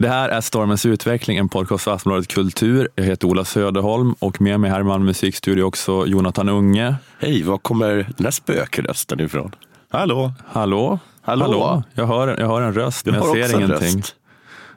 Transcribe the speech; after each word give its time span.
Det 0.00 0.08
här 0.08 0.28
är 0.28 0.40
Stormens 0.40 0.86
utveckling, 0.86 1.36
en 1.36 1.48
podcast 1.48 1.84
för 1.84 1.94
Aftonbladet 1.94 2.28
Kultur. 2.28 2.88
Jag 2.94 3.04
heter 3.04 3.28
Ola 3.28 3.44
Söderholm 3.44 4.14
och 4.18 4.40
med 4.40 4.60
mig 4.60 4.70
här 4.70 4.80
i 4.80 4.84
Malmö 4.84 5.04
musikstudio 5.06 5.62
också 5.62 6.06
Jonathan 6.06 6.48
Unge. 6.48 6.94
Hej, 7.18 7.42
var 7.42 7.58
kommer 7.58 7.94
den 8.16 8.26
här 8.26 8.30
spökrösten 8.30 9.20
ifrån? 9.20 9.54
Hallå? 9.90 10.32
Hallå? 10.46 10.98
Hallå? 11.22 11.82
Jag, 11.94 12.06
hör, 12.06 12.36
jag 12.40 12.46
hör 12.48 12.62
en 12.62 12.74
röst, 12.74 13.04
Du 13.04 13.10
men 13.10 13.20
har 13.20 13.36
jag 13.36 13.50
ser 13.50 13.56
ingenting. 13.56 13.98
röst. 13.98 14.14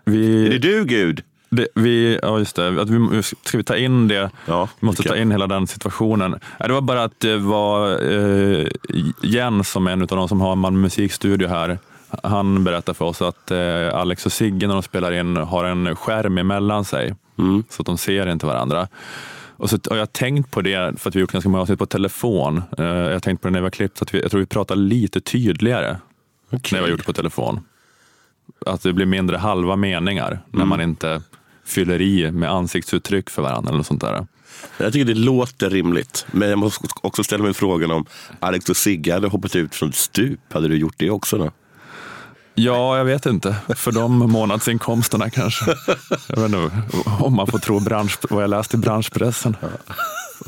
Vi, 0.05 0.45
Är 0.47 0.49
det 0.51 0.57
du 0.57 0.85
Gud? 0.85 1.23
det, 1.49 1.67
vi, 1.75 2.19
ja, 2.21 2.39
just 2.39 2.55
det. 2.55 2.81
Att 2.81 2.89
vi, 2.89 3.23
ska 3.23 3.57
vi 3.57 3.63
ta 3.63 3.75
in 3.77 4.07
det? 4.07 4.29
Ja, 4.45 4.69
Vi 4.79 4.85
måste 4.85 5.03
ta 5.03 5.09
jag. 5.09 5.21
in 5.21 5.31
hela 5.31 5.47
den 5.47 5.67
situationen. 5.67 6.39
Det 6.59 6.73
var 6.73 6.81
bara 6.81 7.03
att 7.03 7.19
det 7.19 7.37
var 7.37 7.89
eh, 8.11 8.67
Jens 9.21 9.69
som 9.69 9.87
är 9.87 9.91
en 9.91 10.01
av 10.01 10.07
de 10.07 10.27
som 10.29 10.41
har 10.41 10.55
Malmö 10.55 10.79
musikstudio 10.79 11.47
här. 11.47 11.79
Han 12.23 12.63
berättade 12.63 12.97
för 12.97 13.05
oss 13.05 13.21
att 13.21 13.51
eh, 13.51 13.93
Alex 13.93 14.25
och 14.25 14.31
Sigge 14.31 14.67
när 14.67 14.73
de 14.73 14.83
spelar 14.83 15.11
in 15.11 15.37
har 15.37 15.65
en 15.65 15.95
skärm 15.95 16.37
emellan 16.37 16.85
sig. 16.85 17.15
Mm. 17.37 17.63
Så 17.69 17.81
att 17.81 17.85
de 17.85 17.97
ser 17.97 18.27
inte 18.27 18.45
varandra. 18.45 18.87
Och 19.57 19.69
så 19.69 19.77
har 19.89 19.97
jag 19.97 20.13
tänkt 20.13 20.51
på 20.51 20.61
det, 20.61 20.99
för 20.99 21.09
att 21.09 21.15
vi 21.15 21.19
har 21.19 21.21
gjort 21.21 21.31
ganska 21.31 21.49
många 21.49 21.61
avsnitt 21.61 21.79
på 21.79 21.85
telefon. 21.85 22.61
Eh, 22.77 22.85
jag 22.85 23.13
har 23.13 23.19
tänkt 23.19 23.41
på 23.41 23.47
det 23.47 23.51
när 23.51 23.59
vi 23.59 23.65
har 23.65 23.71
klippt, 23.71 23.97
så 23.97 24.03
att 24.03 24.13
vi, 24.13 24.21
jag 24.21 24.31
tror 24.31 24.39
vi 24.39 24.45
pratar 24.45 24.75
lite 24.75 25.21
tydligare 25.21 25.97
när 26.49 26.59
vi 26.71 26.77
har 26.77 26.87
gjort 26.87 26.99
det 26.99 27.05
på 27.05 27.13
telefon. 27.13 27.59
Att 28.65 28.81
det 28.81 28.93
blir 28.93 29.05
mindre 29.05 29.37
halva 29.37 29.75
meningar 29.75 30.39
när 30.51 30.65
man 30.65 30.81
inte 30.81 31.21
fyller 31.65 32.01
i 32.01 32.31
med 32.31 32.51
ansiktsuttryck 32.51 33.29
för 33.29 33.41
varandra 33.41 33.73
eller 33.73 33.83
sånt 33.83 34.01
där. 34.01 34.27
Jag 34.77 34.93
tycker 34.93 35.05
det 35.05 35.19
låter 35.19 35.69
rimligt. 35.69 36.25
Men 36.31 36.49
jag 36.49 36.59
måste 36.59 36.87
också 37.01 37.23
ställa 37.23 37.43
mig 37.43 37.53
frågan 37.53 37.91
om 37.91 38.05
Alex 38.39 38.69
och 38.69 38.77
Sigge 38.77 39.13
hade 39.13 39.27
hoppat 39.27 39.55
ut 39.55 39.75
från 39.75 39.93
stup. 39.93 40.53
Hade 40.53 40.67
du 40.67 40.77
gjort 40.77 40.95
det 40.97 41.09
också 41.09 41.37
då? 41.37 41.51
Ja, 42.55 42.97
jag 42.97 43.05
vet 43.05 43.25
inte. 43.25 43.55
För 43.75 43.91
de 43.91 44.17
månadsinkomsterna 44.31 45.29
kanske. 45.29 45.65
Jag 46.27 46.35
vet 46.35 46.45
inte 46.45 46.81
om 47.19 47.35
man 47.35 47.47
får 47.47 47.59
tro 47.59 47.79
bransch, 47.79 48.17
vad 48.29 48.43
jag 48.43 48.49
läste 48.49 48.77
i 48.77 48.79
branschpressen. 48.79 49.55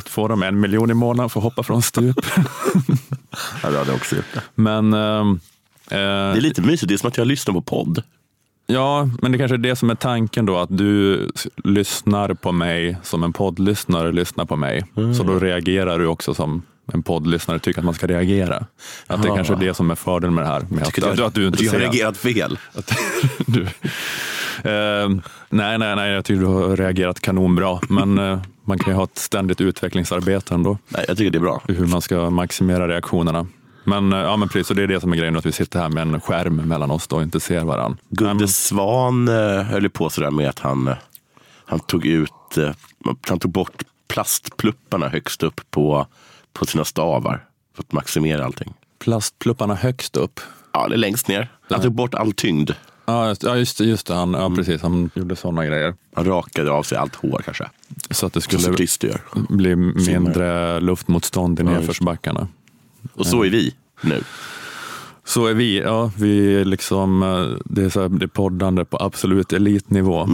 Får 0.06 0.30
de 0.30 0.44
en 0.44 0.60
miljon 0.60 0.92
i 0.92 0.94
månaden 0.94 1.30
för 1.30 1.40
att 1.40 1.44
hoppa 1.44 1.64
från 1.64 1.82
stup. 1.82 2.16
Ja, 3.64 3.70
det 3.70 3.78
hade 3.78 3.90
jag 3.90 3.96
också 3.96 4.16
gjort. 4.16 4.26
Men, 4.56 4.94
ehm, 4.94 5.40
eh, 5.92 5.98
det 5.98 5.98
är 6.38 6.42
lite 6.42 6.62
mysigt. 6.62 6.88
Det 6.88 6.94
är 6.94 6.98
som 6.98 7.08
att 7.08 7.18
jag 7.18 7.28
lyssnar 7.28 7.54
på 7.54 7.62
podd. 7.62 8.04
ja, 8.68 9.10
men 9.22 9.32
det 9.32 9.38
kanske 9.38 9.56
är 9.56 9.58
det 9.58 9.76
som 9.76 9.90
är 9.90 9.96
tanken 9.96 10.46
då, 10.46 10.58
att 10.58 10.78
du 10.78 11.28
lyssnar 11.64 12.34
på 12.34 12.52
mig 12.52 12.98
som 13.04 13.24
en 13.24 13.34
poddlyssnare 13.34 14.12
lyssnar 14.12 14.46
på 14.46 14.56
mig. 14.56 14.84
Så 15.18 15.24
då 15.24 15.40
reagerar 15.40 16.00
du 16.00 16.08
också 16.08 16.34
som 16.34 16.62
en 16.94 17.04
poddlyssnare 17.04 17.60
tycker 17.60 17.80
att 17.80 17.86
man 17.86 17.94
ska 17.94 18.08
reagera. 18.08 18.56
Att 19.08 19.22
det 19.22 19.28
Aha. 19.28 19.36
kanske 19.36 19.54
är 19.54 19.58
det 19.58 19.74
som 19.74 19.92
är 19.92 19.96
fördelen 19.96 20.36
med 20.36 20.44
det 20.44 20.48
här. 20.48 20.66
Med 20.70 20.82
att, 20.82 20.94
Tycker 20.94 21.26
att, 21.26 21.34
du 21.34 21.48
inte 21.48 21.64
jag 21.64 21.72
har 21.72 21.80
reagerat 21.80 22.18
fel. 22.18 22.60
Att 22.74 22.92
du, 23.46 23.62
eh, 23.62 25.10
nej, 25.50 25.78
nej, 25.78 25.96
nej, 25.96 26.12
jag 26.12 26.26
tycker 26.26 26.42
du 26.42 26.48
har 26.48 26.78
reagerat 26.78 27.20
kanonbra. 27.20 27.80
Men 27.90 28.18
eh, 28.20 28.40
man 28.64 28.80
kan 28.80 28.94
ju 28.94 28.98
ha 28.98 29.04
ett 29.04 29.18
ständigt 29.18 29.62
utvecklingsarbete 29.62 30.54
ändå. 30.54 30.78
Nej, 30.88 31.06
jag 31.08 31.18
tycker 31.18 31.32
det 31.32 31.38
är 31.38 31.40
bra. 31.40 31.62
Hur 31.68 31.86
man 31.86 32.02
ska 32.02 32.30
maximera 32.30 32.88
reaktionerna. 32.88 33.48
Men, 33.84 34.14
eh, 34.14 34.20
ja, 34.20 34.38
men 34.38 34.50
precis, 34.50 34.70
och 34.70 34.76
det 34.76 34.84
är 34.84 34.88
det 34.88 35.02
som 35.02 35.14
är 35.14 35.18
grejen, 35.18 35.38
att 35.38 35.46
vi 35.46 35.52
sitter 35.52 35.80
här 35.80 35.90
med 35.90 36.02
en 36.02 36.22
skärm 36.22 36.56
mellan 36.56 36.92
oss 36.92 37.08
då 37.08 37.16
och 37.16 37.24
inte 37.24 37.40
ser 37.40 37.64
varandra. 37.64 37.98
Gunde 38.10 38.48
Svan 38.48 39.28
eh, 39.28 39.64
höll 39.64 39.90
på 39.90 40.10
sådär 40.10 40.32
med 40.32 40.50
att 40.50 40.60
han, 40.60 40.88
eh, 40.88 40.96
han 41.66 41.80
tog 41.80 42.06
ut, 42.06 42.32
han 43.28 43.40
tog 43.40 43.52
bort 43.52 43.84
plastplupparna 44.08 45.10
högst 45.10 45.44
upp 45.44 45.62
på, 45.72 46.08
på 46.56 46.66
sina 46.66 46.86
stavar. 46.86 47.46
För 47.76 47.84
att 47.84 47.92
maximera 47.92 48.46
allting. 48.46 48.74
Plastplupparna 49.00 49.76
högst 49.76 50.18
upp. 50.18 50.40
Ja, 50.74 50.88
det 50.88 50.96
är 50.96 50.98
längst 50.98 51.28
ner. 51.28 51.52
Han 51.70 51.82
tog 51.82 51.94
bort 51.94 52.14
all 52.14 52.34
tyngd. 52.34 52.72
Ja, 53.06 53.28
just, 53.28 53.44
ja, 53.44 53.56
just, 53.80 54.08
det. 54.08 54.14
Han, 54.14 54.34
ja, 54.34 54.52
precis, 54.56 54.82
han 54.82 55.10
gjorde 55.14 55.36
sådana 55.36 55.66
grejer. 55.66 55.96
Han 56.14 56.26
rakade 56.26 56.72
av 56.72 56.84
sig 56.84 56.98
allt 56.98 57.16
hår 57.16 57.42
kanske. 57.46 57.70
Så 58.12 58.26
att 58.26 58.34
det 58.34 58.42
skulle 58.42 58.88
bli 59.50 59.76
mindre 59.76 60.80
luftmotstånd 60.80 61.60
i 61.60 61.64
det. 61.64 61.70
nedförsbackarna. 61.70 62.48
Och 63.14 63.28
så 63.28 63.44
är 63.44 63.50
vi 63.50 63.76
nu. 64.02 64.24
Så 65.26 65.46
är 65.46 65.54
vi. 65.54 65.80
Ja, 65.80 66.12
vi 66.18 66.56
är 66.56 66.66
liksom, 66.66 67.24
eh, 67.24 67.58
det, 67.66 67.84
är 67.84 67.90
så 67.90 68.02
här, 68.02 68.10
det 68.10 68.26
är 68.26 68.28
poddande 68.28 68.86
på 68.86 68.98
absolut 68.98 69.54
elitnivå. 69.54 70.30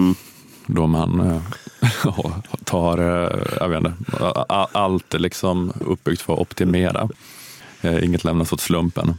Då 0.65 0.87
man 0.87 1.41
eh, 2.05 2.35
tar, 2.63 2.97
eh, 2.97 3.39
jag 3.59 3.69
vet 3.69 3.77
inte, 3.77 3.93
allt 4.71 5.13
är 5.13 5.19
liksom 5.19 5.73
uppbyggt 5.79 6.21
för 6.21 6.33
att 6.33 6.39
optimera. 6.39 7.09
Eh, 7.81 8.03
Inget 8.05 8.23
lämnas 8.23 8.53
åt 8.53 8.61
slumpen. 8.61 9.17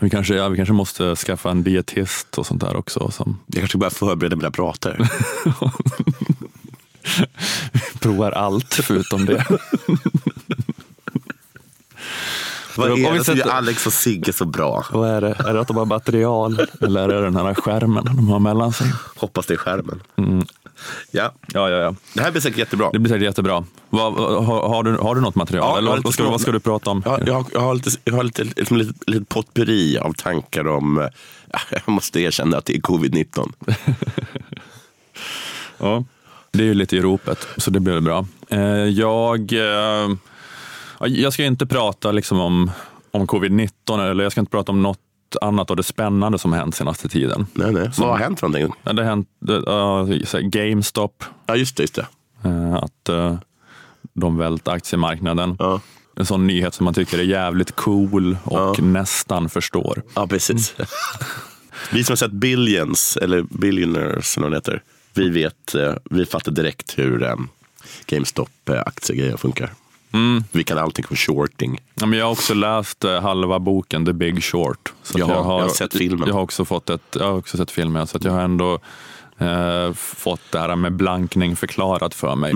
Vi 0.00 0.10
kanske, 0.10 0.34
ja, 0.34 0.48
vi 0.48 0.56
kanske 0.56 0.72
måste 0.72 1.16
skaffa 1.16 1.50
en 1.50 1.62
dietist 1.62 2.38
och 2.38 2.46
sånt 2.46 2.60
där 2.60 2.76
också. 2.76 3.10
Som 3.10 3.38
Jag 3.46 3.60
kanske 3.60 3.78
börjar 3.78 3.90
förbereda 3.90 4.36
mina 4.36 4.50
prater. 4.50 4.98
provar 8.00 8.32
allt 8.32 8.74
förutom 8.74 9.26
det. 9.26 9.44
Vad 12.76 12.90
är 12.90 12.94
vi 13.12 13.18
det 13.18 13.24
som 13.24 13.36
gör 13.36 13.48
Alex 13.48 13.86
och 13.86 13.92
Sigge 13.92 14.32
så 14.32 14.44
bra? 14.44 14.84
Vad 14.92 15.10
är 15.10 15.20
det? 15.20 15.36
Är 15.46 15.54
det 15.54 15.60
att 15.60 15.68
de 15.68 15.76
har 15.76 15.84
material 15.84 16.66
eller 16.80 17.08
är 17.08 17.14
det 17.14 17.20
den 17.20 17.36
här 17.36 17.54
skärmen 17.54 18.04
de 18.04 18.28
har 18.28 18.38
mellan 18.38 18.72
sig? 18.72 18.92
Hoppas 19.16 19.46
det 19.46 19.54
är 19.54 19.58
skärmen. 19.58 20.02
Ja, 21.10 21.32
Ja, 21.52 21.70
ja, 21.70 21.76
ja. 21.76 21.94
det 22.14 22.22
här 22.22 22.30
blir 22.30 22.40
säkert 22.40 22.58
jättebra. 22.58 22.90
Det 22.92 22.98
blir 22.98 23.08
säkert 23.12 23.24
jättebra. 23.24 23.64
Vad, 23.90 24.12
har, 24.44 24.68
har, 24.68 24.82
du, 24.82 24.96
har 24.96 25.14
du 25.14 25.20
något 25.20 25.34
material? 25.34 25.66
Ja, 25.72 25.78
eller 25.78 26.02
vad, 26.02 26.14
ska, 26.14 26.30
vad 26.30 26.40
ska 26.40 26.52
du 26.52 26.60
prata 26.60 26.90
om? 26.90 27.02
Jag, 27.04 27.10
har- 27.12 27.22
jag, 27.26 27.34
har- 27.34 27.46
jag 27.52 27.60
har 27.60 27.74
lite, 27.74 27.90
jag 28.04 28.14
har 28.14 28.24
lite, 28.24 28.44
liksom 28.44 28.76
lite, 28.76 28.92
lite 29.10 29.24
potpurri 29.24 29.98
av 29.98 30.12
tankar 30.12 30.66
om, 30.68 30.98
eh, 30.98 31.06
jag 31.70 31.88
måste 31.88 32.20
erkänna 32.20 32.56
att 32.58 32.64
det 32.64 32.76
är 32.76 32.80
covid-19. 32.80 33.52
Ja, 35.78 36.04
det 36.50 36.58
är 36.62 36.66
ju 36.66 36.74
lite 36.74 36.96
i 36.96 37.00
ropet, 37.00 37.46
så 37.56 37.70
det 37.70 37.80
blir 37.80 38.00
bra. 38.00 38.26
Eh, 38.48 38.60
jag, 38.84 39.52
eh, 39.52 40.08
ja, 41.00 41.06
jag 41.06 41.32
ska 41.32 41.44
inte 41.44 41.66
prata 41.66 42.12
liksom 42.12 42.40
om, 42.40 42.70
om 43.10 43.26
covid-19, 43.26 44.10
eller 44.10 44.22
jag 44.22 44.32
ska 44.32 44.40
inte 44.40 44.50
prata 44.50 44.72
om 44.72 44.82
något 44.82 44.98
annat 45.36 45.70
av 45.70 45.76
det 45.76 45.82
spännande 45.82 46.38
som 46.38 46.52
har 46.52 46.58
hänt 46.58 46.74
senaste 46.74 47.08
tiden. 47.08 47.46
Nej, 47.52 47.72
nej. 47.72 47.90
Vad 47.98 48.08
har 48.08 48.16
hänt 48.18 48.40
för 48.40 48.48
någonting? 48.48 48.74
Ja, 48.82 48.92
Det 48.92 49.02
har 49.02 49.08
hänt 49.10 49.28
uh, 50.40 50.40
GameStop, 50.48 51.24
Ja, 51.46 51.56
just 51.56 51.76
det. 51.76 51.82
Just 51.82 51.94
det. 51.94 52.06
eh, 52.44 52.74
att 52.74 53.08
eh, 53.08 53.38
de 54.12 54.36
vält 54.36 54.68
aktiemarknaden. 54.68 55.56
Ja. 55.58 55.80
En 56.16 56.26
sån 56.26 56.46
nyhet 56.46 56.74
som 56.74 56.84
man 56.84 56.94
tycker 56.94 57.18
är 57.18 57.22
jävligt 57.22 57.76
cool 57.76 58.36
och 58.44 58.80
nästan 58.82 59.48
förstår. 59.48 60.02
Ja, 60.14 60.26
precis. 60.26 60.74
vi 61.92 62.04
som 62.04 62.12
har 62.12 62.16
sett 62.16 62.32
Billions, 62.32 63.16
eller 63.16 63.42
Billionaires 63.42 64.32
som 64.32 64.42
de 64.42 64.52
heter, 64.52 64.82
vi 65.14 65.28
vet, 65.30 65.74
eh, 65.74 65.94
vi 66.10 66.26
fattar 66.26 66.52
direkt 66.52 66.98
hur 66.98 67.22
eh, 67.22 67.34
GameStop-aktiegrejer 68.06 69.36
funkar. 69.36 69.70
Vi 70.52 70.64
kan 70.64 70.78
allting 70.78 71.04
för 71.04 71.16
shorting. 71.16 71.80
Ja, 71.94 72.06
men 72.06 72.18
jag 72.18 72.26
har 72.26 72.32
också 72.32 72.54
läst 72.54 73.04
eh, 73.04 73.20
halva 73.20 73.58
boken 73.58 74.06
The 74.06 74.12
Big 74.12 74.44
Short. 74.44 74.92
Så 75.02 75.18
Jaha, 75.18 75.30
jag 75.30 75.42
har 75.42 75.68
sett 75.68 75.94
filmen. 75.94 76.28
Jag 76.28 76.34
har 76.34 76.42
också, 76.42 76.64
fått 76.64 76.90
ett, 76.90 77.16
jag 77.18 77.24
har 77.24 77.38
också 77.38 77.56
sett 77.56 77.70
filmen, 77.70 78.06
så 78.06 78.18
jag 78.22 78.32
har 78.32 78.40
ändå 78.40 78.78
eh, 79.38 79.92
fått 79.94 80.40
det 80.52 80.58
här 80.58 80.76
med 80.76 80.92
blankning 80.92 81.56
förklarat 81.56 82.14
för 82.14 82.34
mig. 82.36 82.52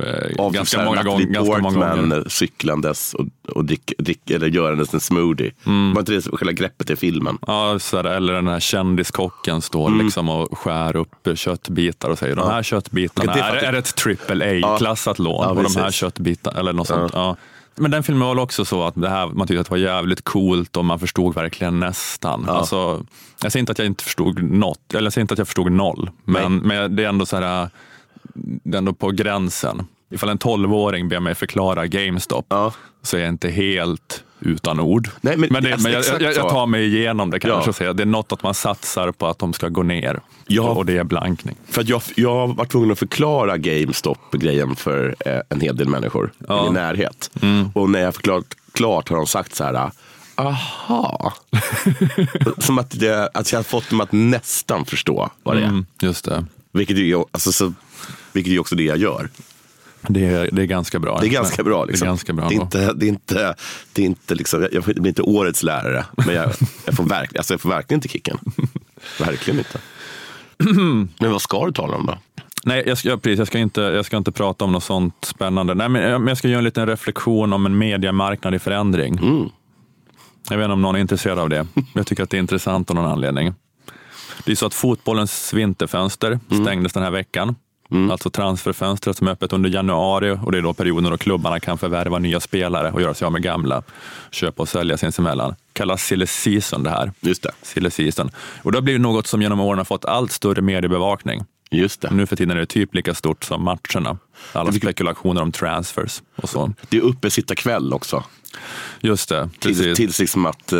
Eh, 0.00 0.44
Av 0.44 0.52
ganska, 0.52 0.84
många 0.84 1.02
gång, 1.02 1.32
ganska 1.32 1.58
många 1.58 1.96
gånger. 1.96 2.16
eh, 2.18 2.24
cyklandes 2.26 3.14
och, 3.14 3.26
och 3.48 3.64
drick, 3.64 3.92
drick, 3.98 4.30
eller 4.30 4.46
görandes 4.46 4.94
en 4.94 5.00
smoothie. 5.00 5.52
Var 5.64 6.00
inte 6.00 6.12
det 6.12 6.22
själva 6.22 6.52
greppet 6.52 6.90
i 6.90 6.96
filmen? 6.96 7.38
Ja, 7.46 7.78
så 7.78 7.96
här, 7.96 8.04
eller 8.04 8.32
den 8.32 8.48
här 8.48 8.60
kändiskocken 8.60 9.62
står 9.62 9.90
liksom 10.02 10.28
och 10.28 10.58
skär 10.58 10.96
upp 10.96 11.28
köttbitar 11.34 12.08
och 12.10 12.18
säger 12.18 12.36
de 12.36 12.50
här 12.50 12.62
köttbitarna, 12.62 13.34
Det 13.34 13.40
är 13.40 13.54
är, 13.54 13.72
ett 13.72 13.94
triple 13.96 14.60
A-klassat 14.66 15.18
lån 15.18 15.42
Ja, 15.42 15.50
och 15.50 15.62
de 15.62 15.80
här 15.80 15.90
köttbitarna, 15.90 16.58
eller 16.60 16.72
något 16.72 16.88
sånt. 16.88 17.12
Ja. 17.14 17.36
Men 17.76 17.90
den 17.90 18.02
filmen 18.02 18.28
var 18.28 18.38
också 18.38 18.64
så 18.64 18.82
att 18.84 18.94
det 18.94 19.08
här, 19.08 19.26
man 19.26 19.46
tyckte 19.46 19.60
att 19.60 19.66
det 19.66 19.70
var 19.70 19.78
jävligt 19.78 20.24
coolt 20.24 20.76
och 20.76 20.84
man 20.84 20.98
förstod 20.98 21.34
verkligen 21.34 21.80
nästan. 21.80 22.48
Alltså, 22.48 23.06
jag 23.42 23.52
säger 23.52 23.60
inte 23.60 23.72
att 23.72 23.78
jag 23.78 23.86
inte 23.86 24.04
förstod 24.04 24.42
något, 24.42 24.94
eller 24.94 25.06
jag 25.06 25.12
säger 25.12 25.22
inte 25.22 25.34
att 25.34 25.38
jag 25.38 25.48
förstod 25.48 25.72
noll, 25.72 26.10
men, 26.24 26.56
men 26.56 26.96
det 26.96 27.04
är 27.04 27.08
ändå 27.08 27.26
så 27.26 27.36
här, 27.36 27.70
det 28.34 28.76
är 28.76 28.78
ändå 28.78 28.92
på 28.92 29.10
gränsen. 29.10 29.86
Ifall 30.10 30.28
en 30.28 30.38
tolvåring 30.38 31.08
ber 31.08 31.20
mig 31.20 31.34
förklara 31.34 31.86
GameStop 31.86 32.46
Ja. 32.48 32.72
så 33.02 33.16
är 33.16 33.20
jag 33.20 33.28
inte 33.28 33.48
helt 33.48 34.24
utan 34.40 34.80
ord. 34.80 35.10
Nej, 35.20 35.36
men- 35.36 35.62
det, 35.62 35.72
alltså, 35.72 35.82
men 35.88 35.92
jag, 35.92 36.04
jag, 36.20 36.34
jag 36.34 36.48
tar 36.48 36.66
mig 36.66 36.84
igenom 36.96 37.30
det 37.30 37.40
kanske 37.40 37.66
Ja. 37.66 37.68
och 37.68 37.76
säger 37.76 37.92
det 37.94 38.02
är 38.02 38.06
något 38.06 38.32
att 38.32 38.42
man 38.42 38.54
satsar 38.54 39.12
på 39.12 39.26
att 39.26 39.38
de 39.38 39.52
ska 39.52 39.68
gå 39.68 39.82
ner. 39.82 40.20
Ja. 40.46 40.62
Och 40.68 40.86
det 40.86 40.98
är 40.98 41.04
blankning. 41.04 41.56
För 41.68 41.80
att 41.80 41.88
jag, 41.88 42.02
jag 42.16 42.56
var 42.56 42.64
tvungen 42.64 42.90
att 42.92 42.98
förklara 42.98 43.56
GameStop-grejen 43.56 44.76
för 44.76 45.14
eh, 45.26 45.40
en 45.48 45.60
hel 45.60 45.76
del 45.76 45.88
människor 45.88 46.32
i 46.40 46.52
min 46.64 46.72
närhet. 46.72 47.30
Och 47.74 47.90
när 47.90 48.00
jag 48.00 48.14
förklarat 48.14 48.44
klart 48.72 49.08
har 49.08 49.16
de 49.16 49.26
sagt 49.26 49.54
så 49.54 49.64
här, 49.64 49.90
aha. 50.34 51.32
Som 52.58 52.78
att, 52.78 53.00
det, 53.00 53.28
att 53.34 53.52
jag 53.52 53.58
har 53.58 53.64
fått 53.64 53.90
dem 53.90 54.00
att 54.00 54.12
nästan 54.12 54.84
förstå 54.84 55.30
vad 55.42 55.56
det 55.56 55.60
är. 55.62 55.66
Mm, 55.66 55.86
just 56.00 56.24
det. 56.24 56.44
Vilket, 56.72 56.96
ju- 56.96 57.24
alltså, 57.32 57.52
så, 57.52 57.72
vilket 58.32 58.52
är 58.52 58.58
också 58.58 58.74
det 58.76 58.82
jag 58.82 58.98
gör. 58.98 59.28
Det 60.08 60.24
är, 60.24 60.48
det 60.52 60.62
är 60.62 60.66
ganska 60.66 60.98
bra. 60.98 61.18
Det 61.20 61.26
är 61.26 61.30
ganska 61.30 61.62
bra. 61.64 61.84
Liksom. 61.84 62.04
Det 62.04 62.08
är 62.08 62.10
ganska 62.10 62.32
bra. 62.32 62.48
Det 62.48 62.54
är 62.54 62.60
inte, 62.60 62.92
det 62.92 63.06
är 63.06 63.08
inte, 63.08 63.54
det 63.92 64.02
är 64.02 64.06
inte 64.06 64.34
liksom, 64.34 64.68
jag, 64.72 64.84
blir 64.84 65.06
inte 65.08 65.22
årets 65.22 65.62
lärare, 65.62 66.04
men 66.16 66.34
jag, 66.34 66.52
jag, 66.84 66.94
får, 66.96 67.04
verk, 67.04 67.36
alltså, 67.36 67.54
jag 67.54 67.60
får 67.60 67.68
verkligen 67.68 67.98
inte 67.98 68.08
kicken. 68.08 68.38
Verkligen 69.20 69.58
inte. 69.58 69.78
Men 71.20 71.32
vad 71.32 71.42
ska 71.42 71.66
du 71.66 71.72
tala 71.72 71.96
om 71.96 72.06
då? 72.06 72.18
Nej, 72.64 72.82
jag 72.86 72.98
ska, 72.98 73.16
precis, 73.16 73.38
jag, 73.38 73.46
ska 73.46 73.58
inte, 73.58 73.80
jag 73.80 74.04
ska 74.04 74.16
inte 74.16 74.32
prata 74.32 74.64
om 74.64 74.72
något 74.72 74.84
sånt 74.84 75.24
spännande. 75.24 75.74
Nej, 75.74 75.88
men 75.88 76.02
jag, 76.02 76.20
men 76.20 76.28
jag 76.28 76.38
ska 76.38 76.48
göra 76.48 76.58
en 76.58 76.64
liten 76.64 76.86
reflektion 76.86 77.52
om 77.52 77.66
en 77.66 77.78
mediemarknad 77.78 78.54
i 78.54 78.58
förändring. 78.58 79.18
Mm. 79.18 79.48
Jag 80.50 80.56
vet 80.56 80.64
inte 80.64 80.72
om 80.72 80.82
någon 80.82 80.96
är 80.96 81.00
intresserad 81.00 81.38
av 81.38 81.48
det. 81.48 81.66
Jag 81.94 82.06
tycker 82.06 82.22
att 82.22 82.30
det 82.30 82.36
är 82.36 82.38
intressant 82.38 82.90
av 82.90 82.96
någon 82.96 83.06
anledning. 83.06 83.54
Det 84.44 84.52
är 84.52 84.56
så 84.56 84.66
att 84.66 84.74
fotbollens 84.74 85.52
vinterfönster 85.54 86.38
Mm. 86.50 86.64
stängdes 86.64 86.92
den 86.92 87.02
här 87.02 87.10
veckan. 87.10 87.54
Alltså 88.10 88.30
transferfönstret 88.30 89.16
som 89.16 89.28
är 89.28 89.32
öppet 89.32 89.52
under 89.52 89.70
januari 89.70 90.38
och 90.44 90.52
det 90.52 90.58
är 90.58 90.62
då 90.62 90.74
perioden 90.74 91.10
då 91.10 91.18
klubbarna 91.18 91.60
kan 91.60 91.78
förvärva 91.78 92.18
nya 92.18 92.40
spelare 92.40 92.92
och 92.92 93.02
göra 93.02 93.14
sig 93.14 93.26
av 93.26 93.32
med 93.32 93.42
gamla. 93.42 93.82
Köpa 94.30 94.62
och 94.62 94.68
sälja 94.68 94.96
sinsemellan. 94.96 95.54
Kallas 95.72 96.02
silly 96.02 96.26
season 96.26 96.82
det 96.82 96.90
här. 96.90 97.12
Just 97.20 97.42
det. 97.42 97.50
Silly 97.62 97.90
season. 97.90 98.30
Och 98.62 98.72
det 98.72 98.78
har 98.78 98.82
blivit 98.82 99.00
något 99.00 99.26
som 99.26 99.42
genom 99.42 99.60
åren 99.60 99.78
har 99.78 99.84
fått 99.84 100.04
allt 100.04 100.32
större 100.32 100.62
mediebevakning. 100.62 101.44
Just 101.70 102.00
det. 102.00 102.10
Nu 102.10 102.26
för 102.26 102.36
tiden 102.36 102.56
är 102.56 102.60
det 102.60 102.66
typ 102.66 102.94
lika 102.94 103.14
stort 103.14 103.44
som 103.44 103.64
matcherna. 103.64 104.18
Alla 104.52 104.72
spekulationer 104.72 105.42
om 105.42 105.52
transfers 105.52 106.22
och 106.36 106.48
så. 106.48 106.72
Det 106.88 106.96
är 106.96 107.00
uppe 107.00 107.30
sitta 107.30 107.54
kväll 107.54 107.92
också. 107.92 108.24
Just 109.00 109.28
det, 109.28 109.48
Tills, 109.58 109.96
tills 109.96 110.18
liksom 110.18 110.46
att, 110.46 110.72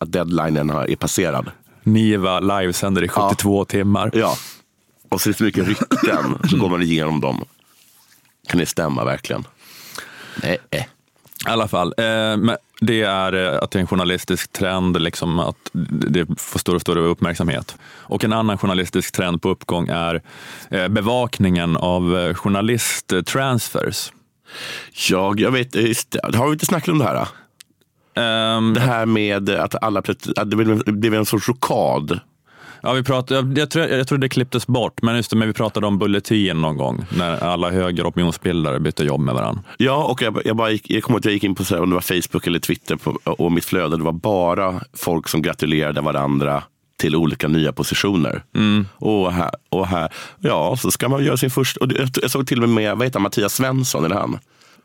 att 0.00 0.12
deadlinen 0.12 0.70
är 0.70 0.96
passerad. 0.96 1.50
Niva 1.82 2.40
livesänder 2.40 3.04
i 3.04 3.08
72 3.08 3.64
timmar. 3.64 4.10
Ja. 4.14 4.36
Och 5.12 5.20
så 5.20 5.28
är 5.28 5.32
det 5.32 5.38
så 5.38 5.44
mycket 5.44 5.68
rykten, 5.68 6.38
så 6.50 6.56
går 6.56 6.68
man 6.68 6.82
igenom 6.82 7.20
dem. 7.20 7.44
Kan 8.48 8.60
det 8.60 8.66
stämma 8.66 9.04
verkligen? 9.04 9.44
Nej. 10.42 10.58
I 10.70 11.48
alla 11.48 11.68
fall, 11.68 11.94
eh, 11.98 12.36
men 12.36 12.56
det 12.80 13.02
är 13.02 13.32
eh, 13.32 13.58
att 13.62 13.70
det 13.70 13.78
är 13.78 13.80
en 13.80 13.86
journalistisk 13.86 14.52
trend, 14.52 15.02
liksom 15.02 15.38
att 15.38 15.56
det 15.72 16.26
får 16.40 16.58
större 16.58 16.76
och 16.76 16.82
större 16.82 17.00
uppmärksamhet. 17.00 17.76
Och 17.84 18.24
en 18.24 18.32
annan 18.32 18.58
journalistisk 18.58 19.12
trend 19.14 19.42
på 19.42 19.48
uppgång 19.48 19.88
är 19.88 20.22
eh, 20.70 20.88
bevakningen 20.88 21.76
av 21.76 22.18
eh, 22.18 22.34
journalisttransfers. 22.34 24.12
Jag, 25.08 25.40
jag 25.40 25.50
vet, 25.50 25.74
har 26.34 26.46
vi 26.46 26.52
inte 26.52 26.66
snackat 26.66 26.88
om 26.88 26.98
det 26.98 27.04
här? 27.04 27.26
Ehm, 28.14 28.74
Det 28.74 28.80
här 28.80 29.06
med 29.06 29.50
att 29.50 29.82
alla 29.82 29.98
att 30.36 30.50
det 30.50 30.56
blev, 30.92 31.14
en 31.14 31.26
sorts 31.26 31.48
rokad. 31.48 32.20
Ja, 32.82 32.92
vi 32.92 33.02
pratade, 33.02 33.60
jag, 33.60 33.70
tror, 33.70 33.86
jag 33.86 34.08
tror 34.08 34.18
det 34.18 34.28
klipptes 34.28 34.66
bort, 34.66 35.02
men 35.02 35.16
just 35.16 35.30
det, 35.30 35.36
men 35.36 35.48
vi 35.48 35.54
pratade 35.54 35.86
om 35.86 35.98
Bulletin 35.98 36.60
någon 36.60 36.76
gång, 36.76 37.04
när 37.16 37.44
alla 37.44 37.70
höger 37.70 38.06
opinionsbildare 38.06 38.80
bytte 38.80 39.04
jobb 39.04 39.20
med 39.20 39.34
varandra. 39.34 39.62
Ja, 39.78 40.04
och 40.04 40.22
jag, 40.22 40.42
jag, 40.44 40.56
bara 40.56 40.70
gick, 40.70 40.90
jag 40.90 41.02
kommer 41.02 41.14
ihåg 41.14 41.20
att 41.20 41.24
jag 41.24 41.34
gick 41.34 41.44
in 41.44 41.54
på 41.54 41.64
så 41.64 41.74
här, 41.74 41.82
om 41.82 41.90
det 41.90 41.94
var 41.94 42.20
Facebook 42.22 42.46
eller 42.46 42.58
Twitter 42.58 42.96
på, 42.96 43.18
och 43.24 43.52
mitt 43.52 43.64
flöde. 43.64 43.96
Det 43.96 44.02
var 44.02 44.12
bara 44.12 44.80
folk 44.96 45.28
som 45.28 45.42
gratulerade 45.42 46.00
varandra 46.00 46.62
till 46.96 47.16
olika 47.16 47.48
nya 47.48 47.72
positioner. 47.72 48.42
Och, 48.94 49.32
här, 49.32 49.50
och 49.68 49.86
här, 49.86 50.12
ja, 50.40 50.76
så 50.76 50.90
ska 50.90 51.08
man 51.08 51.24
göra 51.24 51.36
sin 51.36 51.50
första... 51.50 51.84
Och 51.84 51.92
jag 52.22 52.30
såg 52.30 52.46
till 52.46 52.62
och 52.62 52.68
med, 52.68 52.96
vad 52.96 53.06
heter 53.06 53.18
han, 53.18 53.22
Mattias 53.22 53.54
Svensson, 53.54 54.04
eller 54.04 54.16
han? 54.16 54.38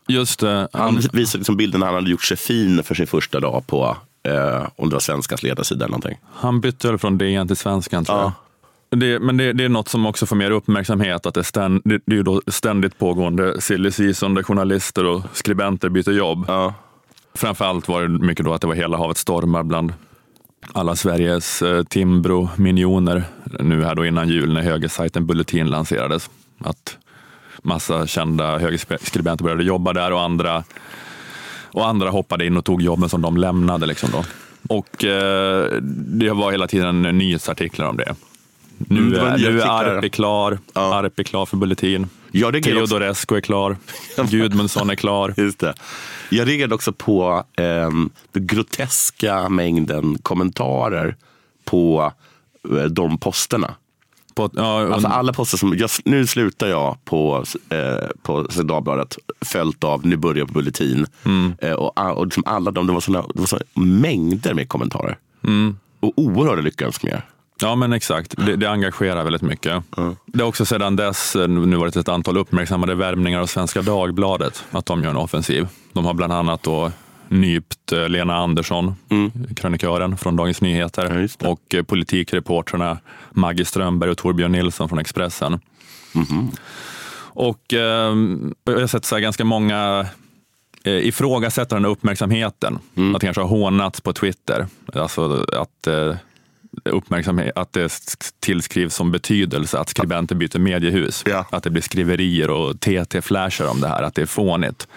Just 0.07 0.39
det, 0.39 0.67
Han 0.73 0.81
han, 0.81 0.95
visade 1.13 1.37
liksom 1.37 1.57
bilden 1.57 1.79
när 1.79 1.87
han 1.87 1.95
hade 1.95 2.11
gjort 2.11 2.23
sig 2.23 2.37
fin 2.37 2.83
för 2.83 2.95
sin 2.95 3.07
första 3.07 3.39
dag 3.39 3.63
på, 3.67 3.97
eh, 4.23 4.67
om 4.75 4.89
det 4.89 4.95
var 4.95 4.99
Svenskans 4.99 5.43
ledarsida 5.43 5.85
eller 5.85 5.91
någonting. 5.91 6.17
han 6.33 6.61
bytte 6.61 6.87
väl 6.87 6.97
från 6.97 7.17
DN 7.17 7.47
till 7.47 7.57
Svenskan 7.57 8.05
tror 8.05 8.17
Ja. 8.17 8.23
jag. 8.23 8.99
Det, 8.99 9.19
men 9.19 9.37
det, 9.37 9.53
det 9.53 9.63
är 9.65 9.69
något 9.69 9.87
som 9.87 10.05
också 10.05 10.25
får 10.25 10.35
mer 10.35 10.51
uppmärksamhet, 10.51 11.25
att 11.25 11.33
det, 11.33 11.43
ständ, 11.43 11.81
det, 11.85 12.01
det 12.05 12.17
är 12.17 12.23
då 12.23 12.41
ständigt 12.47 12.97
pågående 12.99 13.61
silly 13.61 13.91
season 13.91 14.33
där 14.33 14.43
journalister 14.43 15.05
och 15.05 15.21
skribenter 15.33 15.89
byter 15.89 16.11
jobb. 16.11 16.45
Ja. 16.47 16.73
Framförallt 17.33 17.87
var 17.87 18.01
det 18.01 18.07
mycket 18.25 18.45
då 18.45 18.53
att 18.53 18.61
det 18.61 18.67
var 18.67 18.75
hela 18.75 18.97
havet 18.97 19.17
stormar 19.17 19.63
bland 19.63 19.93
alla 20.73 20.95
Sveriges 20.95 21.61
eh, 21.61 21.83
Timbro-minioner 21.83 23.23
nu 23.59 23.83
här 23.83 23.95
då 23.95 24.05
innan 24.05 24.29
jul 24.29 24.53
när 24.53 24.61
högersajten 24.61 25.25
Bulletin 25.25 25.67
lanserades. 25.67 26.29
Att 26.59 26.97
massa 27.61 28.07
kända 28.07 28.57
högerskribenter 28.59 29.43
började 29.43 29.63
jobba 29.63 29.93
där 29.93 30.11
och 30.13 30.21
andra, 30.21 30.63
och 31.67 31.87
andra 31.87 32.09
hoppade 32.09 32.45
in 32.45 32.57
och 32.57 32.65
tog 32.65 32.81
jobben 32.81 33.09
som 33.09 33.21
de 33.21 33.37
lämnade. 33.37 33.85
Liksom 33.85 34.09
då. 34.11 34.23
Och 34.75 35.03
eh, 35.05 35.71
det 35.81 36.31
var 36.33 36.51
hela 36.51 36.67
tiden 36.67 37.01
nyhetsartiklar 37.01 37.85
om 37.85 37.97
det. 37.97 38.15
Nu, 38.77 38.99
Mm, 38.99 39.11
det 39.11 39.19
är, 39.19 39.51
nu 39.51 39.61
är. 39.61 39.67
Arpi 39.67 40.09
klar, 40.09 40.59
Ja. 40.73 40.95
Arpi 40.95 41.23
klar 41.23 41.45
för 41.45 41.57
Bulletin. 41.57 42.09
Teodorescu 42.63 43.35
är 43.35 43.41
klar, 43.41 43.77
Gudmundsson 44.31 44.89
är 44.89 44.95
klar. 44.95 45.33
Just 45.37 45.59
det. 45.59 45.73
Jag 46.29 46.47
reagerade 46.47 46.75
också 46.75 46.93
på 46.93 47.43
eh, 47.57 47.89
den 48.31 48.47
groteska 48.47 49.49
mängden 49.49 50.17
kommentarer 50.17 51.15
på 51.65 52.13
eh, 52.71 52.83
de 52.83 53.17
posterna. 53.17 53.73
På, 54.37 54.49
ja, 54.53 54.93
Alltså 54.93 55.07
alla 55.07 55.33
poster 55.33 55.57
som, 55.57 55.77
jag, 55.77 55.89
nu 56.05 56.27
slutar 56.27 56.67
jag 56.67 57.05
på, 57.05 57.43
eh, 57.69 58.07
på 58.21 58.41
Dagbladet, 58.63 59.17
följt 59.41 59.83
av 59.83 60.05
nu 60.05 60.17
börjar 60.17 60.37
jag 60.37 60.47
på 60.47 60.53
Bulletin. 60.53 61.05
Eh, 61.59 61.71
och 61.71 62.17
och 62.17 62.25
liksom 62.25 62.43
alla 62.45 62.71
de, 62.71 62.87
det 62.87 62.93
var 62.93 62.99
såna, 62.99 63.21
det 63.33 63.39
var 63.39 63.45
såna 63.45 63.61
mängder 63.73 64.53
med 64.53 64.69
kommentarer. 64.69 65.17
Och 65.99 66.13
oerhörda 66.15 66.61
lyckönskningar. 66.61 67.25
Ja, 67.61 67.75
men 67.75 67.93
exakt. 67.93 68.33
Det, 68.45 68.55
det 68.55 68.69
engagerar 68.69 69.23
väldigt 69.23 69.41
mycket. 69.41 69.83
Det 70.25 70.41
har 70.41 70.49
också 70.49 70.65
sedan 70.65 70.95
dess 70.95 71.35
eh, 71.35 71.47
nu 71.47 71.75
varit 71.75 71.95
ett 71.95 72.09
antal 72.09 72.37
uppmärksammade 72.37 72.95
värvningar 72.95 73.39
av 73.39 73.45
Svenska 73.45 73.81
Dagbladet, 73.81 74.63
att 74.71 74.85
de 74.85 75.03
gör 75.03 75.09
en 75.09 75.17
offensiv. 75.17 75.67
De 75.93 76.05
har 76.05 76.13
bland 76.13 76.33
annat 76.33 76.63
då 76.63 76.91
nypt 77.29 77.91
eh, 77.91 78.09
Lena 78.09 78.35
Andersson, 78.35 78.95
krönikören 79.55 80.17
från 80.17 80.35
Dagens 80.35 80.61
Nyheter, 80.61 81.05
Mm. 81.05 81.27
Ja, 81.39 81.49
och 81.49 81.75
eh, 81.75 81.83
politikreportrarna 81.83 82.97
Maggie 83.31 83.65
Strömberg 83.65 84.09
och 84.09 84.17
Torbjörn 84.17 84.51
Nilsson 84.51 84.89
från 84.89 84.99
Expressen. 84.99 85.59
Mhm. 86.13 86.51
Och 87.39 87.73
eh, 87.73 88.15
jag 88.63 88.79
har 88.79 88.87
sett 88.87 89.05
så 89.05 89.17
ganska 89.17 89.43
många 89.43 90.05
eh, 90.83 91.07
ifrågasätta 91.07 91.75
den 91.75 91.85
här 91.85 91.91
uppmärksamheten. 91.91 92.79
Mm. 92.95 93.15
Att 93.15 93.21
det 93.21 93.27
kanske 93.27 93.41
har 93.41 93.49
hånats 93.49 94.01
på 94.01 94.13
Twitter. 94.13 94.67
Alltså 94.93 95.45
att, 95.53 95.87
eh, 95.87 96.15
uppmärksamhet, 96.85 97.57
att 97.57 97.73
det 97.73 97.91
tillskrivs 98.39 98.95
som 98.95 99.11
betydelse 99.11 99.79
att 99.79 99.89
skribenter 99.89 100.35
byter 100.35 100.59
mediehus. 100.59 101.23
Ja. 101.25 101.45
Att 101.49 101.63
det 101.63 101.69
blir 101.69 101.81
skriverier 101.81 102.49
och 102.49 102.79
TT-flashar 102.79 103.67
om 103.67 103.81
det 103.81 103.87
här, 103.87 104.03
att 104.03 104.15
det 104.15 104.21
är 104.21 104.25
fånigt. 104.25 104.87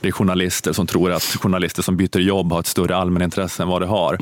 Det 0.00 0.08
är 0.08 0.12
journalister 0.12 0.72
som 0.72 0.86
tror 0.86 1.12
att 1.12 1.22
journalister 1.22 1.82
som 1.82 1.96
byter 1.96 2.18
jobb 2.18 2.52
har 2.52 2.60
ett 2.60 2.66
större 2.66 2.96
allmänintresse 2.96 3.62
än 3.62 3.68
vad 3.68 3.82
det 3.82 3.86
har, 3.86 4.18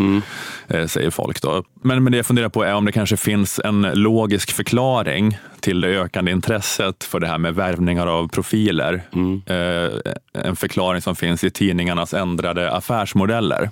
eh, 0.69 0.87
säger 0.87 1.11
folk. 1.11 1.43
Då. 1.43 1.65
Men, 1.83 2.05
men 2.05 2.13
det 2.13 2.17
jag 2.17 2.27
funderar 2.27 2.49
på 2.49 2.63
är 2.63 2.75
om 2.75 2.85
det 2.85 2.93
kanske 2.93 3.17
finns 3.17 3.61
en 3.65 3.83
logisk 3.83 4.53
förklaring 4.53 5.39
till 5.61 5.81
det 5.81 5.89
ökande 5.89 6.33
intresset 6.33 7.05
för 7.05 7.21
det 7.21 7.27
här 7.27 7.39
med 7.39 7.55
värvningar 7.55 8.07
av 8.07 8.29
profiler. 8.29 9.03
Eh, 9.47 10.13
en 10.45 10.57
förklaring 10.57 11.03
som 11.03 11.17
finns 11.17 11.45
i 11.45 11.51
tidningarnas 11.51 12.15
ändrade 12.15 12.73
affärsmodeller 12.73 13.71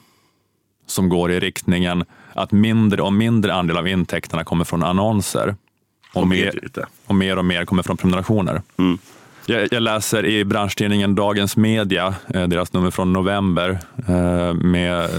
som 0.87 1.09
går 1.09 1.33
i 1.33 1.41
riktningen 1.41 2.05
att 2.33 2.53
mindre 2.53 3.03
och 3.03 3.13
mindre 3.13 3.55
andel 3.55 3.77
av 3.77 3.89
intäkterna 3.89 4.45
kommer 4.45 4.65
från 4.65 4.83
annonser 4.83 5.57
och, 6.13 6.23
Och 6.23 6.29
mer, 6.29 6.53
och 7.07 7.15
mer 7.15 7.37
och 7.37 7.45
mer 7.45 7.65
kommer 7.65 7.83
från 7.83 7.97
prenumerationer. 7.97 8.63
Jag, 9.47 9.69
jag 9.71 9.83
läser 9.83 10.27
i 10.27 10.45
branschtidningen 10.45 11.15
Dagens 11.15 11.57
Media, 11.57 12.15
eh, 12.35 12.49
deras 12.49 12.73
nummer 12.73 12.91
från 12.91 13.13
november, 13.13 13.79
eh, 14.09 14.55
med 14.55 15.11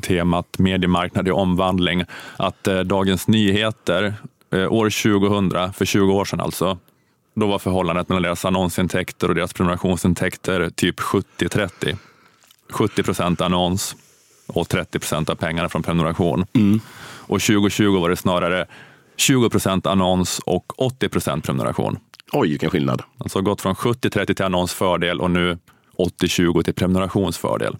temat 0.00 0.58
mediemarknad 0.58 1.28
i 1.28 1.30
omvandling, 1.30 2.04
att 2.36 2.68
eh, 2.68 2.80
Dagens 2.80 3.28
Nyheter 3.28 4.14
år 4.52 5.18
2000, 5.50 5.72
för 5.72 5.84
20 5.84 6.12
år 6.12 6.24
sedan 6.24 6.40
alltså, 6.40 6.78
då 7.34 7.46
var 7.46 7.58
förhållandet 7.58 8.08
mellan 8.08 8.22
deras 8.22 8.44
annonsintäkter 8.44 9.28
och 9.28 9.34
deras 9.34 9.52
prenumerationsintäkter 9.52 10.70
typ 10.70 11.00
70-30. 11.00 11.96
70 12.70 13.02
procent 13.02 13.40
annons 13.40 13.96
och 14.46 14.68
30 14.68 14.98
procent 14.98 15.30
av 15.30 15.34
pengarna 15.34 15.68
från 15.68 15.82
prenumeration. 15.82 16.46
Och 17.28 17.40
2020 17.40 18.00
var 18.00 18.10
det 18.10 18.16
snarare 18.16 18.66
20 19.16 19.50
procent 19.50 19.86
annons 19.86 20.38
och 20.38 20.80
80 20.82 21.08
procent 21.08 21.44
prenumeration. 21.44 21.98
Oj, 22.32 22.48
vilken 22.50 22.70
skillnad. 22.70 23.02
Alltså 23.18 23.40
gått 23.40 23.60
från 23.60 23.74
70-30 23.74 24.34
till 24.34 24.44
annonsfördel 24.44 25.20
och 25.20 25.30
nu 25.30 25.58
80-20 25.98 26.62
till 26.62 26.74
prenumerationsfördel. 26.74 27.76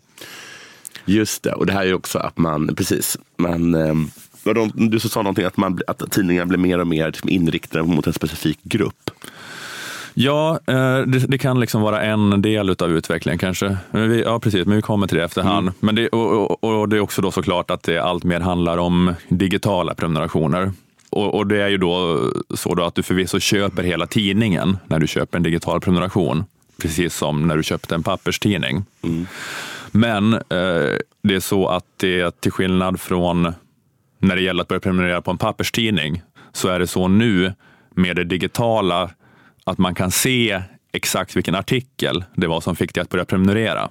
Just 1.05 1.43
det, 1.43 1.53
och 1.53 1.67
det 1.67 1.73
här 1.73 1.87
är 1.87 1.95
också 1.95 2.19
att 2.19 2.39
man, 2.39 2.75
precis, 2.77 3.19
man, 3.37 3.77
vadå, 4.43 4.71
du 4.75 5.01
sa 5.01 5.23
någonting 5.23 5.45
att, 5.45 5.57
man, 5.57 5.81
att 5.87 6.13
tidningarna 6.13 6.47
blir 6.47 6.59
mer 6.59 6.79
och 6.79 6.87
mer 6.87 7.07
liksom 7.07 7.29
inriktade 7.29 7.85
mot 7.85 8.07
en 8.07 8.13
specifik 8.13 8.59
grupp. 8.63 9.11
Ja, 10.19 10.61
eh, 10.67 10.99
det, 10.99 11.19
det 11.19 11.39
kan 11.39 11.61
liksom 11.61 11.83
vara 11.83 12.03
en 12.03 12.43
del 12.43 12.71
av 12.71 12.91
utvecklingen 12.91 13.39
kanske. 13.39 13.77
Men 13.91 14.11
vi, 14.11 14.23
ja, 14.23 14.41
precis, 14.41 14.67
men 14.67 14.77
vi 14.77 14.83
kommer 14.83 15.07
till 15.07 15.17
det 15.17 15.25
efterhand. 15.25 15.73
Men 15.81 15.95
det, 15.95 16.09
och, 16.09 16.51
och, 16.51 16.81
och 16.81 16.89
det 16.89 16.97
är 16.97 17.01
också 17.01 17.23
då 17.23 17.31
såklart 17.31 17.71
att 17.71 17.83
det 17.83 17.99
allt 17.99 18.25
mer 18.25 18.41
handlar 18.41 18.79
om 18.79 19.15
digitala 19.29 19.95
prenumerationer. 19.95 20.73
Och, 21.11 21.35
och 21.35 21.47
det 21.47 21.63
är 21.63 21.69
ju 21.69 21.79
då 21.79 22.21
så 22.55 22.75
då 22.75 22.85
att 22.85 22.95
du 22.95 23.03
förvisso 23.03 23.41
köper 23.41 23.83
hela 23.83 24.07
tidningen 24.07 24.79
när 24.87 24.99
du 24.99 25.07
köper 25.07 25.37
en 25.37 25.43
digital 25.43 25.81
prenumeration, 25.81 26.45
precis 26.83 27.15
som 27.15 27.47
när 27.47 27.57
du 27.57 27.63
köpte 27.63 27.95
en 27.95 28.03
papperstidning. 28.03 28.85
Men 29.91 30.33
eh, 30.35 30.41
det 31.23 31.35
är 31.35 31.41
så 31.41 31.69
att 31.69 31.85
det 31.97 32.41
till 32.41 32.53
skillnad 32.53 33.01
från 33.01 33.53
när 34.19 34.37
det 34.37 34.43
gäller 34.43 34.63
att 34.63 34.69
börja 34.69 34.81
prenumerera 34.81 35.23
på 35.23 35.31
en 35.31 35.39
papperstidning, 35.39 36.23
så 36.53 36.69
är 36.69 36.79
det 36.79 36.87
så 36.87 37.09
nu 37.09 37.53
med 37.95 38.17
det 38.17 38.25
digitala 38.25 39.11
att 39.67 39.79
man 39.79 39.95
kan 39.95 40.11
se 40.11 40.63
exakt 40.93 41.37
vilken 41.37 41.55
artikel 41.55 42.25
det 42.35 42.47
var 42.47 42.61
som 42.61 42.77
fick 42.77 42.95
dig 42.95 43.01
att 43.03 43.09
börja 43.09 43.25
prenumerera. 43.25 43.89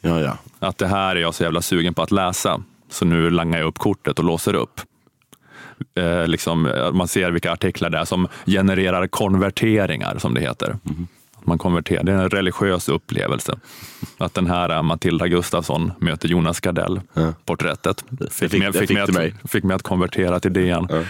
Ja, 0.00 0.20
ja. 0.20 0.38
Att 0.58 0.78
det 0.78 0.86
här 0.86 1.16
är 1.16 1.20
jag 1.20 1.34
så 1.34 1.42
jävla 1.42 1.62
sugen 1.62 1.94
på 1.94 2.02
att 2.02 2.10
läsa, 2.10 2.62
så 2.90 3.04
nu 3.04 3.30
langar 3.30 3.58
jag 3.58 3.66
upp 3.66 3.78
kortet 3.78 4.18
och 4.18 4.24
låser 4.24 4.54
upp. 4.54 4.80
Eh, 5.94 6.26
liksom, 6.26 6.62
man 6.92 7.08
ser 7.08 7.30
vilka 7.30 7.52
artiklar 7.52 7.90
det 7.90 7.98
är 7.98 8.04
som 8.04 8.28
genererar 8.46 9.06
konverteringar, 9.06 10.18
som 10.18 10.34
det 10.34 10.40
heter. 10.40 10.78
Att 11.34 11.46
Man 11.46 11.58
konverterar. 11.58 12.04
Det 12.04 12.12
är 12.12 12.16
en 12.16 12.30
religiös 12.30 12.88
upplevelse. 12.88 13.58
Att 14.18 14.34
den 14.34 14.46
här 14.46 14.70
eh, 14.70 14.82
Matilda 14.82 15.28
Gustafsson 15.28 15.92
möter 15.98 16.28
Jonas 16.28 16.60
Gardell, 16.60 17.00
porträttet, 17.44 18.04
fick, 18.30 18.50
fick- 18.50 18.58
mig, 18.62 18.72
fick, 18.72 18.90
mig 18.90 19.32
att, 19.44 19.50
fick 19.50 19.64
mig 19.64 19.74
att 19.74 19.82
konvertera 19.82 20.40
till 20.40 20.52
DN. 20.52 20.88
Eh, 20.90 21.02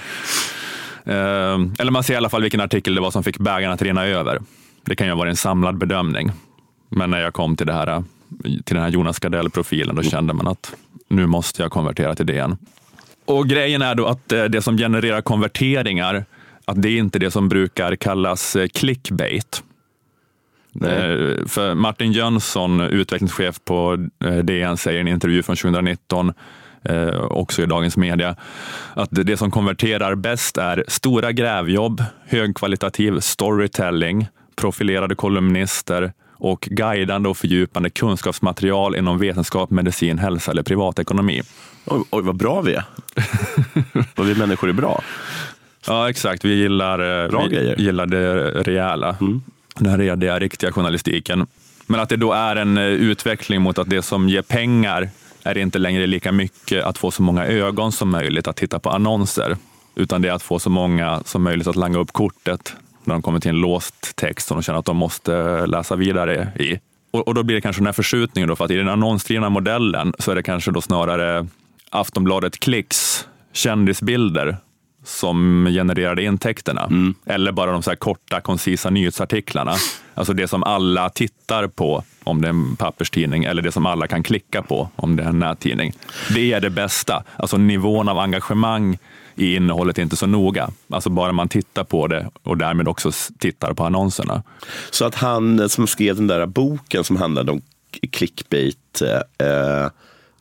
eller 1.05 1.91
man 1.91 2.03
ser 2.03 2.15
i 2.15 2.17
alla 2.17 2.29
fall 2.29 2.43
vilken 2.43 2.61
artikel 2.61 2.95
det 2.95 3.01
var 3.01 3.11
som 3.11 3.25
fick 3.25 3.39
bägaren 3.39 3.73
att 3.73 3.83
rinna 3.83 4.07
över. 4.07 4.39
Det 4.85 4.97
kan 4.97 5.07
ju 5.07 5.15
vara 5.15 5.29
en 5.29 5.37
samlad 5.37 5.79
bedömning. 5.79 6.31
Men 6.89 7.11
när 7.11 7.21
jag 7.21 7.33
kom 7.35 7.57
till, 7.57 7.67
det 7.67 7.73
här, 7.73 7.87
eh, 7.87 8.03
till 8.43 8.75
den 8.75 8.83
här 8.83 8.91
Jonas 8.91 9.19
Gardell-profilen, 9.19 9.97
då 9.97 10.03
kände 10.03 10.33
man 10.33 10.49
att 10.49 10.75
nu 11.09 11.27
måste 11.27 11.63
jag 11.63 11.71
konvertera 11.71 12.15
till 12.15 12.27
DN. 12.27 12.57
Och 13.25 13.49
grejen 13.49 13.83
är 13.83 13.95
då 13.95 14.07
att 14.07 14.33
eh, 14.33 14.45
det 14.45 14.63
som 14.63 14.77
genererar 14.77 15.21
konverteringar, 15.21 16.25
att 16.65 16.83
det 16.83 16.89
är 16.89 16.99
inte 16.99 17.19
det 17.19 17.31
som 17.31 17.49
brukar 17.49 17.97
kallas 17.97 18.57
eh, 18.57 18.69
clickbait. 18.69 19.63
Eh, 20.85 21.47
För 21.47 21.75
Martin 21.75 22.13
Jönsson, 22.13 22.81
utvecklingschef 22.81 23.61
på 23.65 24.07
eh, 24.25 24.37
DN, 24.37 24.77
säger 24.77 24.99
i 24.99 25.01
en 25.01 25.09
intervju 25.09 25.43
från 25.43 25.57
2019, 25.57 26.29
eh, 26.29 26.35
också 27.31 27.63
i 27.63 27.67
Dagens 27.67 27.97
Media, 27.97 28.37
att 28.95 29.09
det 29.11 29.37
som 29.37 29.51
konverterar 29.51 30.15
bäst 30.15 30.59
är 30.59 30.85
stora 30.89 31.33
grävjobb, 31.33 32.05
högkvalitativ 32.27 33.21
storytelling, 33.21 34.27
profilerade 34.57 35.15
kolumnister 35.15 36.13
och 36.35 36.61
guidande 36.71 37.29
och 37.29 37.37
fördjupande 37.37 37.91
kunskapsmaterial 37.91 38.97
inom 38.97 39.19
vetenskap, 39.19 39.71
medicin, 39.71 40.19
hälsa 40.19 40.51
eller 40.51 40.63
privatekonomi. 40.63 41.43
Oj, 41.87 42.05
oj, 42.11 42.23
vad 42.23 42.37
bra 42.37 42.61
vi 42.61 42.75
är. 42.75 42.85
vad 44.17 44.27
vi 44.27 44.35
människor 44.35 44.69
är 44.69 44.73
bra. 44.73 45.03
Ja, 45.87 46.11
exakt. 46.11 46.45
Vi 46.45 46.55
gillar, 46.55 47.25
eh, 47.25 47.31
Bra 47.31 47.43
vi 47.45 47.55
grejer. 47.57 47.77
gillar 47.77 48.07
det 48.07 48.51
rejäla, 48.51 49.17
den 49.79 49.99
rediga, 49.99 50.39
riktiga 50.39 50.73
journalistiken. 50.73 51.47
Men 51.87 52.01
att 52.01 52.09
det 52.09 52.17
då 52.17 52.33
är 52.33 52.57
en 52.57 52.79
eh, 52.79 52.85
utveckling 52.85 53.63
mot 53.63 53.79
att 53.79 53.91
det 53.91 54.03
som 54.03 54.29
ger 54.29 54.43
pengar 54.43 55.11
är 55.45 55.55
det 55.55 55.61
inte 55.61 55.79
längre 55.79 56.07
lika 56.07 56.33
mycket 56.33 56.85
att 56.85 56.99
få 56.99 57.11
så 57.11 57.23
många 57.23 57.47
ögon 57.47 57.93
som 57.93 58.11
möjligt 58.11 58.49
att 58.49 58.57
titta 58.57 58.79
på 58.79 58.91
annonser, 58.91 59.57
utan 59.95 60.23
det 60.23 60.29
är 60.29 60.33
att 60.33 60.43
få 60.43 60.59
så 60.59 60.71
många 60.71 61.23
som 61.25 61.43
möjligt 61.43 61.67
att 61.67 61.77
langa 61.77 61.99
upp 61.99 62.13
kortet 62.13 62.75
när 63.05 63.15
de 63.15 63.23
kommer 63.23 63.41
till 63.41 63.49
en 63.49 63.57
låst 63.61 64.17
text 64.17 64.47
som 64.47 64.57
de 64.57 64.63
känner 64.63 64.79
att 64.79 64.85
de 64.85 64.97
måste 64.97 65.67
läsa 65.67 65.97
vidare 65.97 66.53
i. 66.59 66.81
Och, 67.11 67.29
och 67.29 67.35
då 67.35 67.43
blir 67.43 67.57
det 67.57 67.61
kanske 67.61 67.81
den 67.81 67.87
här 67.87 67.93
förskjutningen 67.93 68.49
då, 68.49 68.57
för 68.57 68.65
att 68.65 68.71
i 68.71 68.77
den 68.77 68.89
annonsdrivna 68.89 69.49
modellen 69.49 70.15
så 70.19 70.31
är 70.31 70.35
det 70.35 70.43
kanske 70.43 70.71
då 70.71 70.81
snarare 70.81 71.47
Aftonbladet 71.91 72.61
Klicks 72.61 73.29
kändisbilder 73.53 74.57
som 75.05 75.67
genererade 75.71 76.23
intäkterna. 76.23 76.91
Eller 77.27 77.53
bara 77.53 77.73
de 77.73 77.83
så 77.83 77.91
här 77.91 77.97
korta, 77.97 78.41
koncisa 78.41 78.91
nyhetsartiklarna. 78.91 79.75
Alltså 80.15 80.33
det 80.33 80.49
som 80.49 80.63
alla 80.63 81.09
tittar 81.09 81.67
på 81.67 82.05
om 82.25 82.43
det 82.43 82.49
är 82.49 82.51
en 82.51 82.77
papperstidning 82.77 83.45
eller 83.45 83.63
det 83.63 83.73
som 83.73 83.87
alla 83.87 84.07
kan 84.07 84.23
klicka 84.23 84.63
på 84.63 84.89
om 84.97 85.17
det 85.17 85.23
är 85.23 85.29
en 85.29 85.39
nättidning. 85.39 85.93
Det 86.35 86.53
är 86.53 86.61
det 86.61 86.71
bästa. 86.71 87.25
Alltså 87.37 87.57
nivån 87.57 88.09
av 88.09 88.19
engagemang 88.19 88.99
i 89.35 89.57
innehållet 89.57 89.99
är 89.99 90.03
inte 90.03 90.17
så 90.17 90.27
noga. 90.27 90.71
Alltså 90.91 91.11
bara 91.11 91.33
man 91.33 91.49
tittar 91.49 91.85
på 91.85 92.07
det 92.07 92.31
och 92.43 92.59
därmed 92.59 92.89
också 92.89 93.13
tittar 93.39 93.75
på 93.75 93.85
annonserna. 93.85 94.43
Så 94.91 95.05
att 95.05 95.15
han 95.15 95.69
som 95.69 95.87
skrev 95.87 96.17
den 96.17 96.27
där 96.27 96.47
boken 96.47 97.05
som 97.05 97.17
handlade 97.17 97.53
om 97.53 97.63
clickbait 98.11 99.03
eh, 99.39 99.91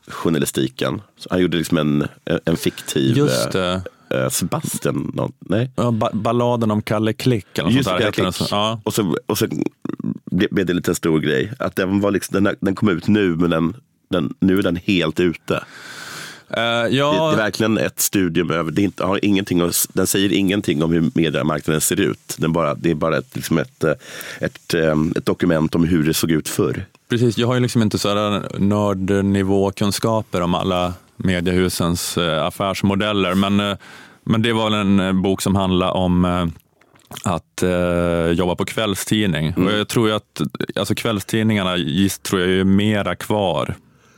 journalistiken. 0.08 1.02
Så 1.18 1.28
han 1.32 1.42
gjorde 1.42 1.58
liksom 1.58 1.78
en, 1.78 2.08
en 2.46 2.58
fiktiv 2.58 3.18
Just 3.18 3.46
eh, 3.46 3.52
det. 3.52 3.82
Eh, 4.12 4.30
Sebastian, 4.30 5.12
någon, 5.14 5.32
nej? 5.40 5.72
Ja, 5.76 5.92
ba- 5.92 6.14
balladen 6.14 6.72
om 6.72 6.82
Kalle 6.82 7.14
Klick 7.14 7.58
eller 7.58 7.64
något 7.70 7.76
Just 7.76 7.90
sånt 7.90 8.00
det, 8.00 8.06
där. 8.06 8.24
den 8.24 8.32
klick. 8.32 8.52
Ja. 8.52 8.82
Och 8.84 8.94
så, 8.94 9.18
och 9.26 9.38
så 9.38 9.48
blev 10.32 10.66
det 10.66 10.74
lite 10.74 10.92
en 10.92 10.96
stor 10.96 11.20
grej. 11.20 11.52
Att 11.60 11.76
den, 11.76 12.00
var 12.00 12.12
liksom, 12.12 12.44
den, 12.44 12.56
den 12.60 12.76
kom 12.76 12.90
ut 12.90 13.08
nu, 13.08 13.36
men 13.36 13.50
den, 13.50 13.76
den, 14.10 14.34
nu 14.40 14.60
är 14.60 14.64
den 14.64 14.76
helt 14.76 15.20
ute. 15.20 15.64
Det, 16.48 16.88
ja, 16.90 17.28
det 17.28 17.34
är 17.34 17.38
verkligen 17.38 17.78
ett 17.78 18.00
studium 18.00 18.52
över, 18.52 18.72
det 18.72 18.82
inte, 18.82 19.04
har 19.04 19.26
ingenting, 19.26 19.72
den 19.94 20.08
säger 20.08 20.34
ingenting 20.34 20.84
om 20.84 20.92
hur 20.92 21.12
mediemarknaden 21.16 21.82
ser 21.82 22.00
ut. 22.00 22.36
Den 22.38 22.54
bara, 22.54 22.76
det 22.76 22.92
är 22.92 22.96
bara 22.96 23.18
ett, 23.18 23.36
liksom 23.36 23.58
ett, 23.58 23.84
eh, 23.84 23.92
ett, 24.40 24.74
ett 25.18 25.26
dokument 25.26 25.76
om 25.76 25.84
hur 25.84 26.04
det 26.04 26.14
såg 26.14 26.32
ut 26.32 26.50
förr. 26.50 26.86
Precis, 27.10 27.38
jag 27.38 27.48
har 27.48 27.54
ju 27.54 27.60
liksom 27.60 27.82
inte 27.82 27.98
sådana 28.00 28.44
nördnivåkunskaper 28.58 30.42
om 30.42 30.56
alla 30.56 30.94
mediehusens 31.24 32.18
eh, 32.18 32.46
affärsmodeller, 32.46 33.34
men, 33.34 33.60
eh, 33.60 33.78
men 34.24 34.42
det 34.42 34.54
var 34.54 34.72
en 34.72 35.00
eh, 35.00 35.14
bok 35.14 35.42
som 35.42 35.56
handlar 35.56 35.92
om 35.92 36.52
att 37.24 37.64
eh, 37.64 38.32
jobba 38.32 38.56
på 38.56 38.66
kvällstidning. 38.66 39.54
Och 39.54 39.72
jag 39.72 39.88
tror 39.88 40.12
att 40.12 40.42
alltså 40.76 40.96
kvällstidningarna 40.96 41.76
tror 42.22 42.42
jag 42.42 42.50
är 42.50 42.64
mera 42.64 43.16
kvar 43.16 43.76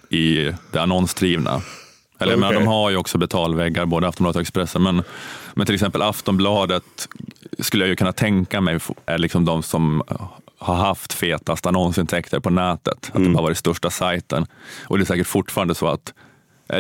i 0.10 0.52
det 0.72 0.80
annonsdrivna. 0.80 1.62
Eller 2.20 2.36
menar, 2.36 2.48
Okej. 2.48 2.60
de 2.60 2.68
har 2.68 2.90
ju 2.90 2.98
också 2.98 3.18
betalväggar, 3.18 3.86
både 3.86 4.08
Aftonbladet 4.08 4.36
och 4.36 4.42
Expressen, 4.42 4.84
men, 4.84 5.04
men 5.54 5.66
till 5.66 5.76
exempel 5.76 6.02
Aftonbladet 6.02 7.08
skulle 7.60 7.84
jag 7.84 7.90
ju 7.90 7.96
kunna 7.96 8.14
tänka 8.14 8.62
mig 8.62 8.80
är 9.06 9.18
liksom 9.18 9.46
de 9.46 9.64
som 9.64 10.04
har 10.64 10.76
haft 10.76 11.14
fetast 11.14 11.66
annonsintäkter 11.66 12.40
på 12.40 12.50
nätet. 12.50 13.12
Att 13.14 13.24
det 13.24 13.36
har 13.36 13.44
varit 13.44 13.58
största 13.58 13.90
sajten. 13.90 14.46
Och 14.86 14.98
det 14.98 15.04
är 15.04 15.06
säkert 15.06 15.28
fortfarande 15.28 15.76
så 15.76 15.88
att, 15.88 16.14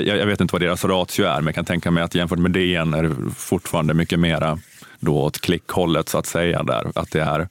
jag, 0.02 0.18
jag 0.18 0.26
vet 0.26 0.42
inte 0.42 0.52
vad 0.52 0.62
deras 0.62 0.86
ratio 0.86 1.26
är, 1.26 1.36
men 1.36 1.46
jag 1.46 1.56
kan 1.56 1.66
tänka 1.66 1.92
mig 1.92 2.04
att 2.04 2.16
jämfört 2.16 2.40
med 2.40 2.52
DN 2.52 2.94
är 2.94 3.04
det 3.04 3.16
fortfarande 3.38 3.94
mycket 3.94 4.20
mera 4.20 4.60
då 5.00 5.18
åt 5.22 5.42
klickhållet 5.42 6.10
så 6.10 6.18
att 6.18 6.26
säga. 6.26 6.64
där. 6.64 6.92
Att 6.96 7.12
det 7.12 7.22
är 7.22 7.48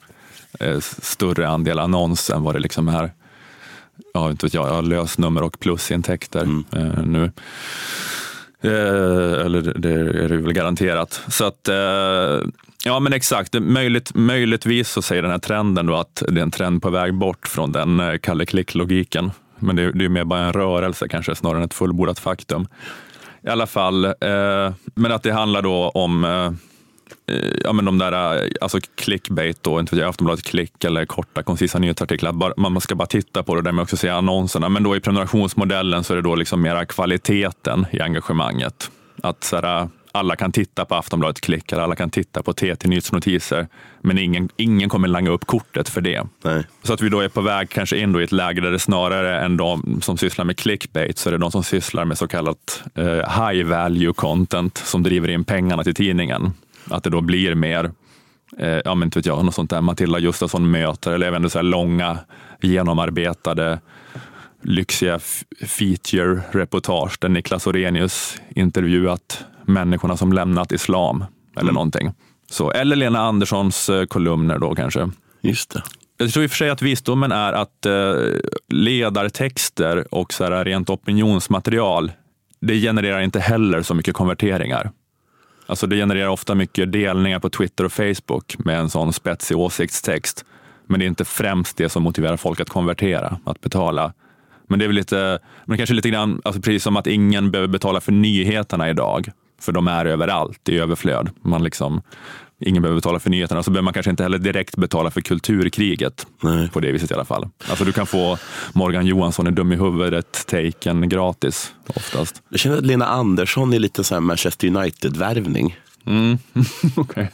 eh, 0.61 0.78
större 0.80 1.49
andel 1.49 1.78
annons 1.78 2.30
än 2.30 2.42
vad 2.42 2.54
det 2.54 2.58
liksom 2.61 2.88
är 2.88 3.11
ja, 4.14 4.30
inte 4.30 4.46
vet 4.46 4.54
jag, 4.54 4.68
jag 4.68 4.75
har 4.75 4.82
lösnummer 4.82 5.42
och 5.42 5.61
plusintäkter 5.61 6.42
eh, 6.76 7.04
nu. 7.04 7.30
Eh, 8.64 9.44
eller 9.44 9.72
det- 9.78 9.90
är 10.25 10.28
det 10.28 10.37
väl 10.37 10.52
garanterat. 10.52 11.20
Så 11.28 11.44
att, 11.44 11.68
eh, 11.68 12.49
ja 12.84 13.00
men 13.00 13.12
exakt, 13.12 13.54
möjligt, 13.61 14.14
möjligtvis 14.14 14.88
så 14.90 15.02
säger 15.02 15.22
den 15.22 15.30
här 15.30 15.38
trenden 15.38 15.87
då 15.87 15.94
att 15.96 16.22
det 16.28 16.40
är 16.40 16.42
en 16.42 16.50
trend 16.50 16.82
på 16.82 16.90
väg 16.90 17.14
bort 17.14 17.49
från 17.49 17.72
den 17.72 18.00
eh, 18.00 18.18
Kalle 18.18 18.44
Klick-logiken. 18.46 19.30
Men 19.62 19.76
det, 19.76 19.92
det 19.92 20.04
är 20.04 20.09
mer 20.09 20.25
bara 20.25 20.40
en 20.40 20.52
rörelse 20.52 21.09
kanske 21.09 21.35
snarare 21.35 21.59
än 21.59 21.64
ett 21.64 21.75
fullbordat 21.75 22.19
faktum. 22.19 22.66
I 23.42 23.49
alla 23.49 23.66
fall, 23.66 24.04
eh, 24.04 24.73
men 24.95 25.12
att 25.12 25.23
det 25.23 25.33
handlar 25.33 25.62
då 25.62 25.88
om 25.88 26.25
eh, 26.25 26.47
eh 27.37 27.50
ja, 27.64 27.73
men 27.73 27.85
de 27.85 27.99
där, 27.99 28.37
eh, 28.37 28.50
alltså 28.61 28.78
clickbait 28.95 29.62
då, 29.62 29.81
inte 29.81 29.95
vet 29.95 30.02
jag, 30.02 30.09
Aftonbladet 30.09 30.45
klick 30.45 30.85
eller 30.85 31.04
korta 31.04 31.42
koncisa 31.42 31.78
nyhetsartiklar. 31.78 32.33
Bara, 32.33 32.52
man 32.57 32.81
ska 32.81 32.95
bara 32.95 33.07
titta 33.07 33.42
på 33.42 33.54
det 33.54 33.59
och 33.59 33.64
därmed 33.64 33.83
också 33.83 33.97
se 33.97 34.09
annonserna. 34.09 34.69
Men 34.69 34.83
då 34.83 34.97
i 34.97 35.00
prenumerationsmodellen 35.00 36.04
så 36.04 36.12
är 36.12 36.16
det 36.16 36.23
då 36.23 36.35
liksom 36.35 36.62
mera 36.62 36.85
kvaliteten 36.85 37.87
i 37.90 38.00
engagemanget. 38.00 38.90
Att 39.23 39.45
så 39.45 39.57
här, 39.57 39.88
alla 40.12 40.37
kan 40.37 40.52
titta 40.52 40.85
på 40.85 40.95
Aftonbladet 40.95 41.40
klick 41.40 41.73
eller 41.73 41.83
alla 41.83 41.97
kan 41.97 42.11
titta 42.11 42.42
på 42.42 42.52
TT 42.52 42.88
Nyhetsnotiser. 42.88 43.69
Men 44.00 44.19
ingen, 44.19 44.49
ingen 44.57 44.88
kommer 44.88 45.09
langa 45.09 45.31
upp 45.31 45.45
kortet 45.45 45.88
för 45.88 46.00
det. 46.00 46.26
Nej. 46.45 46.64
Så 46.83 46.92
att 46.92 47.00
vi 47.00 47.09
då 47.09 47.21
är 47.21 47.28
på 47.28 47.40
väg 47.40 47.71
kanske 47.71 47.97
in 47.97 48.21
i 48.21 48.23
ett 48.23 48.33
läge 48.33 48.61
där 48.61 48.71
det 48.71 48.78
snarare 48.78 49.40
än 49.40 49.57
de 49.57 50.00
som 50.02 50.19
sysslar 50.19 50.45
med 50.45 50.57
clickbait 50.57 51.19
så 51.19 51.28
är 51.28 51.33
det 51.33 51.38
de 51.38 51.50
som 51.50 51.64
sysslar 51.64 52.04
med 52.04 52.19
så 52.19 52.28
kallat 52.28 52.83
eh, 52.95 53.04
high 53.45 53.64
value 53.64 54.12
content 54.12 54.78
som 54.78 55.02
driver 55.02 55.28
in 55.28 55.45
pengarna 55.45 55.85
till 55.85 55.95
tidningen. 55.95 56.52
Att 56.90 57.04
det 57.04 57.11
då 57.11 57.21
blir 57.21 57.54
mer, 57.54 57.90
eh, 58.59 58.81
ja 58.85 58.95
men 58.95 59.07
inte 59.07 59.19
vet 59.19 59.26
jag, 59.26 59.45
något 59.45 59.54
sånt 59.54 59.71
där 59.71 59.81
Matilda 59.81 60.21
Gustafsson 60.21 60.71
möter 60.71 61.12
eller 61.12 61.26
även 61.26 61.50
så 61.50 61.59
här 61.59 61.62
långa 61.62 62.19
genomarbetade 62.61 63.78
lyxiga 64.62 65.19
feature-reportage 65.61 67.16
där 67.21 67.28
Niklas 67.28 67.66
Orenius 67.66 68.40
intervjuat 68.54 69.45
människorna 69.66 70.16
som 70.16 70.33
lämnat 70.33 70.73
islam 70.73 71.25
eller 71.57 71.73
någonting. 71.73 72.12
Så, 72.50 72.71
eller 72.71 72.97
Lena 72.97 73.21
Anderssons 73.21 73.88
eh, 73.88 74.04
kolumner 74.04 74.59
då 74.59 74.75
kanske. 74.75 75.11
Just 75.40 75.71
det. 75.71 75.83
Jag 76.16 76.33
tror 76.33 76.45
i 76.45 76.47
och 76.47 76.50
för 76.50 76.57
sig 76.57 76.71
att 76.71 76.83
visdomen 76.83 77.33
är 77.33 77.52
att 77.52 77.87
eh, 77.87 78.14
ledartexter 78.69 80.14
och 80.14 80.33
så 80.33 80.45
här 80.45 80.64
rent 80.64 80.90
opinionsmaterial, 80.90 82.12
det 82.61 82.81
genererar 82.81 83.21
inte 83.21 83.40
heller 83.40 83.83
så 83.83 83.95
mycket 83.95 84.14
konverteringar. 84.14 84.90
Alltså 85.66 85.87
det 85.87 85.97
genererar 85.97 86.28
ofta 86.28 86.54
mycket 86.54 86.92
delningar 86.92 87.38
på 87.38 87.50
Twitter 87.50 87.85
och 87.85 87.92
Facebook 87.92 88.57
med 88.59 88.78
en 88.78 88.90
sån 88.90 89.12
spetsig 89.12 89.59
åsiktstext. 89.59 90.45
Men 90.87 91.00
det 91.00 91.07
är 91.07 91.09
inte 91.09 91.25
främst 91.25 91.76
det 91.76 91.88
som 91.88 92.02
motiverar 92.02 92.37
folk 92.37 92.61
att 92.61 92.69
konvertera, 92.69 93.38
att 93.45 93.61
betala. 93.61 94.12
Men 94.69 94.78
det 94.78 94.85
är 94.85 94.87
väl 94.87 94.97
lite, 94.97 95.38
men 95.64 95.76
kanske 95.76 95.95
lite 95.95 96.11
grann, 96.11 96.40
alltså 96.45 96.62
precis 96.62 96.83
som 96.83 96.97
att 96.97 97.07
ingen 97.07 97.50
behöver 97.50 97.69
betala 97.69 98.00
för 98.00 98.12
nyheterna 98.12 98.90
idag, 98.90 99.31
för 99.62 99.73
de 99.73 99.88
är 99.88 100.04
överallt 100.04 100.69
i 100.69 100.78
överflöd. 100.78 101.31
Man 101.42 101.64
liksom, 101.64 102.02
ingen 102.61 102.83
behöver 102.83 102.99
betala 103.00 103.19
för 103.19 103.31
nyheterna, 103.31 103.62
så 103.62 103.71
behöver 103.71 103.85
man 103.85 103.95
kanske 103.95 104.11
inte 104.11 104.23
heller 104.23 104.38
direkt 104.38 104.76
betala 104.76 105.11
för 105.11 105.21
kulturkriget 105.21 106.26
Nej. 106.40 106.69
på 106.71 106.81
det 106.81 106.92
viset 106.92 107.11
i 107.11 107.14
alla 107.14 107.25
fall. 107.25 107.49
Alltså 107.69 107.85
du 107.85 107.92
kan 107.92 108.07
få 108.07 108.38
Morgan 108.73 109.07
Johansson 109.07 109.47
är 109.47 109.50
dum 109.50 109.73
i 109.73 109.76
huvudet-taken 109.76 111.09
gratis 111.09 111.73
oftast. 111.87 112.42
Jag 112.49 112.61
känner 112.61 112.76
att 112.78 112.87
Lena 112.87 113.07
Andersson 113.07 113.73
är 113.73 113.78
lite 113.78 114.04
så 114.04 114.21
Manchester 114.21 114.69
United-värvning. 114.69 115.76
Okej. 116.97 117.31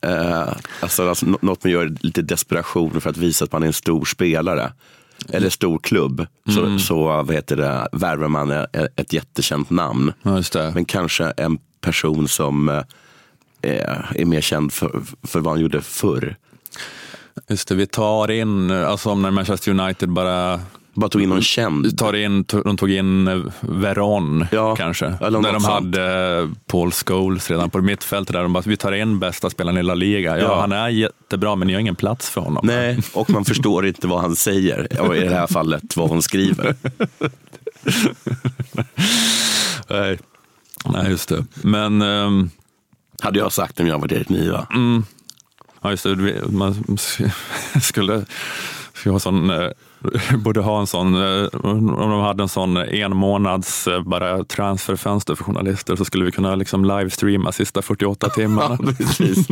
Eh, 0.00 0.48
alltså, 0.80 1.08
alltså 1.08 1.26
nå- 1.26 1.38
något 1.42 1.64
man 1.64 1.72
gör 1.72 1.94
lite 2.00 2.22
desperation 2.22 3.00
för 3.00 3.10
att 3.10 3.16
visa 3.16 3.44
att 3.44 3.52
man 3.52 3.62
är 3.62 3.66
en 3.66 3.72
stor 3.72 4.04
spelare. 4.04 4.72
Eller 5.28 5.50
stor 5.50 5.78
klubb. 5.78 6.26
Så, 6.54 6.78
så 6.78 7.02
vad 7.04 7.32
heter 7.32 7.56
det, 7.56 7.88
värvar 7.92 8.28
man 8.28 8.50
ett 8.96 9.12
jättekänt 9.12 9.70
namn. 9.70 10.12
Ja. 10.22 10.42
Men 10.74 10.84
kanske 10.84 11.24
en 11.24 11.58
person 11.80 12.28
som 12.28 12.68
eh, 12.68 12.84
är 14.14 14.24
mer 14.24 14.40
känd 14.40 14.72
för, 14.72 15.02
för 15.22 15.40
vad 15.40 15.52
han 15.52 15.60
gjorde 15.60 15.82
förr. 15.82 16.36
Just 17.48 17.68
det, 17.68 17.74
vi 17.74 17.86
tar 17.86 18.30
in, 18.30 18.70
alltså 18.70 19.10
om 19.10 19.22
när 19.22 19.30
Manchester 19.30 19.80
United 19.80 20.08
bara 20.08 20.60
Bara 20.96 21.08
tog 21.08 21.22
in 21.22 21.28
någon 21.28 21.42
känd. 21.42 21.98
tar 21.98 22.12
in, 22.16 22.44
de 22.64 22.76
tog 22.76 22.90
in 22.90 23.28
eh, 23.28 23.38
Veron 23.60 24.46
Ja, 24.52 24.76
kanske. 24.76 25.06
Där 25.06 25.30
något 25.30 25.42
de 25.52 25.60
sånt. 25.60 25.66
hade 25.74 26.38
eh, 26.42 26.48
Paul 26.66 26.92
Scholes 26.92 27.50
redan 27.50 27.70
på 27.70 27.80
mittfältet. 27.82 28.32
Där 28.32 28.42
de 28.42 28.52
bara, 28.52 28.62
vi 28.66 28.76
tar 28.76 28.92
in 28.92 29.18
bästa 29.18 29.50
spelaren 29.50 29.78
i 29.78 29.82
La 29.82 29.94
Liga. 29.94 30.38
Ja, 30.38 30.42
Ja. 30.44 30.60
han 30.60 30.72
är 30.72 30.88
jättebra 30.88 31.56
men 31.56 31.66
ni 31.68 31.74
har 31.74 31.80
ingen 31.80 31.96
plats 31.96 32.30
för 32.30 32.40
honom. 32.40 32.66
Nej, 32.66 32.98
och 33.14 33.30
man 33.30 33.44
förstår 33.44 33.86
inte 33.86 34.06
vad 34.06 34.20
han 34.20 34.36
säger. 34.36 35.00
Och 35.00 35.16
i 35.16 35.20
det 35.20 35.34
här 35.34 35.46
fallet 35.46 35.96
vad 35.96 36.08
hon 36.08 36.22
skriver. 36.22 36.74
Nej, 39.88 40.18
Nej 40.84 41.10
just 41.10 41.28
det. 41.28 41.44
Men 41.62 42.02
ehm, 42.02 42.50
Hade 43.22 43.38
jag 43.38 43.52
sagt 43.52 43.80
om 43.80 43.86
jag 43.86 43.98
var 43.98 44.12
Erik 44.12 44.28
Niva. 44.28 44.66
Ja, 45.82 45.90
just 45.90 46.02
det. 46.04 46.42
Man 46.50 46.98
skulle, 47.82 48.24
skulle 48.94 49.12
ha 49.12 49.20
sån, 49.20 49.50
eh, 49.50 49.68
borde 50.44 50.60
ha 50.60 50.80
en 50.80 50.86
sån, 50.86 51.14
eh, 51.14 51.48
om 51.62 51.86
de 51.86 52.20
hade 52.20 52.42
en 52.42 52.48
sån 52.48 52.76
en 52.76 53.16
månads 53.16 53.86
eh, 53.86 54.02
bara 54.02 54.44
transferfönster 54.44 55.34
för 55.34 55.44
journalister 55.44 55.96
så 55.96 56.04
skulle 56.04 56.24
vi 56.24 56.32
kunna 56.32 56.54
liksom 56.54 56.84
livestreama 56.84 57.52
sista 57.52 57.82
48 57.82 58.28
timmarna. 58.28 58.78
Ja, 58.86 58.92
precis. 58.98 59.46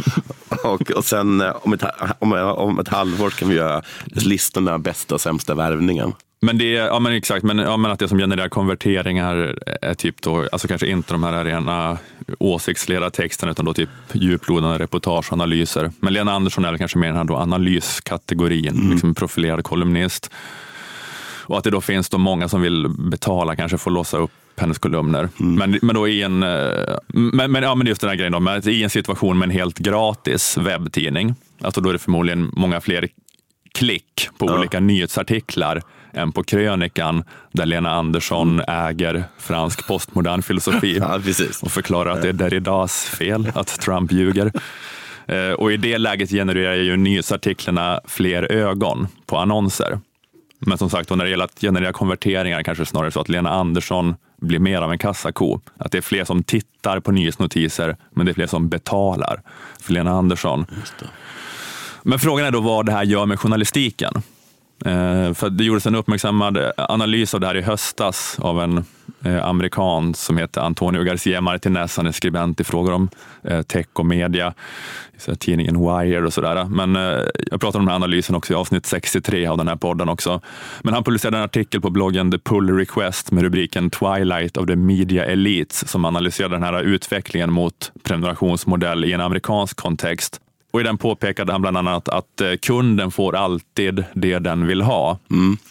Och, 0.64 0.90
och 0.90 1.04
sen 1.04 1.40
eh, 1.40 1.56
om 1.62 1.72
ett, 1.72 1.82
om, 2.18 2.32
om 2.32 2.78
ett 2.78 2.88
halvår 2.88 3.30
kan 3.30 3.48
vi 3.48 3.54
göra 3.54 3.82
listorna 4.04 4.78
bästa 4.78 5.14
och 5.14 5.20
sämsta 5.20 5.54
värvningen. 5.54 6.12
Men 6.44 6.58
det 6.58 6.76
är, 6.76 6.86
ja 6.86 6.98
men 6.98 7.12
exakt, 7.12 7.44
men, 7.44 7.58
ja, 7.58 7.76
men 7.76 7.90
att 7.90 7.98
det 7.98 8.08
som 8.08 8.18
genererar 8.18 8.48
konverteringar 8.48 9.58
är 9.82 9.94
typ 9.94 10.22
då, 10.22 10.48
alltså 10.52 10.68
kanske 10.68 10.86
inte 10.86 11.14
de 11.14 11.22
här 11.22 11.44
rena 11.44 11.98
åsiktsledartexterna 12.38 13.52
utan 13.52 13.64
då 13.64 13.74
typ 13.74 13.88
djuplodande 14.12 14.78
reportage 14.78 15.26
och 15.28 15.32
analyser. 15.32 15.90
Men 16.00 16.12
Lena 16.12 16.32
Andersson 16.32 16.64
är 16.64 16.76
kanske 16.76 16.98
mer 16.98 17.08
den 17.08 17.16
här 17.16 17.24
då 17.24 17.36
analyskategorin, 17.36 18.88
liksom 18.92 19.14
profilerad 19.14 19.64
kolumnist. 19.64 20.30
Och 21.46 21.58
att 21.58 21.64
det 21.64 21.70
då 21.70 21.80
finns 21.80 22.08
då 22.08 22.18
många 22.18 22.48
som 22.48 22.60
vill 22.62 22.88
betala, 22.88 23.56
kanske 23.56 23.78
få 23.78 23.90
låsa 23.90 24.18
upp 24.18 24.30
hennes 24.56 24.78
kolumner. 24.78 25.28
Men, 25.36 25.78
men 25.82 25.94
då 25.94 26.08
i 26.08 26.22
en, 26.22 26.42
eh, 26.42 26.70
men, 27.08 27.52
men, 27.52 27.62
ja, 27.62 27.74
men 27.74 27.86
just 27.86 28.00
den 28.00 28.10
här 28.10 28.16
grejen 28.16 28.32
då, 28.32 28.40
men 28.40 28.68
i 28.68 28.82
en 28.82 28.90
situation 28.90 29.38
med 29.38 29.46
en 29.46 29.50
helt 29.50 29.78
gratis 29.78 30.56
webbtidning, 30.56 31.34
alltså 31.60 31.80
då 31.80 31.88
är 31.88 31.92
det 31.92 31.98
förmodligen 31.98 32.50
många 32.52 32.80
fler 32.80 33.08
klick 33.72 34.28
på 34.38 34.46
Ja. 34.46 34.58
olika 34.58 34.80
nyhetsartiklar 34.80 35.82
än 36.14 36.32
på 36.32 36.44
krönikan 36.44 37.24
där 37.52 37.66
Lena 37.66 37.90
Andersson 37.90 38.60
äger 38.68 39.24
fransk 39.38 39.86
postmodern 39.88 40.42
filosofi 40.42 40.98
Ja, 41.00 41.20
och 41.62 41.72
förklarar 41.72 42.10
att 42.10 42.22
det 42.22 42.28
är 42.28 42.32
Derridas 42.32 43.04
fel 43.04 43.52
att 43.54 43.80
Trump 43.80 44.12
ljuger. 44.12 44.52
Eh, 45.26 45.50
Och 45.52 45.72
i 45.72 45.76
det 45.76 45.98
läget 45.98 46.30
genererar 46.30 46.74
ju 46.74 46.96
nyhetsartiklarna 46.96 48.00
fler 48.04 48.52
ögon 48.52 49.08
på 49.26 49.38
annonser. 49.38 49.98
Men 50.58 50.78
som 50.78 50.90
sagt, 50.90 51.10
när 51.10 51.24
det 51.24 51.30
gäller 51.30 51.44
att 51.44 51.60
generera 51.60 51.92
konverteringar 51.92 52.62
kanske 52.62 52.86
snarare 52.86 53.10
så 53.10 53.20
att 53.20 53.28
Lena 53.28 53.50
Andersson 53.50 54.14
blir 54.40 54.58
mer 54.58 54.82
av 54.82 54.92
en 54.92 54.98
kassako. 54.98 55.60
Att 55.78 55.92
det 55.92 55.98
är 55.98 56.02
fler 56.02 56.24
som 56.24 56.42
tittar 56.42 57.00
på 57.00 57.12
nyhetsnotiser, 57.12 57.96
men 58.10 58.26
det 58.26 58.32
är 58.32 58.34
fler 58.34 58.46
som 58.46 58.68
betalar 58.68 59.42
för 59.80 59.92
Lena 59.92 60.10
Andersson. 60.10 60.66
Men 62.02 62.18
frågan 62.18 62.46
är 62.46 62.50
då 62.50 62.60
vad 62.60 62.86
det 62.86 62.92
här 62.92 63.04
gör 63.04 63.26
med 63.26 63.40
journalistiken. 63.40 64.22
Eh, 64.84 65.32
för 65.34 65.50
det 65.50 65.64
gjordes 65.64 65.86
en 65.86 65.94
uppmärksammad 65.94 66.72
analys 66.76 67.34
av 67.34 67.40
det 67.40 67.46
här 67.46 67.56
i 67.56 67.62
höstas 67.62 68.36
av 68.40 68.60
en 68.60 68.84
eh, 69.24 69.46
amerikan 69.46 70.14
som 70.14 70.38
heter 70.38 70.60
Antonio 70.60 71.02
Garcia 71.02 71.40
Martinez. 71.40 71.96
Han 71.96 72.06
är 72.06 72.12
skribent 72.12 72.60
i 72.60 72.64
frågor 72.64 72.92
om 72.92 73.08
eh, 73.42 73.62
tech 73.62 73.86
och 73.92 74.06
media, 74.06 74.54
tidningen 75.38 75.78
Wire 75.78 76.26
och 76.26 76.32
sådär. 76.32 76.64
Men 76.64 76.94
jag 77.50 77.60
pratar 77.60 77.78
om 77.78 77.84
den 77.84 77.88
här 77.88 77.96
analysen 77.96 78.36
också 78.36 78.52
i 78.52 78.56
avsnitt 78.56 78.86
63 78.86 79.46
av 79.46 79.58
den 79.58 79.68
här 79.68 79.76
podden 79.76 80.08
också. 80.08 80.40
Men 80.82 80.94
han 80.94 81.04
publicerade 81.04 81.36
en 81.36 81.44
artikel 81.44 81.80
på 81.80 81.90
bloggen 81.90 82.30
The 82.30 82.38
Pull 82.38 82.76
Request 82.76 83.32
med 83.32 83.42
rubriken 83.42 83.90
Twilight 83.90 84.56
of 84.56 84.66
the 84.66 84.76
Media 84.76 85.24
Elites 85.24 85.88
som 85.88 86.04
analyserade 86.04 86.54
den 86.54 86.62
här 86.62 86.82
utvecklingen 86.82 87.52
mot 87.52 87.92
prenumerationsmodell 88.02 89.04
i 89.04 89.12
en 89.12 89.20
amerikansk 89.20 89.76
kontext. 89.76 90.40
Och 90.74 90.80
i 90.80 90.84
den 90.84 90.98
påpekade 90.98 91.52
han 91.52 91.60
bland 91.60 91.76
annat 91.76 92.08
att 92.08 92.40
eh, 92.40 92.52
kunden 92.62 93.10
får 93.10 93.36
alltid 93.36 94.04
det 94.14 94.38
den 94.38 94.66
vill 94.66 94.82
ha. 94.82 95.18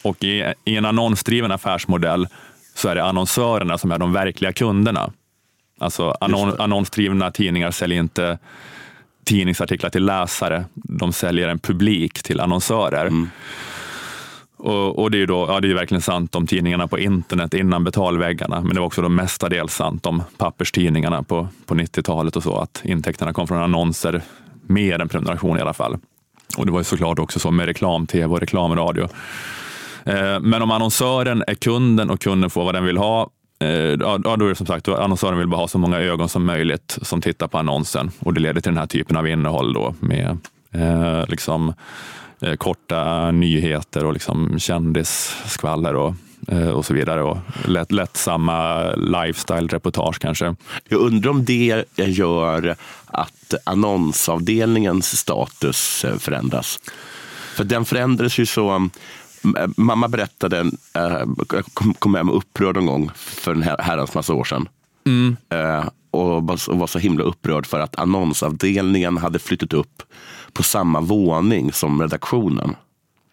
Och 0.02 0.24
i, 0.24 0.54
i 0.66 0.76
en 0.76 0.86
annonsdriven 0.86 1.52
affärsmodell 1.52 2.28
så 2.76 2.90
är 2.90 2.96
det 2.96 3.04
annonsörerna 3.04 3.78
som 3.78 3.92
är 3.92 4.00
de 4.00 4.14
verkliga 4.14 4.54
kunderna. 4.54 5.12
Alltså 5.80 6.16
annon, 6.22 6.60
annonsdrivna 6.60 7.32
tidningar 7.32 7.72
säljer 7.72 8.00
inte 8.00 8.38
tidningsartiklar 9.26 9.90
till 9.90 10.06
läsare, 10.06 10.66
de 10.74 11.14
säljer 11.14 11.48
en 11.48 11.60
publik 11.60 12.24
till 12.24 12.40
annonsörer. 12.40 13.12
Och, 14.58 15.00
och 15.00 15.12
det 15.12 15.18
är 15.18 15.20
ju 15.20 15.26
då, 15.26 15.46
ja, 15.50 15.60
det 15.60 15.70
är 15.70 15.74
verkligen 15.74 16.02
sant 16.02 16.36
om 16.36 16.48
tidningarna 16.48 16.88
på 16.88 17.00
internet 17.00 17.54
innan 17.54 17.84
betalväggarna, 17.84 18.62
men 18.62 18.74
det 18.74 18.80
var 18.80 18.88
också 18.88 19.02
då 19.02 19.10
mestadels 19.10 19.76
sant 19.76 20.06
om 20.06 20.24
papperstidningarna 20.38 21.24
på, 21.24 21.48
på 21.66 21.76
90-talet 21.76 22.36
och 22.36 22.44
så, 22.44 22.58
att 22.58 22.82
intäkterna 22.84 23.34
kom 23.34 23.48
från 23.48 23.64
annonser 23.64 24.22
mer 24.68 25.02
än 25.02 25.10
prenumeration 25.10 25.58
i 25.58 25.62
alla 25.62 25.74
fall. 25.74 25.98
Och 26.58 26.66
det 26.66 26.72
var 26.72 26.80
ju 26.80 26.84
såklart 26.84 27.20
också 27.20 27.40
så 27.40 27.52
med 27.52 27.66
reklam-tv 27.66 28.34
och 28.34 28.40
reklamradio. 28.40 29.08
Eh, 30.06 30.40
men 30.40 30.62
om 30.62 30.72
annonsören 30.72 31.44
är 31.48 31.56
kunden 31.56 32.10
och 32.10 32.22
kunden 32.22 32.50
får 32.50 32.66
vad 32.66 32.76
den 32.76 32.86
vill 32.86 32.98
ha, 32.98 33.30
eh, 33.60 33.68
ja, 33.70 34.18
då 34.18 34.46
är 34.46 34.50
det 34.50 34.56
som 34.56 34.68
sagt, 34.68 34.88
annonsören 34.88 35.38
vill 35.38 35.48
bara 35.48 35.62
ha 35.62 35.68
så 35.68 35.78
många 35.78 36.00
ögon 36.00 36.30
som 36.30 36.46
möjligt 36.46 36.98
som 37.02 37.22
tittar 37.22 37.48
på 37.48 37.58
annonsen 37.58 38.12
och 38.20 38.34
det 38.34 38.40
leder 38.40 38.62
till 38.62 38.72
den 38.72 38.80
här 38.80 38.88
typen 38.88 39.18
av 39.18 39.28
innehåll 39.28 39.74
då 39.74 39.96
med 40.00 40.38
eh, 40.72 41.28
liksom, 41.28 41.74
eh, 42.42 42.56
korta 42.56 43.32
nyheter 43.32 44.06
och 44.06 44.14
liksom 44.14 44.60
kändisskvaller 44.60 45.96
och, 45.96 46.16
och 46.76 46.86
så 46.86 46.94
vidare 46.94 47.24
och 47.24 47.38
lätt, 47.66 47.92
lättsamma 47.92 48.84
lifestyle-reportage 48.96 50.20
kanske. 50.20 50.56
Jag 50.90 51.00
undrar 51.00 51.32
om 51.32 51.46
det 51.46 51.86
gör 51.96 52.76
att 53.06 53.54
annonsavdelningens 53.64 55.18
status 55.18 56.06
eh, 56.06 56.18
förändras. 56.18 56.80
För 57.56 57.64
den 57.64 57.86
förändrades 57.86 58.38
ju 58.40 58.46
så. 58.46 58.72
um, 58.72 58.92
Mamma 59.78 60.08
berättade, 60.08 60.60
eh, 60.94 61.24
jag 61.52 61.66
kom- 62.00 62.16
hem 62.16 62.30
upprörd 62.30 62.78
en 62.78 62.86
gång 62.86 63.12
för 63.16 63.52
en 63.52 63.64
her- 63.64 63.82
herrans 63.82 64.14
massa 64.14 64.34
år 64.34 64.44
sedan. 64.44 64.68
Eh, 65.50 65.86
och 66.12 66.44
var 66.44 66.58
så- 66.58 66.72
och 66.72 66.80
var 66.80 66.88
så 66.88 67.00
himla 67.00 67.24
upprörd 67.24 67.66
för 67.66 67.80
att 67.80 67.96
annonsavdelningen 68.00 69.18
hade 69.18 69.40
flyttat 69.40 69.74
upp 69.74 70.04
på 70.54 70.64
samma 70.64 71.02
våning 71.02 71.72
som 71.74 72.02
redaktionen. 72.02 72.76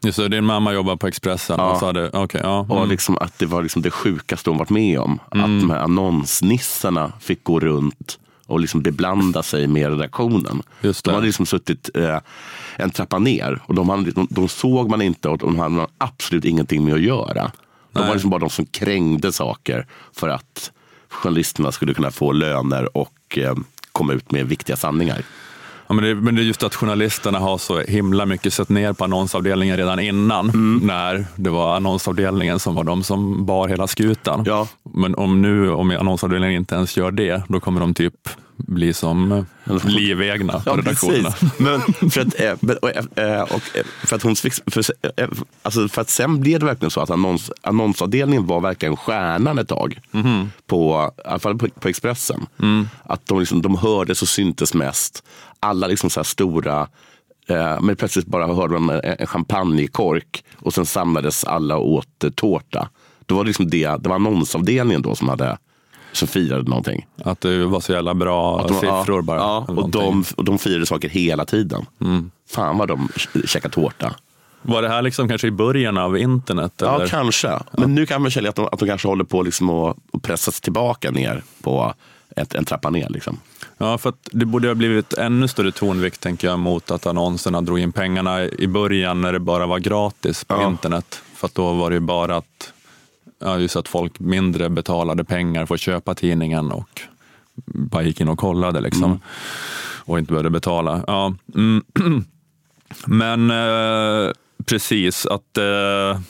Just 0.02 0.18
det, 0.18 0.28
din 0.28 0.44
mamma 0.44 0.72
jobbar 0.72 0.96
på 0.96 1.06
Expressen. 1.06 1.56
Ja. 1.58 1.72
Och 1.72 1.78
så 1.78 1.86
hade, 1.86 2.10
okay, 2.18 2.40
ja, 2.44 2.66
Och 2.68 2.76
mm. 2.76 2.88
liksom 2.88 3.18
att 3.18 3.38
det 3.38 3.46
var 3.46 3.62
liksom 3.62 3.82
det 3.82 3.90
sjukaste 3.90 4.50
hon 4.50 4.58
varit 4.58 4.70
med 4.70 4.98
om. 4.98 5.18
Att 5.28 5.60
de 5.60 5.70
här 5.70 5.78
annonsnissarna 5.78 7.12
fick 7.20 7.44
gå 7.44 7.60
runt 7.60 8.18
och 8.46 8.60
liksom 8.60 8.82
beblanda 8.82 9.42
sig 9.42 9.66
med 9.66 9.90
redaktionen. 9.90 10.62
De 10.80 11.14
hade 11.14 11.26
liksom 11.26 11.46
suttit 11.46 11.90
eh, 11.94 12.18
en 12.76 12.90
trappa 12.90 13.18
ner 13.18 13.62
och 13.66 13.74
de, 13.74 13.88
hade, 13.88 14.10
de, 14.10 14.26
de 14.30 14.48
såg 14.48 14.90
man 14.90 15.02
inte 15.02 15.28
och 15.28 15.38
de 15.38 15.58
hade 15.58 15.86
absolut 15.98 16.44
ingenting 16.44 16.84
med 16.84 16.94
att 16.94 17.00
göra. 17.00 17.52
De 17.92 18.00
Nej. 18.00 18.06
var 18.06 18.14
liksom 18.14 18.30
bara 18.30 18.40
de 18.40 18.50
som 18.50 18.66
krängde 18.66 19.32
saker 19.32 19.86
för 20.12 20.28
att 20.28 20.72
journalisterna 21.08 21.72
skulle 21.72 21.94
kunna 21.94 22.10
få 22.10 22.32
löner 22.32 22.96
och 22.96 23.38
eh, 23.38 23.54
komma 23.92 24.12
ut 24.12 24.32
med 24.32 24.46
viktiga 24.46 24.76
sanningar. 24.76 25.22
Ja, 25.90 25.94
men, 25.94 26.04
det, 26.04 26.14
men 26.14 26.34
det 26.34 26.42
är 26.42 26.44
just 26.44 26.62
att 26.62 26.74
journalisterna 26.74 27.38
har 27.38 27.58
så 27.58 27.80
himla 27.80 28.26
mycket 28.26 28.52
sett 28.52 28.68
ner 28.68 28.92
på 28.92 29.04
annonsavdelningen 29.04 29.76
redan 29.76 30.00
innan, 30.00 30.48
Mm. 30.50 30.80
när 30.86 31.26
det 31.36 31.50
var 31.50 31.76
annonsavdelningen 31.76 32.58
som 32.58 32.74
var 32.74 32.84
de 32.84 33.02
som 33.02 33.46
bar 33.46 33.68
hela 33.68 33.86
skutan. 33.86 34.42
Ja. 34.46 34.68
Men 34.94 35.14
om 35.14 35.42
nu, 35.42 35.70
om 35.70 35.90
annonsavdelningen 35.90 36.56
inte 36.60 36.74
ens 36.74 36.96
gör 36.96 37.10
det, 37.10 37.42
då 37.48 37.60
kommer 37.60 37.80
de 37.80 37.94
typ 37.94 38.14
bli 38.66 38.92
som 38.94 39.32
eh, 39.32 39.44
livegna 39.86 40.52
på 40.52 40.62
Ja, 40.66 40.76
redaktionerna. 40.76 41.30
precis. 41.30 41.58
Men 41.58 41.80
för 42.10 42.20
att, 42.20 42.40
eh, 42.40 42.52
men- 42.60 42.76
och, 42.76 43.18
eh, 43.18 43.42
och, 43.42 43.62
för 44.06 44.16
att 44.16 44.22
hon 44.22 44.36
för, 44.36 44.82
alltså 45.62 45.88
för 45.88 46.00
att 46.02 46.10
sen 46.10 46.40
blev 46.40 46.60
det 46.60 46.66
verkligen 46.66 46.90
så 46.90 47.00
att 47.00 47.10
annons, 47.10 47.50
annonsavdelningen 47.62 48.46
var 48.46 48.60
verkligen 48.60 48.96
stjärnan 48.96 49.58
ett 49.58 49.68
tag. 49.68 50.00
På, 50.66 51.10
I 51.18 51.28
alla 51.28 51.38
fall 51.38 51.58
på, 51.58 51.68
på 51.68 51.88
Expressen. 51.88 52.46
Att 53.02 53.26
de, 53.26 53.38
liksom, 53.40 53.62
de 53.62 53.76
hördes 53.76 54.22
och 54.22 54.28
syntes 54.28 54.74
mest. 54.74 55.24
Alla 55.60 55.86
liksom 55.86 56.10
så 56.10 56.24
stora 56.24 56.88
men 57.80 57.96
plötsligt 57.96 58.26
bara 58.26 58.54
hörde 58.54 58.74
de 58.74 58.90
en, 58.90 59.26
champagnekork 59.26 60.44
och 60.56 60.74
sen 60.74 60.86
samlades 60.86 61.44
alla 61.44 61.76
och 61.76 61.92
åt 61.92 62.24
tårta. 62.36 62.88
Då 63.26 63.34
var 63.36 63.44
det, 63.44 63.48
liksom 63.48 63.70
det, 63.70 63.86
det 64.02 64.08
var 64.08 64.14
annonsavdelningen 64.16 65.02
då 65.02 65.14
som, 65.14 65.28
hade, 65.28 65.58
som 66.12 66.28
firade 66.28 66.68
någonting. 66.70 67.06
Att 67.24 67.40
det 67.40 67.64
var 67.64 67.80
så 67.80 67.92
jävla 67.92 68.14
bra 68.14 68.66
de- 68.68 68.74
siffror 68.74 69.16
ja, 69.16 69.22
bara. 69.22 69.38
Ja, 69.38 69.64
och, 69.68 69.90
de, 69.90 70.24
och 70.36 70.44
de 70.44 70.58
firade 70.58 70.86
saker 70.86 71.08
hela 71.08 71.44
tiden. 71.44 71.86
Fan 72.50 72.78
vad 72.78 72.88
de 72.88 73.08
käkade 73.46 73.74
tårta. 73.74 74.14
Var 74.62 74.82
det 74.82 74.88
här 74.88 75.02
liksom 75.02 75.28
kanske 75.28 75.46
i 75.46 75.50
början 75.50 75.98
av 75.98 76.18
internet? 76.18 76.72
Ja, 76.76 76.94
Eller? 76.94 77.06
kanske. 77.06 77.58
Men 77.72 77.94
nu 77.94 78.06
kan 78.06 78.22
man 78.22 78.30
känna 78.30 78.48
att 78.48 78.54
de, 78.54 78.66
att 78.72 78.78
de 78.78 78.88
kanske 78.88 79.08
håller 79.08 79.24
på 79.24 79.42
liksom 79.42 79.70
att, 79.70 79.96
pressas 80.22 80.60
tillbaka 80.60 81.10
ner 81.10 81.42
på 81.62 81.94
ett, 82.36 82.54
en 82.54 82.64
trappa 82.64 82.90
ner. 82.90 83.08
Liksom. 83.10 83.38
Ja, 83.78 83.98
för 83.98 84.08
att 84.10 84.28
det 84.32 84.44
borde 84.46 84.68
ha 84.68 84.74
blivit 84.74 85.12
ännu 85.12 85.48
större 85.48 85.72
tonvikt 85.72 86.20
tänker 86.20 86.48
jag 86.48 86.58
mot 86.58 86.90
att 86.90 87.06
annonserna 87.06 87.60
drog 87.60 87.78
in 87.78 87.92
pengarna 87.92 88.44
i 88.44 88.66
början 88.66 89.20
när 89.20 89.32
det 89.32 89.38
bara 89.40 89.66
var 89.66 89.78
gratis 89.78 90.44
på 90.44 90.54
Ja. 90.54 90.66
internet. 90.68 91.22
För 91.34 91.46
att 91.46 91.54
då 91.54 91.72
var 91.72 91.90
det 91.90 91.94
ju 91.94 92.00
bara 92.00 92.36
att, 92.36 92.72
ja, 93.38 93.58
just 93.58 93.76
att 93.76 93.88
folk 93.88 94.20
mindre 94.20 94.68
betalade 94.70 95.24
pengar 95.24 95.66
för 95.66 95.74
att 95.74 95.80
köpa 95.80 96.14
tidningen 96.14 96.72
och 96.72 97.00
bara 97.64 98.02
gick 98.02 98.20
in 98.20 98.28
och 98.28 98.38
kollade 98.38 98.80
liksom. 98.80 99.20
Och 100.04 100.18
inte 100.18 100.32
behövde 100.32 100.50
betala. 100.50 101.04
Ja, 101.06 101.34
mm. 101.54 101.84
Men 103.06 103.50
eh, 103.50 104.32
precis 104.66 105.26
att 105.26 105.58
eh, 105.58 106.20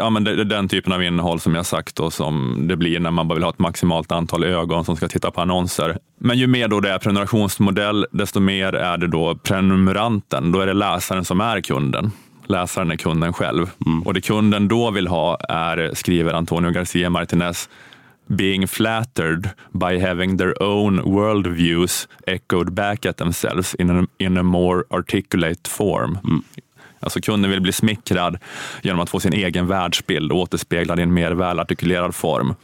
Ja, 0.00 0.10
men 0.10 0.24
det 0.24 0.36
det 0.36 0.42
är 0.42 0.44
den 0.44 0.68
typen 0.68 0.92
av 0.92 1.02
innehåll 1.02 1.40
som 1.40 1.54
jag 1.54 1.66
sagt 1.66 2.00
och 2.00 2.12
som 2.12 2.64
det 2.68 2.76
blir 2.76 3.00
när 3.00 3.10
man 3.10 3.28
bara 3.28 3.34
vill 3.34 3.42
ha 3.42 3.50
ett 3.50 3.58
maximalt 3.58 4.12
antal 4.12 4.44
ögon 4.44 4.84
som 4.84 4.96
ska 4.96 5.08
titta 5.08 5.30
på 5.30 5.40
annonser. 5.40 5.98
Men 6.18 6.38
ju 6.38 6.46
mer 6.46 6.68
då 6.68 6.80
det 6.80 6.90
är 6.90 6.98
prenumerationsmodell, 6.98 8.06
desto 8.10 8.40
mer 8.40 8.72
är 8.72 8.96
det 8.96 9.06
då 9.06 9.36
prenumeranten. 9.36 10.52
Då 10.52 10.60
är 10.60 10.66
det 10.66 10.72
läsaren 10.72 11.24
som 11.24 11.40
är 11.40 11.60
kunden. 11.60 12.10
Läsaren 12.48 12.90
är 12.90 12.96
kunden 12.96 13.32
själv. 13.32 13.70
Och 14.04 14.14
det 14.14 14.20
kunden 14.20 14.68
då 14.68 14.90
vill 14.90 15.06
ha 15.06 15.36
är, 15.48 15.90
skriver 15.94 16.34
Antonio 16.34 16.70
Garcia 16.70 17.10
Martinez, 17.10 17.68
being 18.26 18.68
flattered 18.68 19.50
by 19.72 19.98
having 19.98 20.38
their 20.38 20.62
own 20.62 21.02
worldviews 21.02 22.08
echoed 22.26 22.72
back 22.72 23.06
at 23.06 23.16
themselves 23.16 23.74
in 23.74 23.90
a, 23.90 24.06
in 24.18 24.36
a 24.36 24.42
more 24.42 24.84
articulate 24.90 25.68
form. 25.68 26.18
Alltså 27.00 27.20
kunden 27.20 27.50
vill 27.50 27.60
bli 27.60 27.72
smickrad 27.72 28.38
genom 28.82 29.00
att 29.00 29.10
få 29.10 29.20
sin 29.20 29.32
egen 29.32 29.66
världsbild 29.66 30.32
återspeglad 30.32 30.98
i 30.98 31.02
en 31.02 31.14
mer 31.14 31.30
välartikulerad 31.30 32.14
form. 32.14 32.54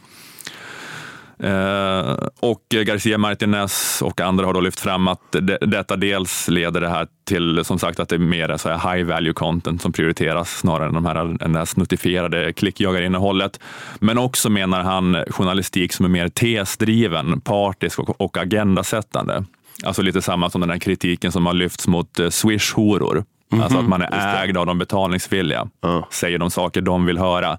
Eh, 1.39 2.17
och 2.39 2.61
Garcia 2.69 3.17
Martinez 3.17 4.01
och 4.01 4.21
andra 4.21 4.45
har 4.45 4.53
då 4.53 4.59
lyft 4.59 4.79
fram 4.79 5.07
att 5.07 5.31
det, 5.31 5.57
detta 5.61 5.95
dels 5.95 6.47
leder 6.47 6.81
det 6.81 6.89
här 6.89 7.07
till 7.23 7.65
som 7.65 7.79
sagt 7.79 7.99
att 7.99 8.09
det 8.09 8.15
är 8.15 8.19
mer 8.19 8.57
så 8.57 8.69
här 8.69 8.95
high 8.95 9.07
value 9.07 9.33
content 9.33 9.81
som 9.81 9.91
prioriteras 9.91 10.57
snarare 10.57 10.87
än 10.87 10.93
de 10.93 11.05
här, 11.05 11.15
än 11.15 11.53
det 11.53 11.59
här 11.59 11.65
snuttifierade 11.65 12.53
klickjagarinnehållet. 12.53 13.59
Men 13.99 14.17
också 14.17 14.49
menar 14.49 14.83
han 14.83 15.23
journalistik 15.29 15.93
som 15.93 16.05
är 16.05 16.09
mer 16.09 16.29
tesdriven, 16.29 17.41
partisk 17.41 17.99
och, 17.99 18.21
och 18.21 18.37
agendasättande. 18.37 19.45
Alltså 19.83 20.01
lite 20.01 20.21
samma 20.21 20.49
som 20.49 20.61
den 20.61 20.69
här 20.69 20.79
kritiken 20.79 21.31
som 21.31 21.45
har 21.45 21.53
lyfts 21.53 21.87
mot 21.87 22.19
eh, 22.19 22.29
Swish-horor. 22.29 23.23
Alltså 23.51 23.77
att 23.77 23.87
man 23.87 24.01
är 24.01 24.43
ägd 24.43 24.57
av 24.57 24.65
de 24.65 24.77
betalningsvilliga. 24.77 25.67
Ja. 25.81 26.07
Säger 26.11 26.37
de 26.37 26.51
saker 26.51 26.81
de 26.81 27.05
vill 27.05 27.17
höra. 27.17 27.57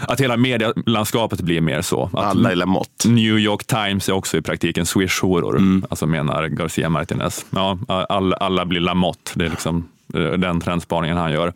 Att 0.00 0.20
hela 0.20 0.36
medielandskapet 0.36 1.40
blir 1.40 1.60
mer 1.60 1.82
så. 1.82 2.10
Att 2.12 2.24
Alla 2.24 2.52
i 2.52 2.56
Lamotte. 2.56 3.08
New 3.08 3.38
York 3.38 3.64
Times 3.64 4.08
är 4.08 4.12
också 4.12 4.36
i 4.36 4.42
praktiken 4.42 4.84
swish-horor, 4.86 5.56
Mm. 5.56 5.84
alltså 5.90 6.06
menar 6.06 6.46
Garcia 6.48 6.88
Martinez. 6.88 7.46
Ja, 7.50 7.78
alla, 7.88 8.36
alla 8.36 8.64
blir 8.66 8.80
Lamotte, 8.80 9.30
det 9.34 9.44
är 9.46 9.50
liksom 9.50 9.88
eh, 10.14 10.20
den 10.32 10.60
trendspaningen 10.60 11.16
han 11.16 11.32
gör. 11.32 11.52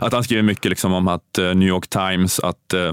Att 0.00 0.12
han 0.12 0.24
skriver 0.24 0.42
mycket 0.42 0.70
liksom 0.70 0.92
om 0.92 1.08
att 1.08 1.38
eh, 1.38 1.54
New 1.54 1.68
York 1.68 1.88
Times, 1.88 2.40
att 2.40 2.74
eh, 2.74 2.92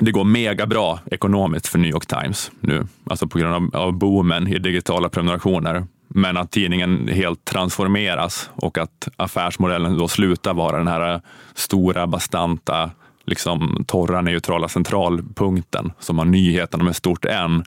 det 0.00 0.10
går 0.12 0.24
mega 0.24 0.66
bra 0.66 0.98
ekonomiskt 1.10 1.66
för 1.66 1.78
New 1.78 1.90
York 1.90 2.06
Times 2.06 2.50
nu, 2.60 2.86
alltså 3.10 3.26
på 3.26 3.38
grund 3.38 3.54
av, 3.54 3.82
av 3.82 3.92
boomen 3.92 4.48
i 4.48 4.58
digitala 4.58 5.08
prenumerationer. 5.08 5.86
Men 6.08 6.36
att 6.36 6.50
tidningen 6.50 7.08
helt 7.12 7.44
transformeras 7.44 8.50
och 8.54 8.78
att 8.78 9.08
affärsmodellen 9.16 9.98
då 9.98 10.08
slutar 10.08 10.54
vara 10.54 10.78
den 10.78 10.86
här 10.88 11.20
stora, 11.54 12.06
bastanta, 12.06 12.90
liksom 13.26 13.84
torra, 13.86 14.20
neutrala 14.20 14.68
centralpunkten 14.68 15.92
som 16.00 16.18
har 16.18 16.24
nyheterna 16.24 16.84
med 16.84 16.96
stort 16.96 17.24
N. 17.24 17.64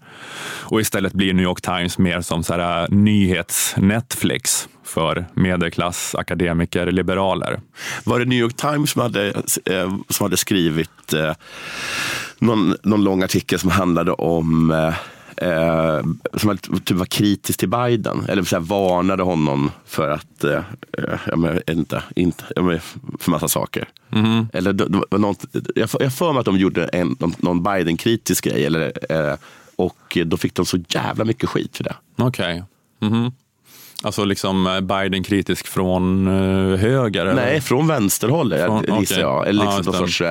Och 0.63 0.82
istället 0.82 1.13
blir 1.13 1.34
New 1.34 1.43
York 1.43 1.62
Times 1.62 1.98
mer 1.98 2.22
som 2.22 2.43
så 2.43 2.54
här 2.54 2.82
äh, 2.82 2.88
nyhets-Netflix 2.89 4.67
för 4.84 5.26
medelklass, 5.34 6.15
akademiker, 6.15 6.91
liberaler. 6.91 7.60
Var 8.04 8.20
det 8.20 8.26
New 8.26 8.39
York 8.39 8.56
Times 8.56 8.91
som 8.91 9.02
hade, 9.02 9.28
äh, 9.65 9.96
som 10.10 10.24
hade 10.24 10.38
skrivit 10.38 11.13
eh, 11.13 11.34
någon, 12.39 12.76
någon 12.84 13.04
lång 13.04 13.24
artikel 13.24 13.60
som 13.60 13.70
handlade 13.70 14.12
om 14.12 14.72
eh, 14.72 14.93
eh, 15.38 16.02
som 16.34 16.58
typ 16.58 16.97
var 16.97 17.06
kritisk 17.06 17.60
till 17.60 17.69
Biden. 17.69 18.26
Eller 18.28 18.43
så 18.43 18.56
här, 18.56 18.63
varnade 18.63 19.23
honom 19.23 19.71
för 19.86 20.10
att, 20.10 20.43
eh, 20.43 20.63
eh, 20.97 21.19
jag 21.28 21.39
men, 21.39 21.62
inte, 21.67 22.04
inte, 22.15 22.43
jag 22.56 22.65
men, 22.65 22.80
för 23.19 23.32
massa 23.32 23.47
saker. 23.47 23.89
Eller, 24.54 24.73
det, 24.73 24.86
det 24.88 25.02
var 25.10 25.17
något, 25.19 25.45
jag 25.76 25.89
jag 26.00 26.13
får 26.13 26.34
mig 26.34 26.39
att 26.39 26.45
de 26.45 26.58
gjorde 26.58 26.86
en, 26.86 27.15
någon, 27.19 27.34
någon 27.38 27.63
Biden-kritisk 27.63 28.43
grej. 28.43 28.65
Eller, 28.65 28.93
eh, 29.10 29.38
och 29.76 30.17
då 30.26 30.38
fick 30.38 30.54
de 30.54 30.65
så 30.65 30.78
jävla 30.88 31.26
mycket 31.26 31.50
skit 31.50 31.78
för 31.78 31.84
det. 31.84 31.95
Okej. 32.17 32.63
Mhm. 33.00 33.32
Alltså 34.04 34.26
liksom 34.26 34.68
eh, 34.68 34.80
Biden-kritisk 34.82 35.68
från 35.68 36.28
eh, 36.28 36.80
höger? 36.80 37.22
Eller? 37.26 37.34
Nej, 37.46 37.62
från 37.62 37.88
vänsterhåll 37.88 38.54
Från- 38.66 39.00
gissar 39.00 39.20
jag. 39.20 39.48
Eller, 39.48 39.66
liksom 39.78 39.94
sorts, 39.94 40.22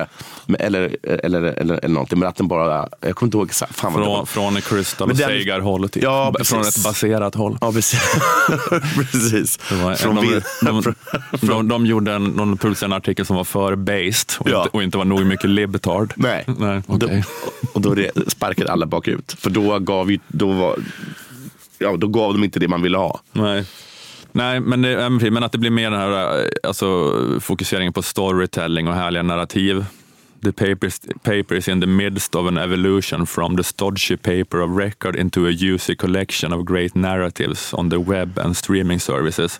eller, 0.59 0.97
eller, 1.03 1.41
eller, 1.43 1.73
eller 1.73 1.87
någonting. 1.87 2.19
Men 2.19 2.27
att 2.29 2.35
den 2.35 2.47
bara, 2.47 2.89
jag 3.01 3.15
kommer 3.15 3.27
inte 3.27 3.37
ihåg 3.37 3.47
exakt. 3.47 3.75
Fan 3.75 3.93
vad 3.93 4.01
det 4.01 4.07
var. 4.07 4.25
Från, 4.25 4.51
från 4.51 4.61
Crystal 4.61 5.17
Sagar-hållet? 5.17 5.91
typ. 5.91 6.03
Ja, 6.03 6.33
från 6.43 6.61
ett 6.61 6.83
baserat 6.83 7.35
håll? 7.35 7.57
Ja, 7.61 7.71
precis. 7.71 9.57
Från 9.97 10.15
de, 10.15 10.25
vil- 10.25 10.43
de, 10.61 10.81
de, 11.41 11.47
de, 11.47 11.67
de 11.67 11.85
gjorde 11.85 12.13
en, 12.13 12.37
de 12.37 12.57
publicerade 12.57 12.95
en 12.95 12.97
artikel 12.97 13.25
som 13.25 13.35
var 13.35 13.43
för 13.43 13.75
based 13.75 14.31
och, 14.39 14.49
Ja. 14.49 14.63
inte, 14.63 14.77
och 14.77 14.83
inte 14.83 14.97
var 14.97 15.05
nog 15.05 15.25
mycket 15.25 15.49
libtard. 15.49 16.13
Nej, 16.15 16.43
Nej 16.57 16.81
och, 16.87 16.99
då, 16.99 17.09
och 17.73 17.81
då 17.81 17.95
sparkade 18.27 18.71
alla 18.71 18.85
bakut. 18.85 19.35
För 19.39 19.49
då 19.49 19.79
gav, 19.79 20.11
ju, 20.11 20.19
då, 20.27 20.51
var, 20.51 20.75
ja, 21.77 21.97
då 21.97 22.07
gav 22.07 22.33
de 22.33 22.43
inte 22.43 22.59
det 22.59 22.67
man 22.67 22.81
ville 22.81 22.97
ha. 22.97 23.19
Nej. 23.31 23.65
Nej, 24.31 24.59
men, 24.59 24.81
det, 24.81 25.31
men 25.31 25.43
att 25.43 25.51
det 25.51 25.57
blir 25.57 25.71
mer 25.71 25.91
den 25.91 25.99
här 25.99 26.39
eh, 26.39 26.47
alltså, 26.63 27.13
fokuseringen 27.39 27.93
på 27.93 28.01
storytelling 28.01 28.87
och 28.87 28.93
härliga 28.93 29.23
narrativ. 29.23 29.85
The 30.43 30.51
paper 30.51 30.87
is, 30.87 30.99
paper 31.23 31.55
is 31.55 31.67
in 31.67 31.81
the 31.81 31.87
midst 31.87 32.35
of 32.35 32.47
an 32.47 32.57
evolution 32.57 33.25
from 33.25 33.57
the 33.57 33.63
stodgy 33.63 34.17
paper 34.17 34.61
of 34.61 34.77
record 34.77 35.15
into 35.15 35.47
a 35.47 35.51
juicy 35.51 35.95
collection 35.95 36.53
of 36.53 36.65
great 36.65 36.95
narratives 36.95 37.73
on 37.73 37.89
the 37.89 37.97
web 37.97 38.39
and 38.39 38.57
streaming 38.57 38.99
services. 38.99 39.59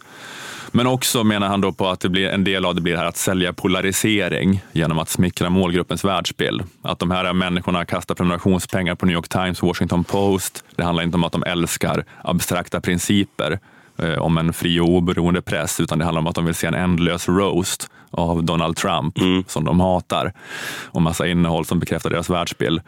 Men 0.71 0.88
också 0.88 1.23
menar 1.23 1.47
han 1.47 1.62
då 1.62 1.71
på 1.71 1.88
att 1.88 1.99
det 1.99 2.10
blir, 2.10 2.30
en 2.30 2.43
del 2.43 2.65
av 2.65 2.75
det 2.75 2.82
blir 2.82 2.93
det 2.93 2.99
här 2.99 3.06
att 3.06 3.17
sälja 3.17 3.53
polarisering 3.53 4.62
genom 4.71 4.99
att 4.99 5.10
smickra 5.10 5.49
målgruppens 5.49 6.06
världsbild. 6.06 6.63
Att 6.82 6.99
de 6.99 7.12
här 7.12 7.34
människorna 7.34 7.86
kastar 7.86 8.15
prenumerationspengar 8.15 8.95
på 8.95 9.06
New 9.06 9.15
York 9.15 9.30
Times, 9.30 9.62
Washington 9.62 10.03
Post. 10.03 10.63
Det 10.75 10.84
handlar 10.84 11.03
inte 11.03 11.17
om 11.17 11.23
att 11.23 11.32
de 11.32 11.43
älskar 11.43 12.06
abstrakta 12.23 12.82
principer 12.82 13.60
eh, 13.97 14.17
om 14.17 14.38
en 14.38 14.53
fri 14.53 14.80
och 14.80 14.89
oberoende 14.89 15.41
press, 15.41 15.80
utan 15.80 15.99
det 15.99 16.06
handlar 16.06 16.19
om 16.19 16.27
att 16.27 16.36
de 16.36 16.45
vill 16.45 16.56
se 16.56 16.67
en 16.67 16.73
ändlös 16.73 17.30
roast 17.30 17.89
av 18.12 18.43
Donald 18.43 18.75
Trump 18.75 19.17
som 19.47 19.65
de 19.65 19.80
hatar 19.80 20.34
och 20.86 21.01
massa 21.01 21.27
innehåll 21.27 21.65
som 21.65 21.80
bekräftar 21.80 22.10
deras 22.10 22.30
världsbild. 22.30 22.82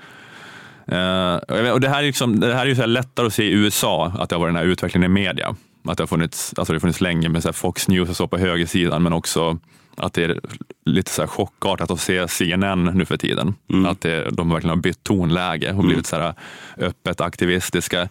Eh, 0.87 1.35
och 1.71 1.81
det 1.81 1.89
här 1.89 1.99
är, 1.99 2.05
liksom, 2.05 2.39
det 2.39 2.55
här 2.55 2.61
är 2.61 2.65
ju 2.65 2.75
så 2.75 2.81
här 2.81 2.87
lättare 2.87 3.27
att 3.27 3.33
se 3.33 3.43
i 3.43 3.51
USA, 3.51 4.13
att 4.19 4.29
det 4.29 4.35
har 4.35 4.39
varit 4.39 4.53
den 4.53 4.63
här 4.63 4.71
utvecklingen 4.71 5.11
i 5.11 5.13
media. 5.13 5.55
Att 5.83 5.97
det 5.97 6.01
har 6.01 6.07
funnits, 6.07 6.53
alltså 6.57 6.73
det 6.73 6.77
har 6.77 6.79
funnits 6.79 7.01
länge 7.01 7.29
med 7.29 7.43
så 7.43 7.53
Fox 7.53 7.87
News 7.87 8.09
och 8.09 8.15
så 8.15 8.27
på 8.27 8.37
högersidan, 8.37 9.03
men 9.03 9.13
också 9.13 9.59
att 9.95 10.13
det 10.13 10.23
är 10.23 10.39
lite 10.85 11.11
så 11.11 11.21
här 11.21 11.27
chockartat 11.27 11.91
att 11.91 11.99
se 11.99 12.27
CNN 12.27 12.85
nu 12.85 13.05
för 13.05 13.17
tiden. 13.17 13.55
Att 13.87 14.01
det, 14.01 14.29
de 14.31 14.49
verkligen 14.49 14.75
har 14.75 14.81
bytt 14.81 15.03
tonläge 15.03 15.73
och 15.73 15.83
blivit 15.83 16.05
så 16.05 16.15
här 16.15 16.33
öppet 16.77 17.21
aktivistiska. 17.21 18.09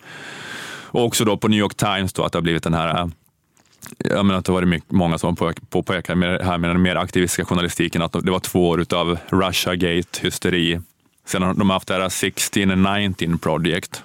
Och 0.90 1.04
också 1.04 1.24
då 1.24 1.37
på 1.37 1.48
New 1.48 1.59
York 1.59 1.74
Times 1.74 2.12
då 2.12 2.24
att 2.24 2.33
det 2.33 2.38
har 2.38 2.42
blivit 2.42 2.62
den 2.62 2.74
här 2.74 3.11
jag 3.98 4.26
menar 4.26 4.38
att 4.38 4.44
det 4.44 4.52
varit 4.52 4.68
mycket- 4.68 4.90
många 4.92 5.18
som 5.18 5.37
har 5.40 5.54
påpekat 5.70 6.18
med 6.18 6.40
här 6.40 6.59
med 6.59 6.70
den 6.70 6.83
mer 6.83 6.96
aktivistiska 6.96 7.44
journalistiken 7.44 8.02
att 8.02 8.12
det 8.12 8.31
var 8.31 8.40
två 8.40 8.68
år 8.68 8.85
av 8.94 9.18
Russiagate-hysteri. 9.28 10.83
Sen 11.26 11.42
har 11.42 11.54
de 11.54 11.70
haft 11.70 11.88
det 11.88 11.94
här 11.94 12.09
16 12.09 12.70
and 12.87 13.00
19 13.00 13.38
project. 13.38 14.02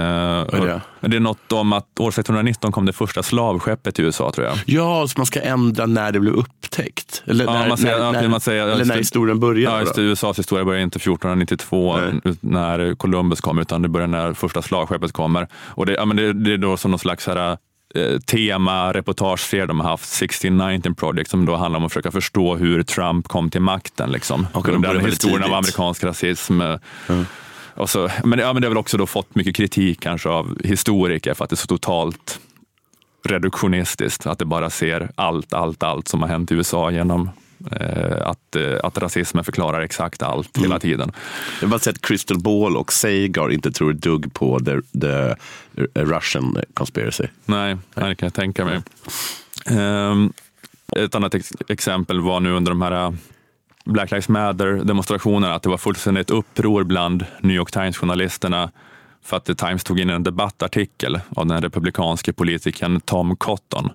Är 0.00 0.80
det? 1.00 1.16
är 1.16 1.20
något 1.20 1.52
om 1.52 1.72
att 1.72 2.00
år 2.00 2.08
1619 2.08 2.72
kom 2.72 2.86
det 2.86 2.92
första 2.92 3.22
slavskeppet 3.22 3.94
till 3.94 4.04
USA 4.04 4.32
tror 4.34 4.46
jag. 4.46 4.56
Ja, 4.66 5.06
så 5.08 5.14
man 5.18 5.26
ska 5.26 5.40
ändra 5.40 5.86
när 5.86 6.12
det 6.12 6.20
blev 6.20 6.34
upptäckt? 6.34 7.22
Eller 7.26 7.44
Ja, 7.44 7.52
när, 7.52 7.68
man 7.68 7.78
säger- 7.78 7.98
när, 7.98 8.12
när, 8.22 8.28
man 8.28 8.40
säger- 8.40 8.66
eller 8.68 8.84
när 8.84 8.96
historien 8.96 9.40
börjar? 9.40 9.72
Ja, 9.72 9.80
just 9.80 9.94
det? 9.94 10.02
USAs 10.02 10.38
historia 10.38 10.64
börjar 10.64 10.80
inte 10.80 10.96
1492 10.98 11.96
Nej. 12.24 12.34
när 12.40 12.94
Columbus 12.94 13.40
kom, 13.40 13.58
utan 13.58 13.82
det 13.82 13.88
börjar 13.88 14.06
när 14.08 14.32
första 14.34 14.62
slagskeppet 14.62 15.12
kommer. 15.12 15.48
Och 15.54 15.86
det, 15.86 15.92
ja, 15.92 16.04
men 16.04 16.16
det, 16.16 16.32
det 16.32 16.52
är 16.52 16.58
då 16.58 16.76
som 16.76 16.90
någon 16.90 16.98
slags 17.00 17.26
här, 17.26 17.56
eh, 17.94 18.18
tema, 18.26 18.92
reportageserie 18.92 19.66
de 19.66 19.80
har 19.80 19.88
haft, 19.90 20.04
1619 20.22 20.94
Project, 20.94 21.30
som 21.30 21.46
då 21.46 21.56
handlar 21.56 21.78
om 21.78 21.84
att 21.86 21.92
försöka 21.92 22.10
förstå 22.10 22.56
hur 22.56 22.82
Trump 22.82 23.28
kom 23.28 23.50
till 23.50 23.60
makten. 23.60 24.10
Liksom. 24.10 24.46
De 24.52 24.80
börjar 24.82 24.94
Den 24.94 25.04
historien 25.04 25.36
av 25.36 25.42
tidigt. 25.42 25.56
amerikansk 25.56 26.04
rasism. 26.04 26.60
eh, 26.60 26.76
Och 27.74 27.90
så, 27.90 28.08
men, 28.24 28.38
ja, 28.38 28.52
men 28.52 28.62
det 28.62 28.66
har 28.68 28.70
väl 28.70 28.78
också 28.78 28.96
då 28.96 29.06
fått 29.06 29.34
mycket 29.34 29.56
kritik 29.56 30.00
kanske 30.00 30.28
av 30.28 30.58
historiker 30.64 31.34
för 31.34 31.44
att 31.44 31.50
det 31.50 31.54
är 31.54 31.56
så 31.56 31.66
totalt 31.66 32.40
reduktionistiskt, 33.24 34.26
att 34.26 34.38
det 34.38 34.44
bara 34.44 34.70
ser 34.70 35.10
allt, 35.14 35.52
allt, 35.52 35.82
allt 35.82 36.08
som 36.08 36.20
har 36.22 36.28
hänt 36.28 36.50
i 36.52 36.54
USA 36.54 36.90
genom 36.90 37.30
eh, 37.72 38.26
att, 38.26 38.56
eh, 38.56 38.78
att 38.82 38.98
rasismen 38.98 39.44
förklarar 39.44 39.80
exakt 39.80 40.22
allt 40.22 40.56
Mm. 40.56 40.70
hela 40.70 40.80
tiden. 40.80 41.12
Jag 41.60 41.66
har 41.66 41.70
bara 41.70 41.78
sett 41.80 42.00
Crystal 42.06 42.38
Ball 42.40 42.76
och 42.76 42.92
Sagar 42.92 43.52
inte 43.52 43.72
tror 43.72 43.90
ett 43.90 44.02
dugg 44.02 44.34
på 44.34 44.58
the, 44.60 45.00
the 45.00 45.34
Russian 45.94 46.58
conspiracy. 46.74 47.24
Nej, 47.44 47.76
nej, 47.94 48.08
det 48.08 48.14
kan 48.14 48.26
jag 48.26 48.34
tänka 48.34 48.64
mig. 48.64 48.80
Ehm, 49.66 50.32
ett 50.96 51.14
annat 51.14 51.34
ex- 51.34 51.52
exempel 51.68 52.20
var 52.20 52.40
nu 52.40 52.52
under 52.52 52.70
de 52.72 52.82
här 52.82 53.16
Black 53.84 54.10
Lives 54.10 54.28
Matter-demonstrationerna 54.28 55.54
att 55.54 55.62
det 55.62 55.68
var 55.68 55.78
fullständigt 55.78 56.30
uppror 56.30 56.84
bland 56.84 57.26
New 57.40 57.56
York 57.56 57.70
Times-journalisterna 57.70 58.70
för 59.24 59.36
att 59.36 59.44
The 59.44 59.54
Times 59.54 59.84
tog 59.84 60.00
in 60.00 60.10
en 60.10 60.22
debattartikel 60.22 61.20
av 61.36 61.46
den 61.46 61.62
republikanske 61.62 62.32
politikern 62.32 63.00
Tom 63.00 63.36
Cotton 63.36 63.90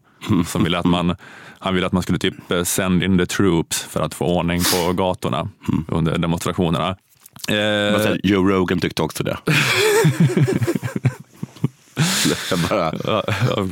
som 0.48 0.64
ville 0.64 0.80
att 0.80 0.86
man, 0.86 1.16
han 1.60 1.74
ville 1.74 1.88
att 1.88 1.94
man 1.94 2.04
skulle 2.04 2.20
typ 2.20 2.52
eh, 2.52 2.64
send 2.64 3.04
in 3.04 3.18
the 3.18 3.26
troops 3.26 3.84
för 3.84 4.02
att 4.02 4.14
få 4.14 4.26
ordning 4.26 4.62
på 4.74 4.94
gatorna 4.94 5.50
under 5.88 6.18
demonstrationerna. 6.18 6.96
Eh, 7.50 8.16
Joe 8.24 8.48
Rogan 8.50 8.80
tyckte 8.80 9.02
också 9.02 9.24
det. 9.24 9.38
Bara, 12.70 12.94
ja, 13.04 13.24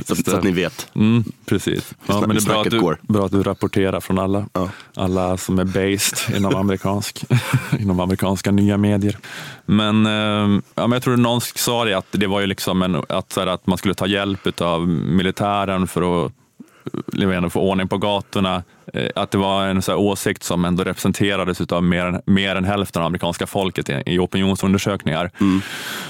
så, 0.05 0.15
så 0.15 0.37
att 0.37 0.43
ni 0.43 0.51
vet. 0.51 0.87
Mm, 0.95 1.23
precis. 1.45 1.93
Ja, 2.07 2.19
men 2.19 2.29
det 2.29 2.43
är 2.43 2.45
bra 2.45 2.61
att, 2.61 2.69
du, 2.69 2.95
bra 3.13 3.25
att 3.25 3.31
du 3.31 3.43
rapporterar 3.43 3.99
från 3.99 4.19
alla, 4.19 4.45
Ja. 4.53 4.69
alla 4.95 5.37
som 5.37 5.59
är 5.59 5.63
based 5.63 6.37
inom, 6.37 6.55
amerikansk, 6.55 7.25
inom 7.79 7.99
amerikanska 7.99 8.51
nya 8.51 8.77
medier. 8.77 9.17
Men, 9.65 10.05
eh, 10.05 10.61
ja, 10.75 10.87
men 10.87 10.91
jag 10.91 11.03
tror 11.03 11.17
någon 11.17 11.41
sa 11.41 11.85
det 11.85 11.93
att 11.93 12.07
det 12.11 12.27
var 12.27 12.41
ju 12.41 12.47
liksom 12.47 12.81
en, 12.81 13.01
att, 13.09 13.35
här, 13.35 13.47
att 13.47 13.67
man 13.67 13.77
skulle 13.77 13.93
ta 13.93 14.07
hjälp 14.07 14.61
av 14.61 14.87
militären 14.87 15.87
för 15.87 16.25
att 16.25 16.31
vet 17.27 17.37
inte, 17.37 17.49
få 17.49 17.59
ordning 17.61 17.87
på 17.87 17.97
gatorna. 17.97 18.63
Eh, 18.93 19.09
Att 19.15 19.31
det 19.31 19.37
var 19.37 19.65
en 19.67 19.81
så 19.81 19.95
åsikt 19.95 20.43
som 20.43 20.65
ändå 20.65 20.83
representerades 20.83 21.61
av 21.61 21.83
mer 21.83 22.05
än, 22.05 22.21
mer 22.25 22.55
än 22.55 22.65
hälften 22.65 23.01
av 23.01 23.05
amerikanska 23.05 23.47
folket 23.47 23.89
i, 23.89 24.03
i 24.05 24.19
opinionsundersökningar. 24.19 25.31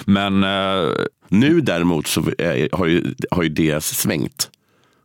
Men 0.06 0.44
eh, 0.44 0.90
Nu 1.28 1.62
däremot 1.62 2.08
så 2.08 2.22
är, 2.38 2.70
har, 2.78 2.86
ju, 2.86 3.14
har 3.32 3.44
ju 3.44 3.50
det 3.50 3.84
svängt. 3.84 4.50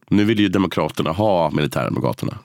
Nu 0.08 0.24
vill 0.24 0.40
ju 0.40 0.48
Demokraterna 0.48 1.10
ha 1.12 1.50
militären 1.50 1.94
på 1.94 2.00
gatorna. 2.00 2.38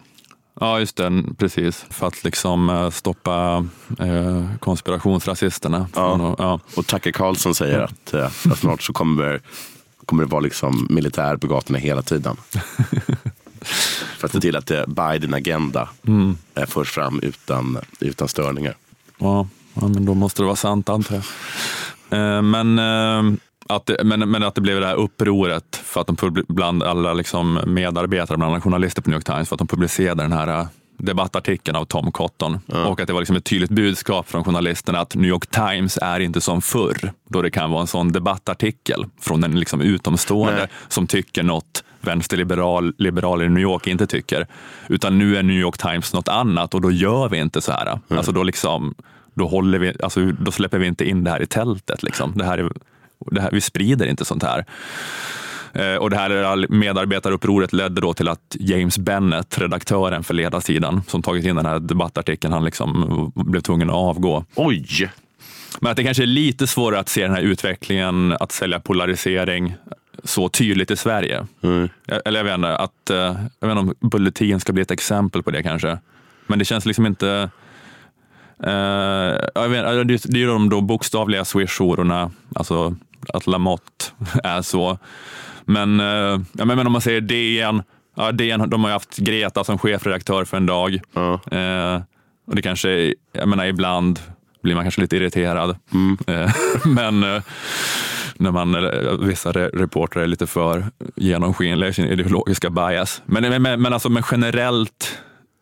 Ja, 0.60 0.80
just 0.80 0.96
det. 0.98 1.24
Precis. 1.38 1.86
För 1.90 2.08
att 2.08 2.24
liksom 2.24 2.70
eh, 2.70 2.90
stoppa 2.90 3.66
eh, 4.00 4.46
konspirationsrasisterna. 4.60 5.88
Ja. 5.96 6.16
att- 6.16 6.36
ja. 6.40 6.60
Och 6.78 6.88
Tucker 6.88 7.12
Carlson 7.12 7.56
säger 7.56 7.80
att, 7.80 8.14
eh, 8.14 8.26
att 8.26 8.58
snart 8.60 8.82
så 8.82 8.94
kommer, 8.94 9.42
kommer 10.06 10.24
det 10.24 10.30
vara 10.30 10.42
liksom 10.42 10.88
militär 10.90 11.38
på 11.38 11.48
gatorna 11.48 11.80
hela 11.80 12.02
tiden. 12.02 12.38
För 14.18 14.26
att 14.28 14.32
se 14.32 14.40
till 14.40 14.56
att 14.56 14.72
eh, 14.72 14.86
Biden-agenda 14.88 15.90
eh, 16.56 16.66
förs 16.66 16.90
fram 16.90 17.20
utan, 17.20 17.78
utan 18.00 18.28
störningar. 18.28 18.76
Ja, 19.18 19.48
ja, 19.74 19.88
men 19.88 20.06
då 20.06 20.14
måste 20.14 20.42
det 20.42 20.46
vara 20.46 20.56
sant 20.56 20.90
antar 20.90 21.16
jag. 21.16 21.24
Eh, 22.20 22.42
men, 22.42 22.80
eh, 22.80 23.38
att 23.68 23.86
det, 23.86 24.04
men, 24.04 24.32
men 24.32 24.44
att 24.44 24.56
det 24.56 24.62
blev 24.62 24.80
det 24.80 24.88
här 24.88 24.96
upproret 24.96 25.76
för 25.84 26.02
att 26.02 26.08
de 26.08 26.44
bland 26.48 26.84
alla 26.84 27.14
liksom 27.14 27.60
medarbetare, 27.66 28.38
bland 28.38 28.54
alla 28.54 28.62
journalister 28.62 29.02
på 29.02 29.10
New 29.10 29.18
York 29.18 29.26
Times, 29.26 29.50
för 29.50 29.56
att 29.56 29.60
de 29.60 29.68
publicerade 29.68 30.24
den 30.24 30.32
här 30.32 30.48
eh, 30.48 30.68
debattartikeln 30.98 31.78
av 31.78 31.86
Tom 31.86 32.12
Cotton. 32.12 32.60
Och 32.68 33.00
att 33.00 33.08
det 33.08 33.14
var 33.14 33.22
liksom 33.22 33.36
ett 33.36 33.46
tydligt 33.46 33.72
budskap 33.72 34.30
från 34.30 34.44
journalisterna 34.44 35.00
att 35.00 35.16
New 35.16 35.30
York 35.30 35.48
Times 35.48 35.98
är 36.02 36.20
inte 36.20 36.42
som 36.42 36.62
förr, 36.62 37.12
då 37.30 37.42
det 37.42 37.52
kan 37.52 37.72
vara 37.72 37.82
en 37.82 37.88
sån 37.88 38.12
debattartikel 38.12 39.06
från 39.22 39.44
en 39.44 39.60
liksom 39.60 39.82
utomstående 39.82 40.60
Nej. 40.60 40.68
som 40.88 41.08
tycker 41.08 41.44
något 41.44 41.84
vänsterliberal 42.02 42.94
liberaler 42.98 43.46
i 43.46 43.50
New 43.50 43.64
York 43.64 43.88
inte 43.88 44.08
tycker. 44.08 44.48
Utan 44.88 45.18
nu 45.18 45.38
är 45.38 45.44
New 45.44 45.58
York 45.58 45.78
Times 45.78 46.14
något 46.14 46.28
annat 46.28 46.74
och 46.74 46.82
då 46.82 46.92
gör 46.92 47.30
vi 47.30 47.38
inte 47.38 47.62
så 47.62 47.72
här. 47.72 48.00
Alltså 48.08 48.32
då, 48.32 48.44
liksom, 48.44 48.96
då, 49.34 49.48
håller 49.48 49.80
vi, 49.80 49.94
alltså 50.04 50.26
då 50.26 50.52
släpper 50.52 50.78
vi 50.78 50.88
inte 50.88 51.10
in 51.10 51.24
det 51.24 51.32
här 51.32 51.42
i 51.42 51.46
tältet. 51.46 52.04
Liksom. 52.04 52.34
Det 52.36 52.46
här 52.46 52.58
är, 52.58 52.72
det 53.32 53.42
här, 53.42 53.52
vi 53.52 53.62
sprider 53.62 54.06
inte 54.06 54.26
sånt 54.26 54.44
här. 54.44 54.66
Eh, 55.76 55.96
Och 55.96 56.10
det 56.10 56.16
här 56.18 56.68
medarbetarupproret 56.72 57.74
ledde 57.74 58.02
då 58.02 58.14
till 58.14 58.28
att 58.28 58.56
James 58.60 58.98
Bennett, 58.98 59.58
redaktören 59.60 60.24
för 60.24 60.34
ledarsidan, 60.34 61.02
som 61.08 61.22
tagit 61.22 61.46
in 61.46 61.56
den 61.56 61.66
här 61.66 61.80
debattartikeln, 61.80 62.54
han 62.54 62.66
liksom 62.66 63.32
blev 63.36 63.62
tvungen 63.62 63.90
att 63.90 63.96
avgå. 63.96 64.46
Oj! 64.56 65.12
Men 65.80 65.92
att 65.92 65.98
det 65.98 66.04
kanske 66.04 66.24
är 66.24 66.28
lite 66.28 66.68
svårare 66.68 67.00
att 67.00 67.10
se 67.10 67.22
den 67.22 67.32
här 67.36 67.42
utvecklingen, 67.42 68.34
att 68.40 68.52
sälja 68.52 68.80
polarisering 68.80 69.76
så 70.24 70.50
tydligt 70.50 70.92
i 70.92 70.96
Sverige. 70.96 71.48
Mm. 71.64 71.90
Eller 72.26 72.40
jag 72.40 72.44
vet 72.46 72.56
inte, 72.56 72.76
att, 72.78 73.10
eh, 73.10 73.18
jag 73.60 73.68
vet 73.68 73.78
inte 73.78 73.96
om 74.02 74.10
Bulletin 74.10 74.60
ska 74.60 74.74
bli 74.74 74.82
ett 74.82 74.92
exempel 74.92 75.44
på 75.44 75.52
det 75.52 75.64
kanske. 75.64 75.98
Men 76.48 76.60
det 76.60 76.66
känns 76.66 76.86
liksom 76.86 77.06
inte... 77.06 77.50
Eh, 78.64 78.72
jag 79.56 79.70
vet, 79.70 79.84
det 80.08 80.14
är- 80.14 80.32
det 80.32 80.38
är 80.38 80.42
ju 80.42 80.48
de 80.48 80.70
då 80.70 80.82
bokstavliga 80.82 81.44
swish-hororna, 81.44 82.32
alltså 82.56 82.96
att 83.34 83.48
Lamotte 83.48 84.06
är 84.44 84.62
så. 84.62 84.98
Men, 85.66 86.00
eh, 86.00 86.40
ja, 86.54 86.66
men 86.66 86.80
om 86.88 86.92
man 86.92 87.02
säger 87.02 87.22
DN, 87.22 87.84
ja, 88.16 88.32
DN 88.32 88.70
de 88.70 88.84
har 88.84 88.90
ju 88.90 88.94
haft 88.94 89.18
Greta 89.18 89.64
som 89.64 89.78
chefredaktör 89.78 90.46
för 90.46 90.58
en 90.58 90.66
dag. 90.66 91.00
Ja. 91.14 91.34
Eh, 91.52 92.02
och 92.48 92.56
det 92.56 92.62
kanske, 92.62 93.14
jag 93.34 93.48
menar 93.48 93.66
ibland 93.66 94.20
blir 94.64 94.76
man 94.76 94.84
kanske 94.84 95.02
lite 95.02 95.16
irriterad. 95.16 95.70
Eh, 96.28 96.52
men 96.86 97.24
eh, 97.24 97.42
när 98.36 98.52
man, 98.52 98.72
vissa 99.28 99.52
re- 99.52 99.78
reportrar 99.78 100.24
är 100.24 100.28
lite 100.28 100.48
för 100.48 100.86
genomskinliga 101.16 101.90
i 101.90 101.94
sin 101.94 102.06
ideologiska 102.06 102.70
bias. 102.70 103.22
Men, 103.26 103.62
men, 103.62 103.82
men, 103.82 103.94
alltså, 103.94 104.10
men 104.10 104.24
generellt 104.32 105.18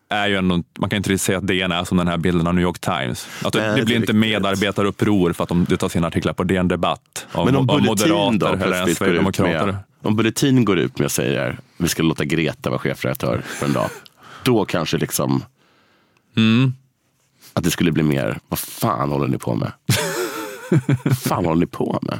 är 0.09 0.27
ju 0.27 0.35
ändå, 0.35 0.63
man 0.79 0.89
kan 0.89 0.97
inte 0.97 1.17
säga 1.17 1.37
att 1.37 1.47
DN 1.47 1.71
är 1.71 1.83
som 1.83 1.97
den 1.97 2.07
här 2.07 2.17
bilden 2.17 2.47
av 2.47 2.55
New 2.55 2.63
York 2.63 2.79
Times. 2.79 3.27
Att 3.43 3.53
det, 3.53 3.59
Nej, 3.59 3.69
det 3.69 3.75
det 3.75 3.85
blir 3.85 3.95
inte 3.95 4.13
medarbetaruppror 4.13 5.33
för 5.33 5.43
att 5.43 5.49
de, 5.49 5.65
det 5.69 5.77
tas 5.77 5.95
in 5.95 6.05
artiklar 6.05 6.33
på 6.33 6.43
DN 6.43 6.67
Debatt 6.67 7.27
av, 7.31 7.45
Men 7.45 7.55
om 7.55 7.69
av 7.69 7.81
Bulletin 7.81 8.09
då 8.09 8.31
moderater 8.31 8.65
eller 8.65 8.93
sverigedemokrater. 8.93 9.77
Om 10.03 10.15
Bulletin 10.15 10.65
går 10.65 10.79
ut 10.79 10.99
med 10.99 11.05
och 11.05 11.11
säger 11.11 11.59
vi 11.77 11.87
ska 11.87 12.03
låta 12.03 12.25
Greta 12.25 12.69
vara 12.69 12.79
chefredaktör 12.79 13.41
för 13.45 13.65
en 13.65 13.73
dag. 13.73 13.89
Då 14.43 14.65
kanske 14.65 14.97
liksom 14.97 15.43
Mm. 16.35 16.73
att 17.53 17.63
det 17.63 17.71
skulle 17.71 17.91
bli 17.91 18.03
mer, 18.03 18.39
vad 18.49 18.59
fan 18.59 19.09
håller 19.09 19.27
ni 19.27 19.37
på 19.37 19.55
med? 19.55 19.71
vad 21.05 21.17
fan 21.17 21.45
håller 21.45 21.59
ni 21.59 21.65
på 21.65 21.99
med? 22.01 22.19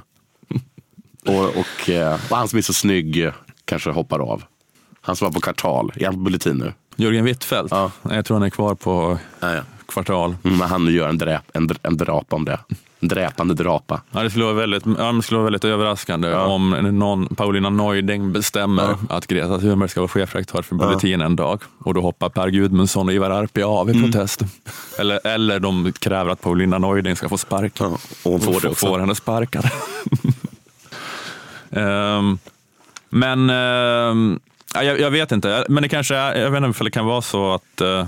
Och, 1.25 1.45
och, 1.57 1.89
eh, 1.89 2.13
och 2.29 2.37
han 2.37 2.47
som 2.47 2.57
är 2.57 2.61
så 2.63 2.73
snygg 2.73 3.31
kanske 3.65 3.89
hoppar 3.89 4.19
av. 4.19 4.43
Han 5.01 5.15
som 5.15 5.25
var 5.25 5.31
på 5.33 5.39
kvartal, 5.41 5.91
är 5.95 6.05
han 6.05 6.13
på 6.13 6.19
Bulletin 6.19 6.57
nu? 6.57 6.73
Jörgen 6.95 7.25
Wittfeldt, 7.25 7.71
Ja. 7.71 7.91
jag 8.09 8.25
tror 8.25 8.35
han 8.37 8.43
är 8.45 8.49
kvar 8.49 8.75
på 8.75 9.17
Ja, 9.39 9.53
ja. 9.55 9.61
kvartal. 9.85 10.35
Mm, 10.43 10.57
men 10.57 10.69
han 10.69 10.87
gör 10.93 11.09
en, 11.09 11.17
dräp, 11.17 11.43
en, 11.53 11.69
en 11.83 11.97
drapa 11.97 12.35
om 12.35 12.45
det. 12.45 12.59
Dräpande 13.07 13.53
drapa. 13.53 14.01
Ja, 14.11 14.23
det 14.23 14.29
skulle 14.29 14.45
vara 14.45 14.55
väldigt, 14.55 14.83
ja, 14.97 15.11
det 15.11 15.21
skulle 15.21 15.37
vara 15.37 15.43
väldigt 15.43 15.65
överraskande 15.65 16.33
om 16.33 16.69
någon, 16.69 17.27
Paulina 17.27 17.69
Neuding 17.69 18.31
bestämmer 18.31 18.95
att 19.09 19.27
Greta 19.27 19.59
Thunberg 19.59 19.89
ska 19.89 19.99
vara 19.99 20.07
chefredaktör 20.07 20.61
för 20.61 20.75
Bulletin 20.75 21.21
en 21.21 21.35
dag 21.35 21.61
och 21.79 21.93
då 21.93 22.01
hoppar 22.01 22.29
Per 22.29 22.49
Gudmundsson 22.49 23.07
och 23.07 23.13
Ivar 23.13 23.29
Arpi 23.29 23.63
av 23.63 23.89
i 23.89 24.03
protest. 24.03 24.41
Eller, 24.99 25.27
eller 25.27 25.59
de 25.59 25.91
kräver 25.91 26.31
att 26.31 26.41
Paulina 26.41 26.77
Neuding 26.77 27.15
ska 27.15 27.29
få 27.29 27.37
sparken. 27.37 27.87
Ja, 27.89 27.97
och 28.23 28.31
hon 28.31 28.41
får 28.41 28.55
också. 28.55 28.75
Får 28.75 28.99
henne 28.99 29.15
sparkad. 29.15 29.69
Ehm, 31.75 32.37
men 33.09 33.49
ja, 34.73 34.83
jag, 34.83 34.99
jag 34.99 35.11
vet 35.11 35.31
inte, 35.31 35.65
men 35.69 35.83
det 35.83 35.89
kanske 35.89 36.15
är, 36.15 36.41
jag 36.41 36.51
vet 36.51 36.57
inte 36.63 36.79
om 36.79 36.85
det 36.85 36.91
kan 36.91 37.05
vara 37.05 37.21
så 37.21 37.53
att 37.53 37.81
eh, 37.81 38.07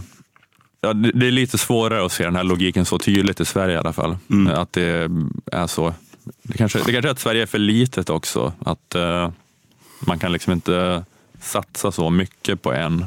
Ja, 0.86 0.94
det 0.94 1.28
är 1.28 1.32
lite 1.32 1.58
svårare 1.58 2.06
att 2.06 2.12
se 2.12 2.24
den 2.24 2.36
här 2.36 2.44
logiken 2.44 2.86
så 2.86 3.00
tydligt 3.00 3.40
i 3.40 3.46
Sverige 3.46 3.76
i 3.76 3.78
alla 3.78 3.94
fall. 3.94 4.18
Mm. 4.30 4.54
Att 4.54 4.74
det 4.74 5.12
är 5.52 5.68
så. 5.68 5.94
Det 6.44 6.58
kanske, 6.58 6.80
det 6.80 6.92
kanske 6.92 7.10
är 7.10 7.12
att 7.12 7.20
Sverige 7.20 7.42
är 7.42 7.46
för 7.46 7.58
litet 7.58 8.10
också. 8.10 8.54
Att 8.66 8.96
eh, 8.96 9.30
man 10.00 10.20
kan 10.20 10.32
liksom 10.32 10.54
inte 10.54 11.04
satsa 11.42 11.92
så 11.92 12.10
mycket 12.10 12.62
på 12.62 12.74
en, 12.74 13.06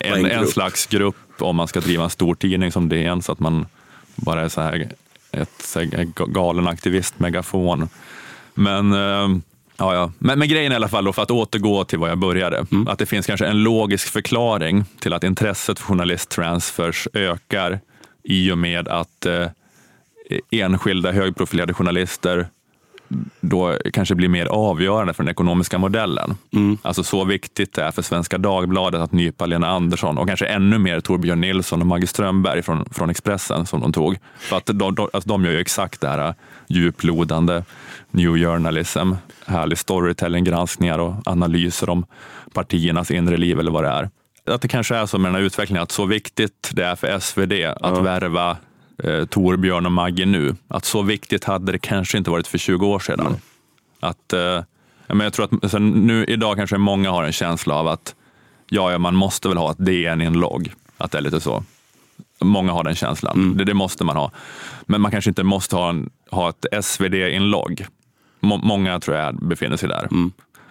en, 0.00 0.14
en 0.14 0.30
en, 0.30 0.46
slags 0.46 0.86
grupp 0.86 1.16
om 1.38 1.56
man 1.56 1.68
ska 1.68 1.80
driva 1.80 2.04
en 2.04 2.10
stor 2.10 2.34
tidning 2.34 2.72
som 2.72 2.88
DN 2.88 3.22
så 3.22 3.32
att 3.32 3.40
man 3.40 3.66
bara 4.14 4.40
är 4.40 4.48
så 4.48 4.60
här 4.60 4.92
ett 5.32 5.62
så 5.62 5.80
här 5.80 6.04
galen 6.26 6.68
aktivist-megafon. 6.68 7.88
Men, 8.54 8.92
eh, 8.92 9.28
ja, 9.80 9.94
ja. 9.94 10.12
Men, 10.18 10.38
men 10.38 10.48
grejen 10.48 10.72
i 10.72 10.74
alla 10.74 10.88
fall, 10.88 11.04
då, 11.04 11.12
för 11.12 11.22
att 11.22 11.30
återgå 11.30 11.84
till 11.84 11.98
vad 11.98 12.10
jag 12.10 12.18
började, 12.18 12.66
att 12.86 12.98
det 12.98 13.06
finns 13.06 13.26
kanske 13.26 13.46
en 13.46 13.62
logisk 13.62 14.08
förklaring 14.08 14.84
till 15.00 15.12
att 15.12 15.24
intresset 15.24 15.78
för 15.78 15.86
journalisttransfers 15.86 17.08
ökar 17.12 17.80
i 18.24 18.52
och 18.52 18.58
med 18.58 18.88
att 18.88 19.26
eh, 19.26 19.46
enskilda 20.50 21.12
högprofilerade 21.12 21.74
journalister 21.74 22.48
då 23.40 23.76
kanske 23.92 24.14
blir 24.14 24.28
mer 24.28 24.46
avgörande 24.46 25.14
för 25.14 25.22
den 25.22 25.30
ekonomiska 25.30 25.78
modellen. 25.78 26.34
Alltså 26.82 27.02
så 27.02 27.24
viktigt 27.24 27.72
det 27.72 27.82
är 27.82 27.90
för 27.90 28.02
Svenska 28.02 28.38
Dagbladet 28.38 29.00
att 29.00 29.12
nypa 29.12 29.46
Lena 29.46 29.68
Andersson 29.68 30.18
och 30.18 30.28
kanske 30.28 30.46
ännu 30.46 30.78
mer 30.78 31.00
Torbjörn 31.00 31.40
Nilsson 31.40 31.80
och 31.80 31.86
Maggie 31.86 32.06
Strömberg 32.06 32.62
från, 32.62 32.88
från 32.90 33.10
Expressen 33.10 33.66
som 33.66 33.80
de 33.80 33.92
tog. 33.92 34.18
För 34.38 34.56
att 34.56 34.66
de, 34.66 34.94
de, 34.94 35.08
alltså 35.12 35.28
de 35.28 35.44
gör 35.44 35.52
ju 35.52 35.60
exakt 35.60 36.00
det 36.00 36.08
här 36.08 36.28
äh, 36.28 36.34
djuplodande 36.68 37.64
new 38.10 38.36
journalism, 38.36 39.12
härlig 39.46 39.78
storytelling, 39.78 40.44
granskningar 40.44 40.98
och 40.98 41.14
analyser 41.24 41.90
om 41.90 42.06
partiernas 42.52 43.10
inre 43.10 43.36
liv 43.36 43.60
eller 43.60 43.70
vad 43.70 43.84
det 43.84 43.90
är. 43.90 44.10
Att 44.44 44.62
det 44.62 44.68
kanske 44.68 44.96
är 44.96 45.06
så 45.06 45.18
med 45.18 45.28
den 45.28 45.40
här 45.40 45.46
utvecklingen 45.46 45.82
att 45.82 45.92
så 45.92 46.06
viktigt 46.06 46.70
det 46.72 46.84
är 46.84 46.96
för 46.96 47.18
SvD 47.18 47.52
att 47.80 48.04
värva 48.04 48.56
eh, 49.04 49.24
Torbjörn 49.24 49.86
och 49.86 49.92
Maggie 49.92 50.26
nu. 50.26 50.56
Att 50.68 50.84
så 50.84 51.02
viktigt 51.02 51.44
hade 51.44 51.72
det 51.72 51.78
kanske 51.78 52.18
inte 52.18 52.30
varit 52.30 52.46
för 52.46 52.58
20 52.58 52.86
år 52.86 52.98
sedan. 52.98 53.36
Att, 54.00 54.32
eh, 54.32 54.62
men 55.06 55.20
jag 55.20 55.32
tror 55.32 55.44
att 55.44 55.52
alltså, 55.64 55.78
nu, 55.78 56.24
idag 56.24 56.56
kanske 56.56 56.76
många 56.76 57.10
har 57.10 57.24
en 57.24 57.32
känsla 57.32 57.74
av 57.74 57.88
att 57.88 58.14
ja, 58.68 58.92
ja, 58.92 58.98
man 58.98 59.14
måste 59.14 59.48
väl 59.48 59.58
ha 59.58 59.70
ett 59.70 59.78
DN-inlogg. 59.78 60.72
Att 60.96 61.12
det 61.12 61.18
är 61.18 61.22
lite 61.22 61.40
så. 61.40 61.64
Många 62.40 62.72
har 62.72 62.84
den 62.84 62.94
känslan. 62.94 63.56
Det, 63.56 63.64
det 63.64 63.74
måste 63.74 64.04
man 64.04 64.16
ha. 64.16 64.30
Men 64.86 65.00
man 65.00 65.10
kanske 65.10 65.30
inte 65.30 65.42
måste 65.42 65.76
ha, 65.76 65.88
en, 65.88 66.10
ha 66.30 66.48
ett 66.48 66.84
SvD-inlogg. 66.84 67.86
Må, 68.40 68.56
många 68.56 69.00
tror 69.00 69.16
jag 69.16 69.36
befinner 69.36 69.76
sig 69.76 69.88
där. 69.88 70.08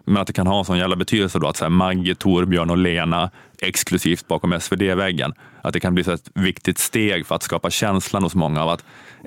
Men 0.10 0.22
att 0.22 0.28
det 0.28 0.34
kan 0.34 0.48
ha 0.48 0.60
en 0.60 0.66
sån 0.66 0.78
jävla 0.78 0.96
betydelse 0.96 1.40
då 1.40 1.48
att 1.48 1.58
så 1.58 1.66
här, 1.66 1.70
Maggie, 1.70 2.16
Torbjörn 2.16 2.70
och 2.70 2.78
Lena 2.78 3.32
exklusivt 3.62 4.28
bakom 4.28 4.60
SvD-väggen. 4.60 5.34
Att 5.62 5.74
det 5.74 5.80
kan 5.80 5.94
bli 5.94 6.04
så 6.04 6.12
ett 6.12 6.32
viktigt 6.34 6.78
steg 6.78 7.28
för 7.28 7.36
att 7.36 7.44
skapa 7.44 7.70
känslan 7.70 8.24
hos 8.24 8.36
många 8.36 8.64
av 8.64 8.70
att 8.70 8.84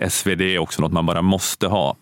SvD 0.09 0.41
är 0.41 0.59
också 0.59 0.83
något 0.83 0.93
man 0.93 1.07
bara 1.07 1.23
måste 1.23 1.67
ha. 1.67 1.97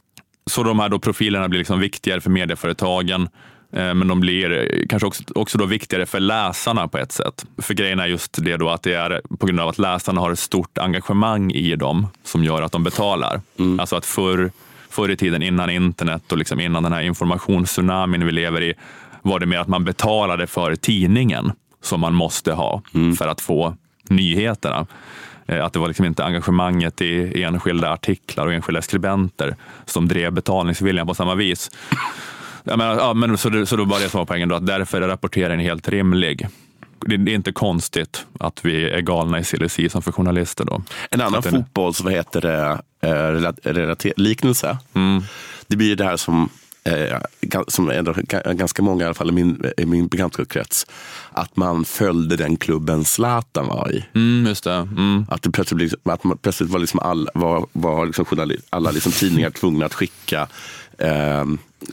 Så 0.47 0.63
de 0.63 0.79
här 0.79 0.89
då 0.89 0.99
profilerna 0.99 1.49
blir 1.49 1.59
liksom 1.59 1.81
viktigare 1.81 2.21
för 2.21 2.31
medieföretagen, 2.31 3.29
eh, 3.73 3.95
men 3.95 4.09
de 4.09 4.21
blir 4.21 4.53
eh, 4.53 4.87
kanske 4.89 5.07
också, 5.07 5.23
också 5.35 5.59
då 5.59 5.67
viktigare 5.67 6.07
för 6.07 6.21
läsarna 6.21 6.89
på 6.89 6.99
ett 6.99 7.13
sätt. 7.13 7.47
För 7.59 7.75
grejen 7.75 8.01
är 8.01 8.07
just 8.07 8.45
det 8.45 8.57
då 8.57 8.69
att 8.69 8.83
det 8.83 8.95
är 8.95 9.21
på 9.39 9.47
grund 9.47 9.61
av 9.61 9.69
att 9.69 9.79
läsarna 9.79 10.21
har 10.21 10.31
ett 10.31 10.39
stort 10.39 10.79
engagemang 10.79 11.51
i 11.53 11.77
dem 11.77 12.07
som 12.25 12.45
gör 12.45 12.63
att 12.63 12.73
de 12.73 12.85
betalar. 12.85 13.41
Alltså 13.79 13.97
att 13.97 14.07
förr, 14.07 14.51
förr 14.91 15.09
i 15.11 15.17
tiden 15.17 15.43
innan 15.43 15.71
internet 15.71 16.33
och 16.33 16.39
liksom 16.39 16.61
innan 16.61 16.83
den 16.83 16.93
här 16.93 17.03
informationstsunamin 17.03 18.27
vi 18.27 18.33
lever 18.33 18.63
i 18.63 18.75
var 19.23 19.39
det 19.41 19.47
mer 19.47 19.59
att 19.59 19.69
man 19.69 19.85
betalade 19.85 20.47
för 20.47 20.75
tidningen 20.77 21.53
som 21.83 22.01
man 22.01 22.15
måste 22.15 22.53
ha 22.53 22.83
för 23.19 23.29
att 23.29 23.41
få 23.41 23.77
nyheterna. 24.09 24.87
Eh, 25.47 25.65
Att 25.65 25.73
det 25.73 25.79
var 25.79 25.89
liksom 25.89 26.07
inte 26.07 26.25
engagemanget 26.25 27.01
i 27.03 27.43
enskilda 27.43 27.91
artiklar 27.93 28.47
och 28.47 28.53
enskilda 28.53 28.83
skribenter 28.83 29.57
som 29.85 30.09
drev 30.09 30.33
betalningsviljan 30.33 31.07
på 31.07 31.15
samma 31.15 31.35
vis. 31.35 31.71
Jag 32.65 32.79
menar, 32.79 32.95
ja, 32.95 33.15
men 33.15 33.39
så, 33.39 33.67
så 33.67 33.77
då 33.77 33.85
var 33.85 34.01
det 34.01 34.09
som 34.09 34.19
var 34.19 34.25
poängen 34.25 34.49
då, 34.49 34.55
att 34.55 34.67
därför 34.67 35.03
är 35.03 35.09
rapporteringen 35.09 35.61
helt 35.61 35.89
rimlig. 35.89 36.49
Det, 37.07 37.15
är 37.15 37.29
inte 37.35 37.53
konstigt 37.53 38.27
att 38.41 38.65
vi 38.65 38.91
är 38.91 39.01
galna 39.01 39.39
i 39.39 39.45
silly 39.45 39.69
season 39.69 40.03
för 40.03 40.13
journalister 40.13 40.65
då. 40.65 40.83
En 41.11 41.21
annan 41.21 41.41
den- 41.41 41.53
fotbolls, 41.53 42.01
vad 42.01 42.13
heter 42.13 42.41
det, 42.41 42.79
eh, 43.03 43.09
relat- 43.13 43.59
relater- 43.63 44.13
liknelse. 44.17 44.79
Mm. 44.95 45.23
Det 45.67 45.77
blir 45.77 45.97
det 45.97 46.05
här 46.05 46.17
som, 46.17 46.49
eh, 46.85 47.19
som 47.69 47.91
ändå, 47.91 48.13
ga- 48.13 48.55
ganska 48.55 48.83
många 48.83 49.03
i 49.03 49.05
alla 49.07 49.15
fall 49.15 49.29
i 49.29 49.33
min, 49.33 49.65
i 49.77 49.87
min 49.87 50.09
bekantskapskrets, 50.09 50.87
att 51.33 51.57
man 51.57 51.85
följde 51.85 52.37
den 52.37 52.57
klubben 52.57 53.05
Zlatan 53.05 53.67
var 53.67 53.93
i. 53.93 54.05
Mm, 54.15 54.47
just 54.47 54.65
det. 54.65 54.75
Mm. 54.75 55.27
Att 55.31 55.43
det 55.43 55.51
plötsligt, 55.51 55.77
blev, 55.77 56.15
att 56.15 56.25
man, 56.25 56.39
plötsligt 56.39 56.71
var, 56.71 56.79
liksom 56.79 57.01
all, 57.01 57.29
var, 57.35 57.67
var 57.73 58.07
liksom 58.07 58.25
alla 58.71 58.91
liksom 58.91 59.13
tidningar 59.13 59.51
tvungna 59.51 59.87
att 59.87 59.95
skicka 59.95 60.49
eh, 61.01 61.45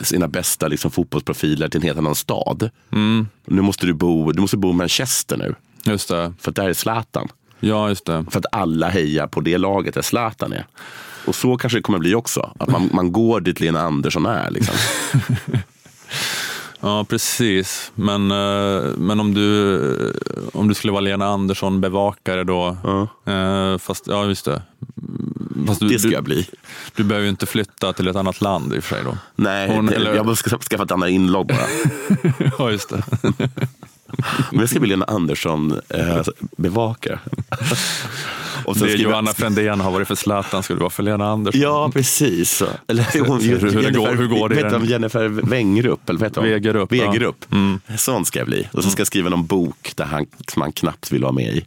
sina 0.02 0.28
bästa 0.28 0.68
liksom 0.68 0.90
fotbollsprofiler 0.90 1.68
till 1.68 1.80
en 1.80 1.86
helt 1.86 1.98
annan 1.98 2.14
stad. 2.14 2.70
Nu 3.46 3.62
måste 3.62 3.86
du 3.86 3.92
bo, 3.92 4.32
du 4.32 4.40
måste 4.40 4.56
bo 4.56 4.70
i 4.70 4.74
Manchester 4.74 5.36
nu, 5.36 5.54
Just 5.84 6.08
det. 6.08 6.32
för 6.40 6.50
att 6.50 6.56
där 6.56 6.68
är 6.68 6.72
Zlatan. 6.74 7.28
Ja, 7.60 7.88
just 7.88 8.06
det. 8.06 8.24
För 8.30 8.38
att 8.38 8.46
alla 8.52 8.88
hejar 8.88 9.26
på 9.26 9.40
det 9.40 9.58
laget 9.58 9.94
där 9.94 10.02
Zlatan 10.02 10.52
är. 10.52 10.66
Och 11.26 11.34
så 11.34 11.56
kanske 11.56 11.78
det 11.78 11.82
kommer 11.82 11.98
bli 11.98 12.14
också. 12.14 12.52
Att 12.58 12.68
man, 12.68 12.90
man 12.92 13.12
går 13.12 13.40
dit 13.40 13.60
Lena 13.60 13.80
Andersson 13.80 14.26
är. 14.26 14.50
Liksom. 14.50 14.74
Ja, 16.80 17.04
precis. 17.04 17.92
Men, 17.94 18.30
eh, 18.30 18.82
men 18.96 19.20
om, 19.20 19.34
du, 19.34 20.12
om 20.52 20.68
du 20.68 20.74
skulle 20.74 20.92
vara 20.92 21.00
Lena 21.00 21.26
Andersson-bevakare 21.26 22.44
då, 22.44 22.66
eh, 23.32 23.78
fast 23.78 24.06
ja 24.06 24.24
just 24.26 24.44
det. 24.44 24.62
Fast 25.66 25.80
du, 25.80 25.88
Det 25.88 25.98
ska 25.98 26.08
du, 26.08 26.14
jag 26.14 26.24
bli. 26.24 26.46
du 26.96 27.04
behöver 27.04 27.24
ju 27.24 27.30
inte 27.30 27.46
flytta 27.46 27.92
till 27.92 28.08
ett 28.08 28.16
annat 28.16 28.40
land 28.40 28.74
i 28.74 28.78
och 28.78 28.84
för 28.84 28.94
sig 28.94 29.04
då. 29.04 29.18
Nej, 29.36 29.68
Hon- 29.70 29.86
det- 29.86 29.94
eller- 29.94 30.14
jag 30.14 30.26
måste 30.26 30.50
skaffa 30.58 30.82
ett 30.84 30.90
annat 30.92 31.08
inlogg 31.10 31.46
bara. 31.46 31.66
Ja, 32.58 32.70
just 32.70 32.88
det. 32.88 33.02
Men 34.50 34.60
jag 34.60 34.68
ska 34.68 34.80
bli 34.80 34.88
Lena 34.88 35.04
Andersson 35.04 35.80
eh, 35.88 36.22
bevakare. 36.56 37.18
Och 38.64 38.76
sen 38.76 38.86
Det 38.86 38.92
skriva- 38.92 39.10
Johanna 39.10 39.32
Frändén 39.34 39.80
har 39.80 39.90
varit 39.90 40.08
för 40.08 40.14
Zlatan 40.14 40.62
skulle 40.62 40.80
vara 40.80 40.90
för 40.90 41.02
Lena 41.02 41.30
Andersson. 41.30 41.60
Ja, 41.60 41.90
precis. 41.94 42.62
Eller 42.86 43.26
hon, 43.28 43.40
hur- 43.40 43.58
hur 43.58 43.70
Jennifer, 43.82 43.90
går- 43.92 44.14
hur 44.16 44.26
går 44.26 44.48
det 44.48 44.54
vet 44.54 44.70
den? 44.70 44.84
Jennifer 44.84 45.28
Wengrup? 45.28 46.08
Eller 46.08 46.18
vad 46.20 46.28
heter 46.28 46.40
hon? 46.40 46.50
Wegerup, 46.50 46.92
ja. 46.92 47.10
Wegerup. 47.10 47.44
Sån 47.96 48.24
ska 48.24 48.38
jag 48.38 48.48
bli. 48.48 48.68
Och 48.72 48.84
så 48.84 48.90
ska 48.90 49.00
jag 49.00 49.06
skriva 49.06 49.28
någon 49.30 49.46
bok 49.46 49.92
där 49.94 50.04
han, 50.04 50.26
som 50.48 50.62
han 50.62 50.72
knappt 50.72 51.12
vill 51.12 51.22
vara 51.22 51.32
med 51.32 51.56
i. 51.56 51.64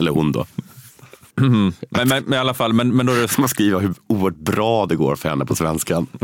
eller 0.00 0.10
hon 0.10 0.32
då. 0.32 0.46
Men, 1.36 1.72
men, 1.90 2.08
men 2.08 2.32
i 2.32 2.36
alla 2.36 2.54
fall, 2.54 2.72
men, 2.72 2.96
men 2.96 3.06
då 3.06 3.12
är 3.12 3.20
det 3.20 3.28
Som 3.28 3.42
man 3.42 3.48
skriver 3.48 3.80
hur 3.80 3.94
oerhört 4.06 4.36
bra 4.36 4.86
det 4.86 4.96
går 4.96 5.16
för 5.16 5.28
henne 5.28 5.44
på 5.46 5.54
svenskan. 5.56 6.06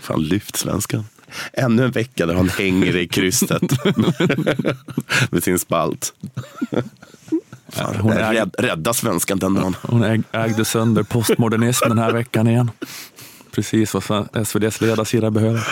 Fan, 0.00 0.22
lyft 0.24 0.56
svenskan. 0.56 1.04
Ännu 1.52 1.84
en 1.84 1.90
vecka 1.90 2.26
där 2.26 2.34
hon 2.34 2.48
hänger 2.48 2.96
i 2.96 3.08
krysset 3.08 3.62
med 5.30 5.44
sin 5.44 5.58
spalt. 5.58 6.14
Fan, 7.68 7.96
hon 7.96 8.12
är- 8.12 8.32
rädd, 8.32 8.54
rädda 8.58 8.92
svenskan 8.94 9.38
den 9.38 9.54
dagen. 9.54 9.76
Hon 9.82 10.02
äg, 10.04 10.22
ägde 10.32 10.64
sönder 10.64 11.02
postmodernism 11.02 11.88
den 11.88 11.98
här 11.98 12.12
veckan 12.12 12.46
igen. 12.48 12.70
Precis 13.50 13.94
vad 13.94 14.28
SVDs 14.46 14.80
ledarsida 14.80 15.30
behöver. 15.30 15.66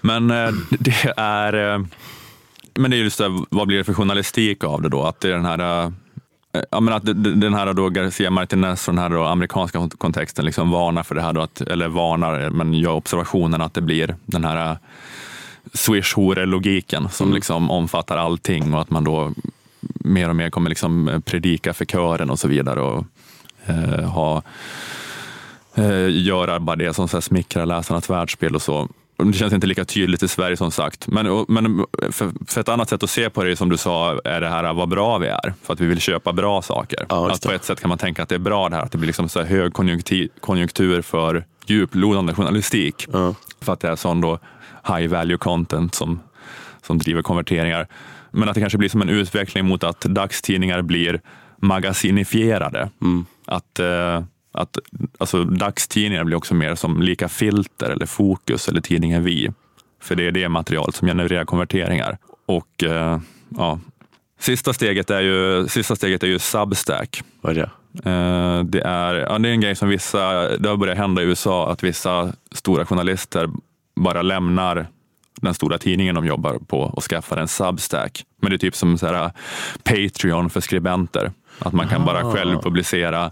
Men 0.00 0.30
eh, 0.30 0.50
det 0.70 1.12
är 1.16 1.74
eh, 1.74 1.84
men 2.80 2.90
det 2.90 2.96
är 2.96 2.98
just 2.98 3.18
det, 3.18 3.44
vad 3.50 3.66
blir 3.66 3.78
det 3.78 3.84
för 3.84 3.94
journalistik 3.94 4.64
av 4.64 4.82
det 4.82 4.88
då? 4.88 5.02
Att 5.02 5.20
det 5.20 5.28
är 5.28 5.32
den 5.32 5.44
här 5.44 5.84
eh, 5.84 5.90
Ja, 6.70 6.80
men 6.80 6.94
att 6.94 7.02
den 7.40 7.54
här 7.54 7.72
då 7.72 7.88
Garcia 7.88 8.30
Martinez 8.30 8.88
och 8.88 8.94
den 8.94 9.02
här 9.02 9.10
då 9.10 9.24
amerikanska 9.24 9.78
kont- 9.78 9.98
kontexten 9.98 10.44
liksom 10.44 10.70
varnar 10.70 11.02
för 11.02 11.14
det 11.14 11.22
här, 11.22 11.32
då 11.32 11.40
att, 11.40 11.60
eller 11.60 11.88
varnar, 11.88 12.50
men 12.50 12.74
gör 12.74 12.92
observationen 12.92 13.62
att 13.62 13.74
det 13.74 13.80
blir 13.80 14.16
den 14.26 14.44
här 14.44 14.70
eh, 14.70 14.76
swish-hore-logiken 15.72 17.08
som 17.08 17.32
liksom 17.32 17.70
omfattar 17.70 18.16
allting 18.16 18.74
och 18.74 18.80
att 18.80 18.90
man 18.90 19.04
då 19.04 19.32
mer 19.94 20.28
och 20.28 20.36
mer 20.36 20.50
kommer 20.50 20.68
liksom 20.68 21.08
eh, 21.08 21.20
predika 21.20 21.74
för 21.74 21.84
kören 21.84 22.30
och 22.30 22.38
så 22.38 22.48
vidare 22.48 22.80
och 22.80 23.04
eh, 23.66 24.04
ha, 24.04 24.42
eh, 25.74 26.08
göra 26.08 26.60
bara 26.60 26.76
det 26.76 26.94
som 26.94 27.08
så 27.08 27.16
här 27.16 27.22
smickrar 27.22 27.66
läsarnas 27.66 28.10
världsbild 28.10 28.54
och 28.54 28.62
så. 28.62 28.88
Det 29.24 29.32
känns 29.32 29.52
inte 29.52 29.66
lika 29.66 29.84
tydligt 29.84 30.22
i 30.22 30.28
Sverige 30.28 30.56
som 30.56 30.70
sagt. 30.70 31.06
Men, 31.06 31.44
men 31.48 31.84
för, 32.10 32.30
för 32.46 32.60
ett 32.60 32.68
annat 32.68 32.88
sätt 32.88 33.02
att 33.02 33.10
se 33.10 33.30
på 33.30 33.44
det, 33.44 33.56
som 33.56 33.68
du 33.68 33.76
sa, 33.76 34.20
är 34.24 34.40
det 34.40 34.48
här 34.48 34.72
vad 34.72 34.88
bra 34.88 35.18
vi 35.18 35.26
är. 35.26 35.54
För 35.62 35.72
att 35.72 35.80
vi 35.80 35.86
vill 35.86 36.00
köpa 36.00 36.32
bra 36.32 36.62
saker. 36.62 37.06
Ja, 37.08 37.30
att 37.30 37.42
på 37.42 37.48
det. 37.48 37.54
ett 37.54 37.64
sätt 37.64 37.80
kan 37.80 37.88
man 37.88 37.98
tänka 37.98 38.22
att 38.22 38.28
det 38.28 38.34
är 38.34 38.38
bra 38.38 38.68
det 38.68 38.76
här, 38.76 38.82
att 38.82 38.92
det 38.92 38.98
blir 38.98 39.06
liksom 39.06 39.28
så 39.28 39.42
hög 39.42 39.72
konjunktur, 39.72 40.28
konjunktur 40.40 41.02
för 41.02 41.44
djuplodande 41.66 42.34
journalistik. 42.34 43.08
För 43.60 43.72
att 43.72 43.80
det 43.80 43.88
är 43.88 43.96
sån 43.96 44.20
då 44.20 44.38
high 44.86 45.08
value 45.08 45.36
content 45.36 45.94
som, 45.94 46.20
som 46.82 46.98
driver 46.98 47.22
konverteringar. 47.22 47.86
Men 48.30 48.48
att 48.48 48.54
det 48.54 48.60
kanske 48.60 48.78
blir 48.78 48.88
som 48.88 49.02
en 49.02 49.08
utveckling 49.08 49.64
mot 49.64 49.84
att 49.84 50.00
dagstidningar 50.00 50.82
blir 50.82 51.20
magasinifierade. 51.56 52.90
Att, 53.46 53.78
eh, 53.78 54.22
att 54.52 54.78
alltså, 55.18 55.44
dagstidningar 55.44 56.24
blir 56.24 56.36
också 56.36 56.54
mer 56.54 56.74
som 56.74 57.02
lika 57.02 57.28
filter 57.28 57.90
eller 57.90 58.06
fokus 58.06 58.68
eller 58.68 58.80
tidningen 58.80 59.24
Vi. 59.24 59.50
För 60.02 60.14
det 60.16 60.26
är 60.26 60.32
det 60.32 60.48
material 60.48 60.92
som 60.92 61.08
genererar 61.08 61.44
konverteringar. 61.44 62.18
Och 62.46 62.84
eh, 62.84 63.20
ja, 63.48 63.80
sista 64.38 64.72
steget 64.72 65.10
är 65.10 65.20
ju, 65.20 65.68
sista 65.68 65.96
steget 65.96 66.22
är 66.22 66.26
ju 66.26 66.38
Substack. 66.38 67.22
Vad 67.40 67.56
är 67.56 67.60
det? 67.60 67.70
Eh, 68.10 68.64
Det 68.64 68.80
är, 68.80 69.14
ja, 69.14 69.38
det 69.38 69.48
är 69.48 69.52
en 69.52 69.60
grej 69.60 69.76
som 69.76 69.88
vissa, 69.88 70.56
det 70.56 70.68
har 70.68 70.76
börjat 70.76 70.98
hända 70.98 71.22
i 71.22 71.24
USA, 71.24 71.70
att 71.70 71.82
vissa 71.82 72.32
stora 72.52 72.86
journalister 72.86 73.48
bara 73.96 74.22
lämnar 74.22 74.86
den 75.40 75.54
stora 75.54 75.78
tidningen 75.78 76.14
de 76.14 76.26
jobbar 76.26 76.58
på 76.66 76.80
och 76.80 77.04
skaffar 77.04 77.36
en 77.36 77.48
Substack. 77.48 78.24
Men 78.42 78.50
det 78.50 78.56
är 78.56 78.58
typ 78.58 78.76
som 78.76 78.98
så 78.98 79.06
här, 79.06 79.30
Patreon 79.82 80.50
för 80.50 80.60
skribenter. 80.60 81.32
Att 81.58 81.72
man 81.72 81.88
kan 81.88 82.04
bara 82.04 82.32
själv 82.32 82.58
publicera 82.58 83.30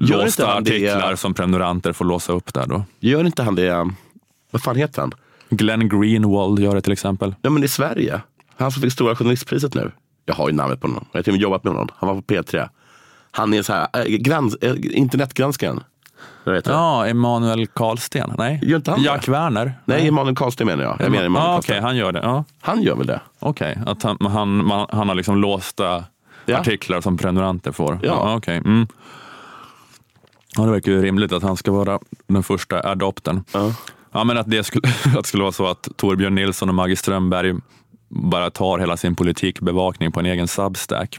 Gör 0.00 0.24
låsta 0.24 0.46
han 0.46 0.64
det- 0.64 0.70
artiklar 0.70 1.16
som 1.16 1.34
prenumeranter 1.34 1.92
får 1.92 2.04
låsa 2.04 2.32
upp 2.32 2.54
där 2.54 2.66
då. 2.66 2.84
Gör 3.00 3.24
inte 3.26 3.42
han 3.42 3.54
det, 3.54 3.90
vad 4.50 4.62
fan 4.62 4.76
heter 4.76 5.00
han? 5.00 5.12
Glenn 5.50 5.88
Greenwald 5.88 6.58
gör 6.58 6.74
det 6.74 6.80
till 6.80 6.92
exempel. 6.92 7.34
Ja 7.42 7.50
men 7.50 7.64
i 7.64 7.68
Sverige. 7.68 8.20
Han 8.56 8.72
som 8.72 8.82
fick 8.82 8.92
Stora 8.92 9.16
Journalistpriset 9.16 9.74
nu. 9.74 9.92
Jag 10.26 10.34
har 10.34 10.48
ju 10.48 10.54
namnet 10.54 10.80
på 10.80 10.86
honom. 10.86 11.04
Jag 11.12 11.18
har 11.18 11.22
till 11.22 11.30
och 11.32 11.34
med 11.34 11.42
jobbat 11.42 11.64
med 11.64 11.72
honom. 11.72 11.88
Han 11.96 12.08
var 12.08 12.16
på 12.16 12.22
P3. 12.34 12.68
Han 13.30 13.54
är 13.54 13.62
så 13.62 13.72
här, 13.72 13.88
äh, 13.94 14.04
grans, 14.04 14.54
äh, 14.54 14.74
internetgranskaren. 14.82 15.80
Vad 16.44 16.54
heter 16.54 16.70
det? 16.70 16.76
Ja, 16.76 17.06
Emanuel 17.06 17.66
Karlsten. 17.66 18.32
Nej, 18.38 18.60
Gör 18.62 18.76
inte 18.76 18.90
han 18.90 19.02
Jack 19.02 19.26
det? 19.26 19.32
Werner. 19.32 19.72
Nej, 19.84 20.08
Emanuel 20.08 20.36
Karlsten 20.36 20.66
menar 20.66 20.84
jag. 20.84 20.96
jag 21.00 21.10
menar 21.10 21.24
Emanuel 21.24 21.50
ah. 21.50 21.58
Okej, 21.58 21.80
han 21.80 21.96
gör 21.96 22.12
det. 22.12 22.20
Ja. 22.22 22.44
Han 22.60 22.82
gör 22.82 22.96
väl 22.96 23.06
det? 23.06 23.20
Okej, 23.38 23.78
att 23.86 24.02
han, 24.02 24.16
han, 24.26 24.66
man, 24.66 24.86
han 24.92 25.08
har 25.08 25.14
liksom 25.14 25.36
låsta 25.40 26.04
Ja. 26.46 26.58
artiklar 26.60 27.00
som 27.00 27.16
prenumeranter 27.18 27.72
får. 27.72 27.98
Ja. 28.02 28.34
okej. 28.36 28.56
Mm. 28.56 28.86
Ja, 30.56 30.62
det 30.62 30.70
verkar 30.70 30.92
ju 30.92 31.02
rimligt 31.02 31.32
att 31.32 31.42
han 31.42 31.56
ska 31.56 31.72
vara 31.72 31.98
den 32.26 32.42
första 32.42 32.88
adopten. 32.88 33.44
Ja. 33.52 33.74
Ja, 34.12 34.24
men 34.24 34.38
att 34.38 34.50
det 34.50 34.64
skulle, 34.64 34.88
att 35.04 35.12
det 35.22 35.24
skulle 35.28 35.42
vara 35.42 35.52
så 35.52 35.66
att 35.66 35.88
Torbjörn 35.96 36.34
Nilsson 36.34 36.68
och 36.68 36.74
Maggie 36.74 36.96
Strömberg 36.96 37.54
bara 38.08 38.50
tar 38.50 38.78
hela 38.78 38.96
sin 38.96 39.14
politikbevakning 39.16 40.12
på 40.12 40.20
en 40.20 40.26
egen 40.26 40.48
substack. 40.48 41.18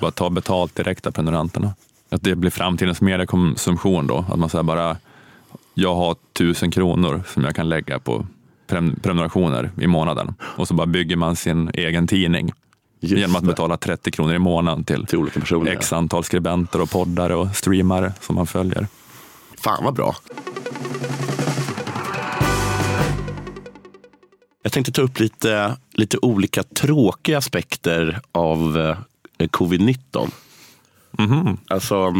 Bara 0.00 0.10
tar 0.10 0.30
betalt 0.30 0.74
direkt 0.76 1.06
av 1.06 1.10
prenumeranterna. 1.10 1.74
Att 2.10 2.22
det 2.22 2.34
blir 2.36 2.50
framtidens 2.50 3.00
mediekonsumtion 3.00 4.06
då. 4.06 4.24
Att 4.32 4.38
man 4.38 4.48
säger 4.48 4.62
bara, 4.62 4.96
jag 5.74 5.94
har 5.94 6.16
tusen 6.32 6.70
kronor 6.70 7.22
som 7.26 7.44
jag 7.44 7.54
kan 7.56 7.68
lägga 7.68 7.98
på 7.98 8.26
pre- 8.68 9.00
prenumerationer 9.02 9.70
i 9.80 9.86
månaden. 9.86 10.34
Och 10.40 10.68
så 10.68 10.74
bara 10.74 10.86
bygger 10.86 11.16
man 11.16 11.36
sin 11.36 11.70
egen 11.74 12.06
tidning. 12.06 12.52
Just 13.00 13.14
genom 13.20 13.36
att 13.36 13.42
det. 13.42 13.46
betala 13.48 13.76
30 13.76 14.10
kronor 14.10 14.34
i 14.34 14.38
månaden 14.38 14.84
till, 14.84 15.06
Till 15.06 15.18
olika 15.18 15.40
personer. 15.40 15.70
x 15.72 15.92
antal 15.92 16.24
skribenter 16.24 16.80
och 16.80 16.90
poddare 16.90 17.34
och 17.34 17.56
streamare 17.56 18.12
som 18.20 18.34
man 18.34 18.46
följer. 18.46 18.86
Fan 19.58 19.84
vad 19.84 19.94
bra. 19.94 20.16
Jag 24.62 24.72
tänkte 24.72 24.92
ta 24.92 25.02
upp 25.02 25.20
lite, 25.20 25.76
lite 25.92 26.18
olika 26.22 26.62
tråkiga 26.62 27.38
aspekter 27.38 28.20
av 28.32 28.78
eh, 29.38 29.46
covid-19. 29.48 30.30
Alltså, 31.68 32.14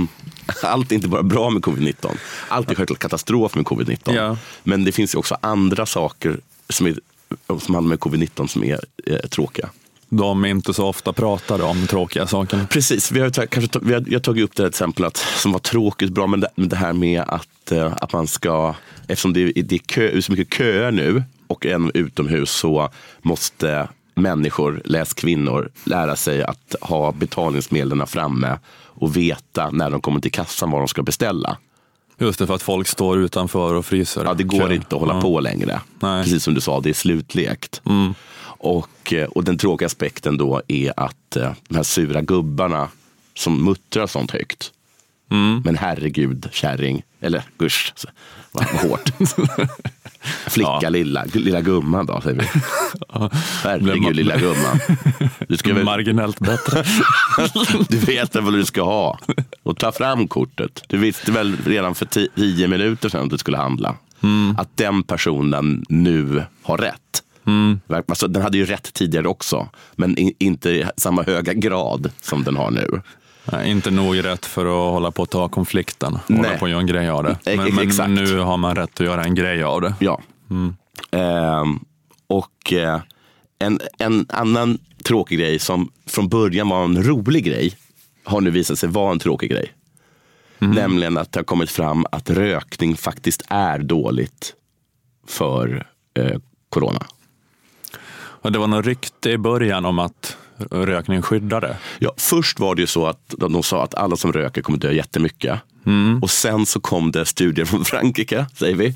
allt 0.62 0.93
är 0.93 0.97
inte 0.97 1.09
bara 1.09 1.22
bra 1.22 1.51
med 1.51 1.62
covid-19. 1.62 2.16
Allt 2.49 2.70
är 2.70 2.74
självklart 2.74 2.99
katastrof 2.99 3.55
med 3.55 3.64
covid-19. 3.64 4.14
Ja. 4.14 4.37
Men 4.62 4.85
det 4.85 4.93
finns 4.93 5.14
ju 5.14 5.18
också 5.18 5.37
andra 5.41 5.87
saker 5.87 6.41
som, 6.68 6.87
är, 6.87 6.95
som 7.59 7.74
handlar 7.74 7.89
med 7.89 7.99
covid-19 7.99 8.47
som 8.47 8.64
är 8.64 8.81
eh, 9.07 9.16
tråkiga. 9.18 9.70
De 10.11 10.45
inte 10.45 10.75
så 10.75 10.87
ofta 10.87 11.13
pratar 11.13 11.63
om 11.63 11.87
tråkiga 11.87 12.27
saker. 12.27 12.67
Precis, 12.71 13.11
vi 13.13 13.21
har, 13.21 13.31
kanske, 13.47 13.79
vi 13.83 13.95
har, 13.95 14.05
jag 14.07 14.13
har 14.15 14.21
tagit 14.21 14.45
upp 14.45 14.57
det 14.57 14.63
här 14.63 14.69
exempel 14.69 15.05
att, 15.05 15.17
som 15.17 15.53
var 15.53 15.59
tråkigt 15.59 16.11
bra, 16.11 16.27
men 16.27 16.41
det, 16.41 16.49
det 16.57 16.77
här 16.77 16.93
med 16.93 17.23
att, 17.29 17.73
eh, 17.73 17.93
att 18.01 18.13
man 18.13 18.27
ska, 18.27 18.75
eftersom 19.09 19.33
det, 19.33 19.41
är- 19.41 19.63
det 19.63 19.75
är 19.75 19.79
kö, 19.79 20.23
så 20.23 20.33
mycket 20.33 20.55
köer 20.59 20.91
nu 20.91 21.23
och 21.47 21.67
en 21.67 21.91
utomhus 21.95 22.51
så 22.51 22.89
måste 23.23 23.89
människor, 24.15 24.83
läs 24.85 25.15
kvinnor, 25.15 25.71
lära 25.85 26.17
sig 26.17 26.43
att 26.43 26.75
ha 26.81 27.13
betalningsmedlen 27.13 28.07
framme 28.07 28.59
och 28.85 29.17
veta 29.17 29.71
när 29.71 29.91
de 29.91 30.01
kommer 30.01 30.21
till 30.21 30.33
kassan 30.33 30.71
vad 30.71 30.81
de 30.81 30.89
ska 30.89 31.03
beställa. 31.03 31.57
Just 32.21 32.39
det, 32.39 32.47
för 32.47 32.55
att 32.55 32.63
folk 32.63 32.89
står 32.89 33.19
utanför 33.19 33.75
och 33.75 33.87
fryser. 33.87 34.25
Ja, 34.25 34.35
det 34.35 34.43
går 34.45 34.69
Kö. 34.69 34.75
inte 34.75 34.95
att 34.97 35.01
hålla 35.01 35.15
Ja. 35.15 35.21
på 35.21 35.41
längre. 35.41 35.81
Nej. 36.01 36.25
Precis 36.25 36.43
som 36.45 36.55
du 36.55 36.61
sa, 36.61 36.81
det 36.81 36.89
är 36.91 36.95
slutlekt. 36.95 37.83
Och, 38.59 39.13
eh, 39.13 39.29
och 39.29 39.45
den 39.45 39.59
tråkiga 39.59 39.87
aspekten 39.87 40.37
då 40.37 40.63
är 40.69 40.93
att 40.97 41.37
eh, 41.37 41.53
de 41.69 41.77
här 41.77 41.83
sura 41.83 42.21
gubbarna 42.23 42.89
som 43.35 43.65
muttrar 43.65 44.07
sånt 44.07 44.31
högt. 44.31 44.73
Men 45.65 45.77
herregud, 45.77 46.49
kärring. 46.53 47.03
Eller 47.21 47.43
gusch, 47.59 47.93
vad 48.53 48.65
hårt. 48.65 49.11
Flicka, 50.47 50.79
Ja. 50.83 50.89
lilla, 50.89 51.25
lilla 51.35 51.61
gumman 51.61 52.07
då, 52.07 52.21
säger 52.21 52.41
vi. 52.41 52.47
Herregud, 53.63 54.17
lilla 54.17 54.37
gumman. 54.37 54.81
Du, 55.49 55.57
ska 55.57 55.75
väl, 55.75 55.85
Marginellt 55.85 56.39
bättre. 56.39 56.85
du 57.89 57.99
vet 57.99 58.37
väl 58.37 58.43
vad 58.45 58.53
du 58.53 58.65
ska 58.65 58.83
ha. 58.83 59.19
Och 59.63 59.79
ta 59.79 59.93
fram 59.93 60.29
kortet. 60.29 60.83
Du 60.87 60.99
visste 60.99 61.33
väl 61.33 61.57
redan 61.67 61.95
för 61.95 62.07
ti- 62.07 62.29
tio 62.37 62.69
minuter 62.69 63.09
sedan 63.09 63.25
att 63.25 63.31
du 63.31 63.39
skulle 63.39 63.57
handla. 63.57 63.97
Att 64.57 64.77
den 64.77 65.03
personen 65.03 65.85
nu 65.89 66.45
har 66.63 66.79
rätt. 66.79 67.23
Alltså, 68.09 68.29
den 68.29 68.43
hade 68.43 68.59
ju 68.59 68.65
rätt 68.65 68.93
tidigare 68.93 69.29
också. 69.29 69.69
Men 69.97 70.19
i, 70.19 70.37
inte 70.39 70.71
i 70.71 70.85
samma 70.97 71.23
höga 71.23 71.53
grad 71.53 72.11
som 72.21 72.45
den 72.45 72.57
har 72.57 72.71
nu. 72.71 73.01
Nej, 73.53 73.71
inte 73.71 73.91
nog 73.91 74.25
rätt 74.25 74.47
för 74.47 74.67
att 74.67 74.93
hålla 74.93 75.11
på 75.11 75.23
att 75.23 75.31
ta 75.31 75.49
konflikten 75.49 76.19
Nej. 76.27 76.39
hålla 76.39 76.59
på 76.59 76.65
att 76.65 76.71
göra 76.71 76.81
en 76.81 76.87
grej 76.87 77.09
av 77.09 77.25
det. 77.25 77.37
Ex- 77.45 77.57
Men, 77.57 77.75
men, 77.75 77.97
men 77.97 78.15
nu 78.15 78.39
har 78.39 78.57
man 78.57 78.77
rätt 78.77 79.01
att 79.01 79.07
göra 79.07 79.25
en 79.25 79.35
grej 79.35 79.63
av 79.63 79.81
det. 79.81 79.95
Ja. 80.01 80.21
Ehm, 81.11 81.81
och 82.27 82.73
eh, 82.73 83.01
en, 83.59 83.81
en 83.99 84.27
annan 84.29 84.79
tråkig 85.05 85.39
grej 85.39 85.59
som 85.59 85.91
från 86.07 86.29
början 86.29 86.69
var 86.69 86.85
en 86.85 87.03
rolig 87.03 87.45
grej 87.45 87.75
har 88.25 88.41
nu 88.41 88.51
visat 88.51 88.79
sig 88.79 88.89
vara 88.89 89.13
en 89.13 89.19
tråkig 89.19 89.51
grej. 89.51 89.73
Nämligen 90.59 91.19
att 91.19 91.33
det 91.33 91.39
har 91.41 91.45
kommit 91.45 91.71
fram 91.71 92.07
att 92.13 92.31
rökning 92.31 92.97
faktiskt 92.97 93.43
är 93.49 93.79
dåligt 93.79 94.55
för 95.27 95.87
eh, 96.15 96.39
corona. 96.69 97.07
Och 98.43 98.53
det 98.53 98.59
var 98.59 98.66
något 98.66 98.86
rykte 98.86 99.30
i 99.30 99.39
början 99.39 99.84
om 99.84 99.99
att 99.99 100.36
rökning 100.70 101.22
skyddade. 101.22 101.76
Ja, 101.99 102.12
först 102.16 102.61
var 102.61 102.74
det 102.74 102.80
ju 102.80 102.86
så 102.86 103.07
att 103.07 103.34
de 103.39 103.62
sa 103.62 103.84
att 103.84 103.95
alla 103.95 104.16
som 104.16 104.32
röker 104.32 104.62
kommer 104.62 104.78
dö 104.78 104.93
jättemycket. 104.93 105.61
Och 106.22 106.30
sen 106.30 106.66
så 106.66 106.80
kom 106.80 107.11
det 107.11 107.26
studier 107.26 107.64
från 107.64 107.84
Frankrike, 107.84 108.47
säger 108.55 108.76
vi. 108.76 108.95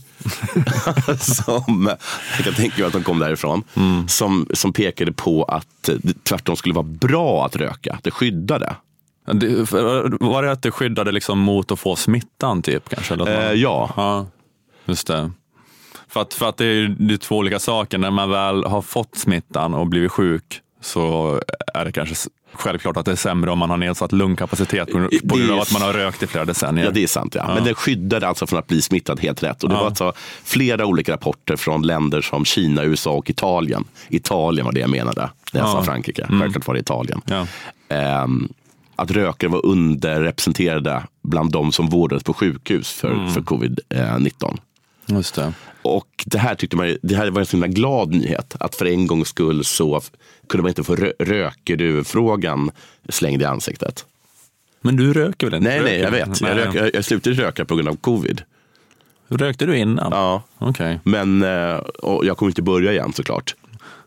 som, 1.19 1.91
jag 2.37 2.45
kan 2.45 2.55
tänka 2.55 2.77
mig 2.79 2.87
att 2.87 2.93
de 2.93 3.03
kom 3.03 3.19
därifrån. 3.19 3.63
Som, 4.09 4.47
som 4.55 4.73
pekade 4.73 5.13
på 5.13 5.45
att 5.45 5.91
det 6.03 6.25
tvärtom 6.25 6.57
skulle 6.57 6.75
vara 6.75 6.87
bra 6.87 7.47
att 7.47 7.57
röka. 7.57 7.99
Det 8.03 8.11
skyddade. 8.11 8.77
Det, 9.33 9.73
var 10.21 10.43
det 10.43 10.53
att 10.53 10.63
det 10.63 10.71
skyddade 10.71 11.13
liksom 11.13 11.39
mot 11.39 11.73
att 11.73 11.81
få 11.81 11.97
smittan 11.97 12.63
typ 12.63 12.89
kanske? 12.89 13.15
Eh, 13.15 13.53
ja. 13.53 13.91
ja, 13.97 14.27
just 14.85 15.07
det. 15.07 15.31
För 16.13 16.21
att, 16.23 16.35
för 16.35 16.49
att 16.49 16.57
det 16.57 16.65
är 16.65 16.97
ju 16.99 17.17
två 17.17 17.37
olika 17.37 17.59
saker. 17.59 17.99
När 17.99 18.11
man 18.11 18.31
väl 18.31 18.65
har 18.65 18.83
fått 18.83 19.17
smittan 19.17 19.75
och 19.75 19.87
blivit 19.87 20.13
sjuk 20.13 20.61
så 20.81 21.41
är 21.75 21.85
det 21.85 21.93
kanske 21.93 22.15
självklart 22.53 22.97
att 22.97 23.05
det 23.05 23.13
är 23.13 23.17
sämre 23.17 23.51
om 23.51 23.59
man 23.59 23.71
har 23.71 23.77
nedsatt 23.77 24.13
lungkapacitet 24.13 24.93
på, 24.93 24.99
grund 25.23 25.51
av 25.51 25.61
att 25.61 25.73
man 25.73 25.83
har 25.83 25.93
rökt 25.93 26.23
i 26.23 26.27
flera 26.27 26.45
decennier. 26.45 26.85
Ja, 26.85 26.91
det 26.91 27.03
är 27.03 27.07
sant. 27.07 27.35
Ja. 27.35 27.55
Men 27.55 27.65
det 27.65 27.75
skyddade 27.75 28.29
alltså 28.29 28.47
från 28.47 28.59
att 28.59 28.67
bli 28.67 28.83
smittad 28.83 29.21
helt 29.21 29.43
rätt. 29.43 29.63
Och 29.63 29.69
det 29.69 29.75
Ja. 29.75 29.79
var 29.81 29.87
alltså 29.87 30.13
flera 30.45 30.87
olika 30.87 31.13
rapporter 31.13 31.57
från 31.57 31.83
länder 31.83 32.21
som 32.21 32.45
Kina, 32.45 32.85
USA 32.85 33.11
och 33.11 33.31
Italien. 33.31 33.85
Italien 34.09 34.65
var 34.67 34.73
det 34.73 34.81
jag 34.81 34.91
menade. 34.91 35.21
Det 35.53 35.59
jag 35.59 35.67
Ja. 35.69 35.73
sa 35.73 35.83
Frankrike. 35.83 36.27
Självklart 36.41 36.67
var 36.67 36.75
det 36.75 36.81
Italien. 36.81 37.21
Ja. 37.25 37.47
Ehm, 37.89 38.49
att 38.97 39.11
rökare 39.11 39.51
var 39.51 39.67
underrepresenterade 39.67 41.03
bland 41.23 41.53
de 41.53 41.73
som 41.73 41.89
vårdades 41.89 42.25
på 42.25 42.35
sjukhus 42.35 42.93
för, 42.93 43.27
för 43.35 43.41
covid-19. 43.41 44.59
Just 45.13 45.35
det. 45.35 45.53
Och 45.83 46.25
det 46.27 46.39
här 46.39 46.55
tyckte 46.55 46.77
man, 46.77 46.97
det 47.03 47.15
här 47.17 47.31
var 47.31 47.41
en 47.41 47.47
så 47.47 47.53
himla 47.57 47.67
glad 47.67 48.11
nyhet. 48.11 48.57
Att 48.61 48.75
för 48.75 48.87
en 48.87 49.07
gångs 49.07 49.29
skull 49.29 49.65
så 49.65 50.01
kunde 50.49 50.63
man 50.63 50.69
inte 50.69 50.83
få 50.85 50.97
rö- 50.97 51.13
röker 51.19 51.77
du-frågan 51.77 52.71
slängd 53.09 53.43
i 53.43 53.45
ansiktet. 53.45 54.07
Men 54.81 54.97
du 54.97 55.13
röker 55.13 55.47
väl 55.47 55.55
inte? 55.55 55.69
Nej, 55.69 55.81
nej, 55.85 55.99
jag 56.01 56.11
vet. 56.11 56.41
Jag, 56.41 56.57
rök, 56.57 56.75
jag, 56.75 56.95
jag 56.95 57.05
slutade 57.05 57.37
röka 57.37 57.65
på 57.65 57.75
grund 57.77 57.89
av 57.89 57.97
covid. 57.97 58.43
Rökte 59.29 59.67
du 59.67 59.77
innan? 59.79 60.13
Ja. 60.13 60.43
Okej. 60.59 61.01
Men 61.05 61.43
eh, 61.43 61.81
jag 62.23 62.37
kommer 62.37 62.51
inte 62.51 62.63
börja 62.63 62.93
igen 62.93 63.13
såklart. 63.13 63.55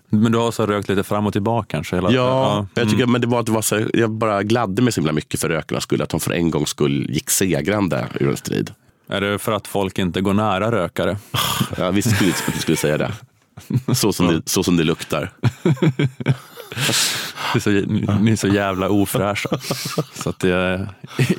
Men 0.10 0.32
du 0.32 0.38
har 0.38 0.52
så 0.52 0.66
rökt 0.66 0.90
lite 0.90 1.04
fram 1.04 1.28
och 1.28 1.34
tillbaka 1.34 1.68
kanske? 1.70 1.96
Hela, 1.96 2.12
Ja, 2.12 2.68
jag, 2.74 2.90
tycker, 2.90 3.06
men 3.06 3.22
det 3.22 3.28
var, 3.28 3.44
det 3.44 3.52
var 3.52 3.62
så, 3.62 3.88
jag 3.94 4.12
bara 4.12 4.44
gladde 4.44 4.82
mig 4.82 4.94
så 4.94 5.02
himla 5.02 5.14
mycket 5.14 5.40
för 5.40 5.50
rökarnas 5.50 5.84
skull. 5.84 6.02
Att 6.02 6.10
de 6.10 6.20
för 6.20 6.32
en 6.34 6.52
gångs 6.52 6.70
skull 6.70 7.06
gick 7.10 7.30
segrande 7.30 8.08
ur 8.20 8.30
en 8.30 8.38
strid. 8.38 8.72
Är 9.08 9.22
det 9.22 9.40
för 9.40 9.52
att 9.52 9.68
folk 9.68 10.00
inte 10.00 10.22
går 10.22 10.34
nära 10.34 10.72
rökare? 10.72 11.18
Jag 11.78 11.92
visste 11.92 12.12
skulle, 12.12 12.32
att 12.32 12.54
du 12.54 12.60
skulle 12.60 12.78
säga 12.78 12.98
det. 12.98 13.12
Så 13.96 14.14
som 14.14 14.28
det, 14.28 14.42
så 14.46 14.64
som 14.64 14.78
det 14.78 14.84
luktar. 14.84 15.32
Det 17.54 17.58
är 17.58 17.60
så, 17.60 17.70
ni 18.20 18.32
är 18.32 18.36
så 18.36 18.48
jävla 18.48 18.90
ofräscha. 18.90 19.58
Så 20.14 20.30
att 20.30 20.40
det, 20.40 20.88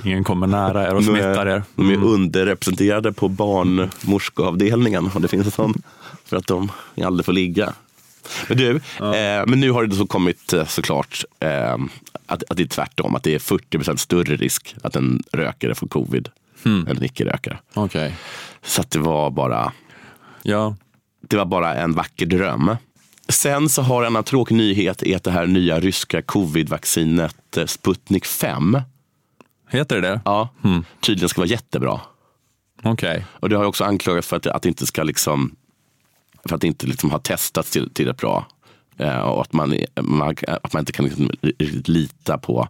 ingen 0.04 0.24
kommer 0.24 0.46
nära 0.46 0.88
er 0.88 0.94
och 0.94 1.04
smittar 1.04 1.46
er. 1.46 1.62
De 1.74 1.90
är 1.90 2.04
underrepresenterade 2.04 3.12
på 3.12 3.28
barnmorskeavdelningen. 3.28 5.10
Och 5.14 5.20
det 5.20 5.28
finns 5.28 5.46
en 5.46 5.52
sån. 5.52 5.82
För 6.24 6.36
att 6.36 6.46
de 6.46 6.72
aldrig 7.04 7.26
får 7.26 7.32
ligga. 7.32 7.72
Men 8.48 8.58
du, 8.58 8.70
eh, 8.70 9.46
men 9.46 9.60
nu 9.60 9.70
har 9.70 9.86
det 9.86 9.96
så 9.96 10.06
kommit 10.06 10.52
eh, 10.52 10.66
såklart 10.66 11.24
eh, 11.40 11.76
att, 12.26 12.42
att 12.48 12.56
det 12.56 12.62
är 12.62 12.66
tvärtom. 12.66 13.14
Att 13.14 13.22
det 13.22 13.34
är 13.34 13.38
40% 13.38 13.96
större 13.96 14.36
risk 14.36 14.76
att 14.82 14.96
en 14.96 15.22
rökare 15.32 15.74
får 15.74 15.88
covid 15.88 16.28
än 16.64 16.88
en 16.88 17.04
icke-rökare. 17.04 17.58
Okej. 17.74 18.16
Så 18.62 18.82
det 18.88 18.98
var 18.98 19.30
bara 19.30 19.72
Ja. 20.42 20.76
det 21.20 21.36
var 21.36 21.44
bara 21.44 21.74
en 21.74 21.92
vacker 21.92 22.26
dröm. 22.26 22.76
Sen 23.28 23.68
så 23.68 23.82
har 23.82 24.02
en 24.02 24.06
annan 24.06 24.24
tråkig 24.24 24.54
nyhet 24.54 25.02
är 25.02 25.16
att 25.16 25.24
det 25.24 25.30
här 25.30 25.46
nya 25.46 25.80
ryska 25.80 26.22
covid-vaccinet 26.22 27.56
eh, 27.56 27.66
Sputnik 27.66 28.26
5 28.26 28.78
Heter 29.68 30.00
det 30.00 30.08
det? 30.08 30.20
ja, 30.24 30.48
tydligen 31.00 31.28
ska 31.28 31.40
vara 31.40 31.48
jättebra. 31.48 32.00
Okej. 32.82 33.26
Och 33.30 33.48
det 33.48 33.56
har 33.56 33.64
också 33.64 33.84
anklagats 33.84 34.28
för 34.28 34.36
att, 34.36 34.46
att 34.46 34.62
det 34.62 34.68
inte 34.68 34.86
ska 34.86 35.02
liksom, 35.02 35.56
för 36.48 36.54
att 36.54 36.60
det 36.60 36.66
inte 36.66 36.86
liksom 36.86 37.10
har 37.10 37.18
testats 37.18 37.70
till, 37.70 37.90
tillräckligt 37.90 38.20
bra. 38.20 38.46
Eh, 38.96 39.18
och 39.18 39.40
att 39.42 39.52
man, 39.52 39.74
man, 40.00 40.34
att 40.62 40.72
man 40.72 40.80
inte 40.80 40.92
kan 40.92 41.04
liksom 41.04 41.30
lita 41.86 42.38
på, 42.38 42.68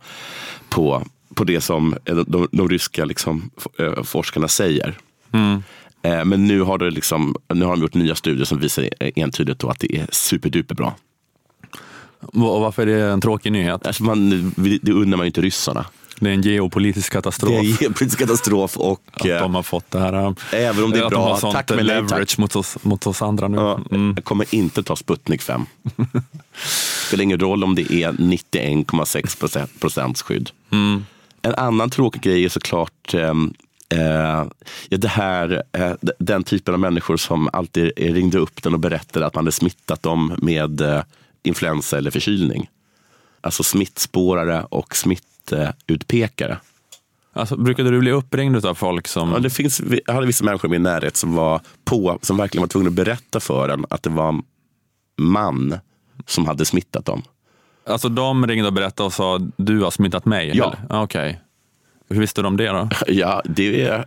på, 0.68 1.04
på 1.34 1.44
det 1.44 1.60
som 1.60 1.94
de, 2.04 2.24
de, 2.28 2.48
de 2.52 2.68
ryska 2.68 3.04
liksom, 3.04 3.50
eh, 3.78 4.02
forskarna 4.02 4.48
säger. 4.48 4.98
Eh, 6.02 6.24
men 6.24 6.46
nu 6.46 6.60
har, 6.60 6.78
det 6.78 6.90
liksom, 6.90 7.36
nu 7.54 7.64
har 7.64 7.72
de 7.76 7.80
gjort 7.82 7.94
nya 7.94 8.14
studier 8.14 8.44
som 8.44 8.58
visar 8.58 8.88
entydigt 9.00 9.64
att 9.64 9.80
det 9.80 9.96
är 9.96 10.06
superduper 10.12 10.74
bra. 10.74 10.96
Och 12.20 12.60
varför 12.60 12.86
är 12.86 12.98
det 12.98 13.12
en 13.12 13.20
tråkig 13.20 13.52
nyhet? 13.52 13.86
Alltså 13.86 14.02
man, 14.04 14.52
det 14.82 14.92
unnar 14.92 15.16
man 15.16 15.24
ju 15.26 15.28
inte 15.28 15.40
ryssarna. 15.40 15.86
Det 16.20 16.28
är 16.30 16.34
en 16.34 16.42
geopolitisk 16.42 17.12
katastrof. 17.12 17.50
Det 17.50 17.56
är 17.84 17.86
en 17.86 17.92
politisk 17.92 18.18
katastrof 18.18 18.76
och 18.76 19.00
Att 19.12 19.26
eh, 19.26 19.38
de 19.40 19.54
har 19.54 19.62
fått 19.62 19.90
det 19.90 19.98
här. 19.98 20.34
även 20.52 20.84
om 20.84 20.90
det 20.90 20.98
är 20.98 21.04
att 21.04 21.10
bra, 21.10 21.18
de 21.24 21.30
har 21.30 21.36
sånt 21.38 21.54
tack 21.54 21.68
men 21.70 21.76
nej 21.78 21.86
leverage 21.86 22.28
tack. 22.28 22.38
mot 22.38 22.56
oss, 22.56 22.76
mot 22.82 23.06
oss 23.06 23.22
andra 23.22 23.48
nu. 23.48 23.56
Ja, 23.56 23.80
Mm. 23.90 24.12
Jag 24.16 24.24
kommer 24.24 24.54
inte 24.54 24.82
ta 24.82 24.96
Sputnik 24.96 25.42
5. 25.42 25.66
spelar 27.06 27.22
ingen 27.24 27.40
roll 27.40 27.64
om 27.64 27.74
det 27.74 27.92
är 27.92 28.12
91,6 28.12 29.38
procent- 29.40 29.80
procents 29.80 30.22
skydd. 30.22 30.50
En 31.42 31.54
annan 31.54 31.90
tråkig 31.90 32.22
grej 32.22 32.44
är 32.44 32.48
såklart 32.48 33.14
ehm, 33.14 33.54
eh, 33.88 34.44
det 34.88 35.08
här, 35.08 35.62
eh, 35.72 35.92
den 36.18 36.44
typen 36.44 36.74
av 36.74 36.80
människor 36.80 37.16
som 37.16 37.48
alltid 37.52 37.92
ringde 37.96 38.38
upp 38.38 38.62
den 38.62 38.74
och 38.74 38.80
berättade 38.80 39.26
att 39.26 39.34
man 39.34 39.44
hade 39.44 39.52
smittat 39.52 40.02
dem 40.02 40.34
med 40.42 40.80
eh, 40.80 41.02
influensa 41.42 41.98
eller 41.98 42.10
förkylning. 42.10 42.70
Alltså 43.40 43.62
smittspårare 43.62 44.66
och 44.70 44.96
smittutpekare. 44.96 46.58
Alltså, 47.32 47.56
brukade 47.56 47.90
du 47.90 48.00
bli 48.00 48.10
uppringd 48.10 48.66
av 48.66 48.74
folk 48.74 49.08
som... 49.08 49.32
Ja, 49.32 49.38
det 49.38 49.50
finns, 49.50 49.82
jag 50.06 50.14
hade 50.14 50.26
vissa 50.26 50.44
människor 50.44 50.70
i 50.70 50.70
min 50.70 50.82
närhet 50.82 51.16
som, 51.16 51.34
var 51.34 51.60
på, 51.84 52.18
som 52.22 52.36
verkligen 52.36 52.62
var 52.62 52.68
tvungna 52.68 52.88
att 52.88 52.94
berätta 52.94 53.40
för 53.40 53.68
en 53.68 53.86
att 53.90 54.02
det 54.02 54.10
var 54.10 54.28
en 54.28 54.42
man 55.16 55.78
som 56.26 56.46
hade 56.46 56.64
smittat 56.64 57.04
dem. 57.04 57.22
Alltså 57.86 58.08
de 58.08 58.46
ringde 58.46 58.66
och 58.66 58.72
berättade 58.72 59.06
och 59.06 59.12
sa 59.12 59.40
du 59.56 59.80
har 59.82 59.90
smittat 59.90 60.24
mig? 60.24 60.50
Ja. 60.54 60.74
Okej. 60.90 61.40
Hur 62.08 62.20
visste 62.20 62.42
de 62.42 62.56
det 62.56 62.68
då? 62.68 62.88
Ja, 63.06 63.42
det 63.44 63.82
är- 63.82 64.04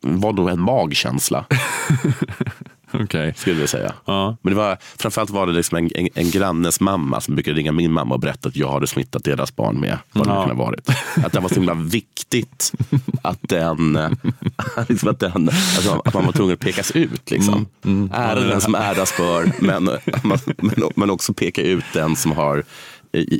var 0.00 0.32
nog 0.32 0.48
en 0.48 0.60
magkänsla, 0.60 1.44
Okej. 2.92 3.34
skulle 3.36 3.60
jag 3.60 3.68
säga. 3.68 3.92
Ja. 4.04 4.36
Men 4.42 4.52
det 4.52 4.56
var, 4.56 4.76
framförallt 4.98 5.30
var 5.30 5.46
det 5.46 5.52
liksom 5.52 5.78
en, 5.78 5.90
en, 5.94 6.08
en 6.14 6.30
grannes 6.30 6.80
mamma 6.80 7.20
som 7.20 7.34
brukade 7.34 7.56
ringa 7.58 7.72
min 7.72 7.92
mamma 7.92 8.14
och 8.14 8.20
berätta 8.20 8.48
att 8.48 8.56
jag 8.56 8.72
hade 8.72 8.86
smittat 8.86 9.24
deras 9.24 9.56
barn 9.56 9.80
med 9.80 9.98
vad 10.12 10.26
det 10.26 10.30
Ja. 10.32 10.46
kan 10.46 10.56
ha 10.56 10.64
varit. 10.64 10.88
Att 11.24 11.32
det 11.32 11.40
var 11.40 11.48
så 11.48 11.54
himla 11.54 11.74
viktigt 11.74 12.72
att, 13.22 13.38
den, 13.40 13.96
eh, 13.96 14.10
liksom 14.88 15.08
att, 15.08 15.20
den, 15.20 15.48
alltså, 15.48 16.02
att 16.04 16.14
man 16.14 16.24
var 16.26 16.32
tvungen 16.32 16.54
att 16.54 16.60
pekas 16.60 16.90
ut. 16.90 17.30
Liksom. 17.30 17.66
Ära 18.12 18.40
den 18.40 18.60
som 18.60 18.74
äras 18.74 19.16
bör, 19.16 19.52
men, 19.58 19.84
men, 20.22 20.38
men 20.96 21.10
också 21.10 21.34
peka 21.34 21.62
ut 21.62 21.84
den 21.92 22.16
som 22.16 22.32
har 22.32 22.56
eh, 22.58 22.62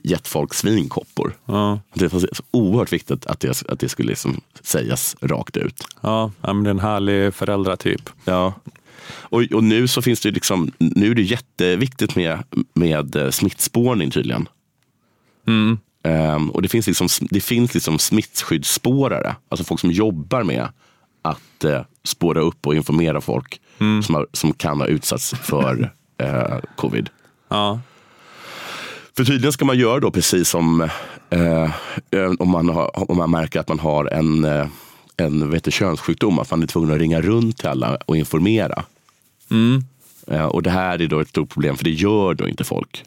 gett 0.04 0.28
folk 0.28 0.54
svinkoppor. 0.54 1.36
Ja. 1.44 1.80
Det 1.94 2.12
var 2.12 2.22
oerhört 2.50 2.92
viktigt 2.92 3.26
att 3.26 3.40
det, 3.40 3.62
att 3.68 3.80
det 3.80 3.88
skulle 3.88 4.08
liksom 4.08 4.40
sägas 4.60 5.16
rakt 5.20 5.56
ut. 5.56 5.84
Ja, 6.00 6.32
men 6.40 6.62
det 6.62 6.70
är 6.70 6.74
en 6.74 6.80
härlig 6.80 7.34
föräldratyp. 7.34 8.10
Ja. 8.24 8.54
Och, 9.10 9.42
och 9.42 9.64
nu 9.64 9.88
så 9.88 10.02
finns 10.02 10.20
det 10.20 10.30
liksom, 10.30 10.70
nu 10.78 11.10
är 11.10 11.14
det 11.14 11.22
jätteviktigt 11.22 12.16
med, 12.16 12.38
med 12.74 13.16
eh, 13.16 13.30
smittspårning 13.30 14.10
tydligen. 14.10 14.48
Ehm, 16.02 16.50
och 16.50 16.62
det 16.62 16.68
finns, 16.68 16.86
liksom, 16.86 17.08
det 17.30 17.40
finns 17.40 17.74
liksom 17.74 17.98
smittskyddsspårare, 17.98 19.36
alltså 19.48 19.64
folk 19.64 19.80
som 19.80 19.90
jobbar 19.90 20.42
med 20.42 20.68
att 21.22 21.64
eh, 21.64 21.80
spåra 22.04 22.40
upp 22.40 22.66
och 22.66 22.74
informera 22.74 23.20
folk 23.20 23.60
som, 24.04 24.14
har, 24.14 24.26
som 24.32 24.52
kan 24.52 24.80
ha 24.80 24.86
utsatts 24.86 25.34
för 25.42 25.92
eh, 26.18 26.58
covid. 26.76 27.10
Ja. 27.48 27.80
För 29.18 29.24
tydligen 29.24 29.52
ska 29.52 29.64
man 29.64 29.78
göra 29.78 30.00
då 30.00 30.10
precis 30.10 30.48
som 30.48 30.80
eh, 31.30 31.62
eh, 32.10 32.32
om, 32.38 32.50
man 32.50 32.68
har, 32.68 33.10
om 33.10 33.16
man 33.16 33.30
märker 33.30 33.60
att 33.60 33.68
man 33.68 33.78
har 33.78 34.04
en, 34.04 34.44
eh, 34.44 34.66
en 35.16 35.50
vet 35.50 35.64
du, 35.64 35.70
könssjukdom, 35.70 36.38
att 36.38 36.50
man 36.50 36.62
är 36.62 36.66
tvungen 36.66 36.90
att 36.90 36.98
ringa 36.98 37.20
runt 37.20 37.58
till 37.58 37.68
alla 37.68 37.98
och 38.06 38.16
informera. 38.16 38.84
Eh, 40.26 40.44
och 40.44 40.62
det 40.62 40.70
här 40.70 41.02
är 41.02 41.06
då 41.06 41.20
ett 41.20 41.28
stort 41.28 41.48
problem, 41.48 41.76
för 41.76 41.84
det 41.84 41.90
gör 41.90 42.34
då 42.34 42.48
inte 42.48 42.64
folk. 42.64 43.04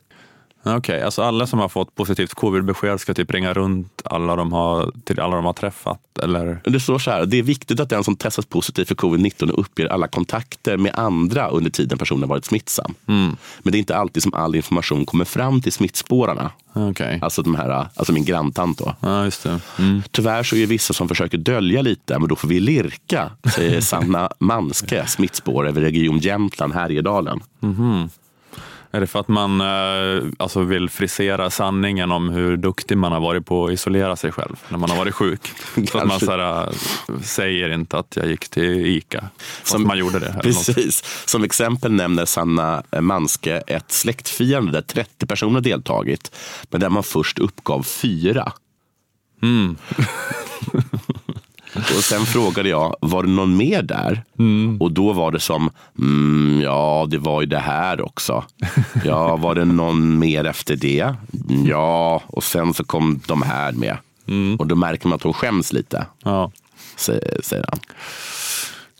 Okej, 0.63 1.01
alltså 1.01 1.21
alla 1.21 1.47
som 1.47 1.59
har 1.59 1.69
fått 1.69 1.95
positivt 1.95 2.33
covid-besked 2.33 2.97
ska 2.97 3.13
typ 3.13 3.31
ringa 3.31 3.53
runt 3.53 4.01
alla 4.05 4.35
de 4.35 4.53
har, 4.53 4.91
till 5.03 5.19
alla 5.19 5.35
de 5.35 5.45
har 5.45 5.53
träffat? 5.53 5.99
Eller? 6.23 6.61
Det 6.63 6.79
står 6.79 6.99
så 6.99 7.11
här, 7.11 7.25
det 7.25 7.37
är 7.37 7.43
viktigt 7.43 7.79
att 7.79 7.89
den 7.89 8.03
som 8.03 8.15
testas 8.15 8.45
positiv 8.45 8.85
för 8.85 8.95
covid-19 8.95 9.51
uppger 9.51 9.85
alla 9.85 10.07
kontakter 10.07 10.77
med 10.77 10.95
andra 10.95 11.47
under 11.47 11.71
tiden 11.71 11.97
personen 11.97 12.29
varit 12.29 12.45
smittsam. 12.45 12.93
Men 13.05 13.71
det 13.71 13.77
är 13.77 13.79
inte 13.79 13.95
alltid 13.95 14.23
som 14.23 14.33
all 14.33 14.55
information 14.55 15.05
kommer 15.05 15.25
fram 15.25 15.61
till 15.61 15.71
smittspårarna. 15.71 16.51
Okej. 16.73 17.19
Alltså, 17.21 17.41
de 17.41 17.55
här, 17.55 17.87
alltså 17.95 18.13
min 18.13 18.25
granntant 18.25 18.77
då. 18.77 18.95
Ja, 18.99 19.23
just 19.23 19.43
det. 19.43 19.59
Mm. 19.79 20.03
Tyvärr 20.11 20.43
så 20.43 20.55
är 20.55 20.59
det 20.59 20.65
vissa 20.65 20.93
som 20.93 21.07
försöker 21.07 21.37
dölja 21.37 21.81
lite, 21.81 22.19
men 22.19 22.29
då 22.29 22.35
får 22.35 22.47
vi 22.47 22.59
lirka, 22.59 23.31
säger 23.55 23.81
Sanna 23.81 24.29
Manske, 24.39 25.07
smittspår 25.07 25.67
över 25.67 25.81
Region 25.81 26.19
Jämtland, 26.19 26.73
Härjedalen. 26.73 27.39
Är 28.93 28.99
det 29.01 29.07
för 29.07 29.19
att 29.19 29.27
man 29.27 29.61
eh, 29.61 30.23
alltså 30.39 30.61
vill 30.63 30.89
frisera 30.89 31.49
sanningen 31.49 32.11
om 32.11 32.29
hur 32.29 32.57
duktig 32.57 32.97
man 32.97 33.11
har 33.11 33.19
varit 33.19 33.45
på 33.45 33.65
att 33.65 33.71
isolera 33.71 34.15
sig 34.15 34.31
själv 34.31 34.55
när 34.69 34.77
man 34.77 34.89
har 34.89 34.97
varit 34.97 35.13
sjuk? 35.15 35.41
Så 35.75 35.81
att 35.81 35.93
man 35.93 36.09
Kanske. 36.09 36.25
så 36.25 36.31
här, 36.31 36.67
eh, 36.67 37.19
säger 37.21 37.69
inte 37.69 37.97
att 37.97 38.15
jag 38.15 38.27
gick 38.27 38.49
till 38.49 38.85
ICA, 38.85 39.29
fast 39.37 39.71
Som- 39.71 39.87
man 39.87 39.97
gjorde 39.97 40.19
det. 40.19 40.39
Precis. 40.43 41.23
Som 41.27 41.43
exempel 41.43 41.91
nämner 41.91 42.25
Sanna 42.25 42.83
Manske 43.01 43.57
ett 43.57 43.91
släktfirande 43.91 44.71
där 44.71 44.81
30 44.81 45.25
personer 45.25 45.61
deltagit, 45.61 46.35
men 46.69 46.81
där 46.81 46.89
man 46.89 47.03
först 47.03 47.39
uppgav 47.39 47.83
fyra. 47.83 48.51
Och 51.97 52.03
sen 52.03 52.25
frågade 52.25 52.69
jag, 52.69 52.95
var 53.01 53.23
det 53.23 53.29
någon 53.29 53.57
mer 53.57 53.81
där? 53.81 54.23
Och 54.79 54.91
då 54.91 55.13
var 55.13 55.31
det 55.31 55.39
som, 55.39 55.69
mm, 55.99 56.61
ja 56.61 57.07
det 57.09 57.17
var 57.17 57.41
ju 57.41 57.47
det 57.47 57.59
här 57.59 58.01
också. 58.01 58.43
Ja, 59.05 59.35
var 59.35 59.55
det 59.55 59.65
någon 59.65 60.19
mer 60.19 60.45
efter 60.45 60.75
det? 60.75 61.15
Ja, 61.67 62.21
och 62.27 62.43
sen 62.43 62.73
så 62.73 62.83
kom 62.83 63.19
de 63.27 63.41
här 63.41 63.71
med. 63.71 63.97
Och 64.59 64.67
då 64.67 64.75
märker 64.75 65.07
man 65.07 65.15
att 65.15 65.23
hon 65.23 65.33
skäms 65.33 65.73
lite, 65.73 66.05
Ja, 66.23 66.51
säger, 66.95 67.65
han. 67.69 67.79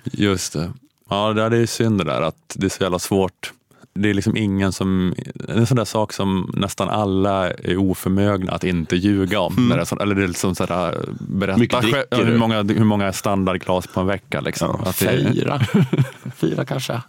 just 0.04 0.54
det. 0.54 0.72
Ja, 1.10 1.34
det 1.34 1.58
är 1.58 1.66
synd 1.66 1.98
det 1.98 2.04
där 2.04 2.22
att 2.22 2.56
det 2.56 2.66
är 2.66 2.70
så 2.70 2.84
jävla 2.84 3.00
svårt. 3.00 3.54
Det 3.94 4.10
är 4.10 4.14
liksom 4.14 4.38
ingen 4.38 4.74
som, 4.74 5.14
en 5.48 5.68
sån 5.68 5.78
där 5.78 5.86
sak 5.86 6.14
som 6.14 6.52
nästan 6.58 6.90
alla 6.90 7.50
är 7.52 7.78
oförmögna 7.78 8.52
att 8.52 8.64
inte 8.64 8.96
ljuga 8.96 9.40
om. 9.40 9.68
När 9.70 9.76
det 9.76 9.82
är 9.82 9.86
så, 9.86 10.00
eller 10.00 10.16
det 10.16 10.24
är 10.24 10.28
liksom 10.28 10.56
så 10.56 10.64
berätta 11.20 11.58
själv- 11.58 11.82
dricker 11.82 12.06
ja, 12.10 12.18
du? 12.18 12.24
hur, 12.24 12.38
många, 12.38 12.64
hur 12.64 12.84
många 12.84 13.14
standardglas 13.14 13.88
på 13.88 14.00
en 14.00 14.08
vecka. 14.08 14.42
Liksom. 14.42 14.82
Ja, 14.86 14.92
fyra. 14.92 15.62
fyra 16.36 16.66
kanske. 16.66 17.02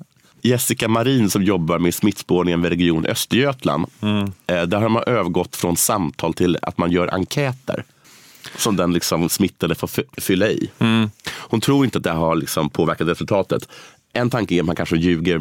Jessica 0.45 0.89
Marin 0.89 1.31
som 1.31 1.43
jobbar 1.43 1.79
med 1.79 1.95
smittspårningen 1.95 2.63
vid 2.63 2.71
Region 2.73 3.07
Östergötland. 3.07 3.87
Eh, 4.47 4.63
där 4.63 4.81
har 4.81 4.89
man 4.89 5.03
övergått 5.07 5.57
från 5.57 5.77
samtal 5.77 6.35
till 6.35 6.59
att 6.63 6.79
man 6.79 6.91
gör 6.91 7.15
enkäter. 7.15 7.85
Som 8.57 8.77
den 8.77 8.93
liksom 8.93 9.29
smittade 9.29 9.75
får 9.75 9.87
fy- 9.89 10.03
fylla 10.17 10.49
i. 10.49 10.71
Hon 11.33 11.61
tror 11.61 11.85
inte 11.85 11.99
att 11.99 12.05
det 12.05 12.11
har 12.11 12.35
liksom 12.35 12.71
påverkat 12.71 13.09
resultatet. 13.09 13.69
En 14.13 14.31
tanke 14.31 14.55
är 14.55 14.61
att 14.61 14.67
man 14.67 14.77
kanske 14.77 14.97
ljuger 14.97 15.39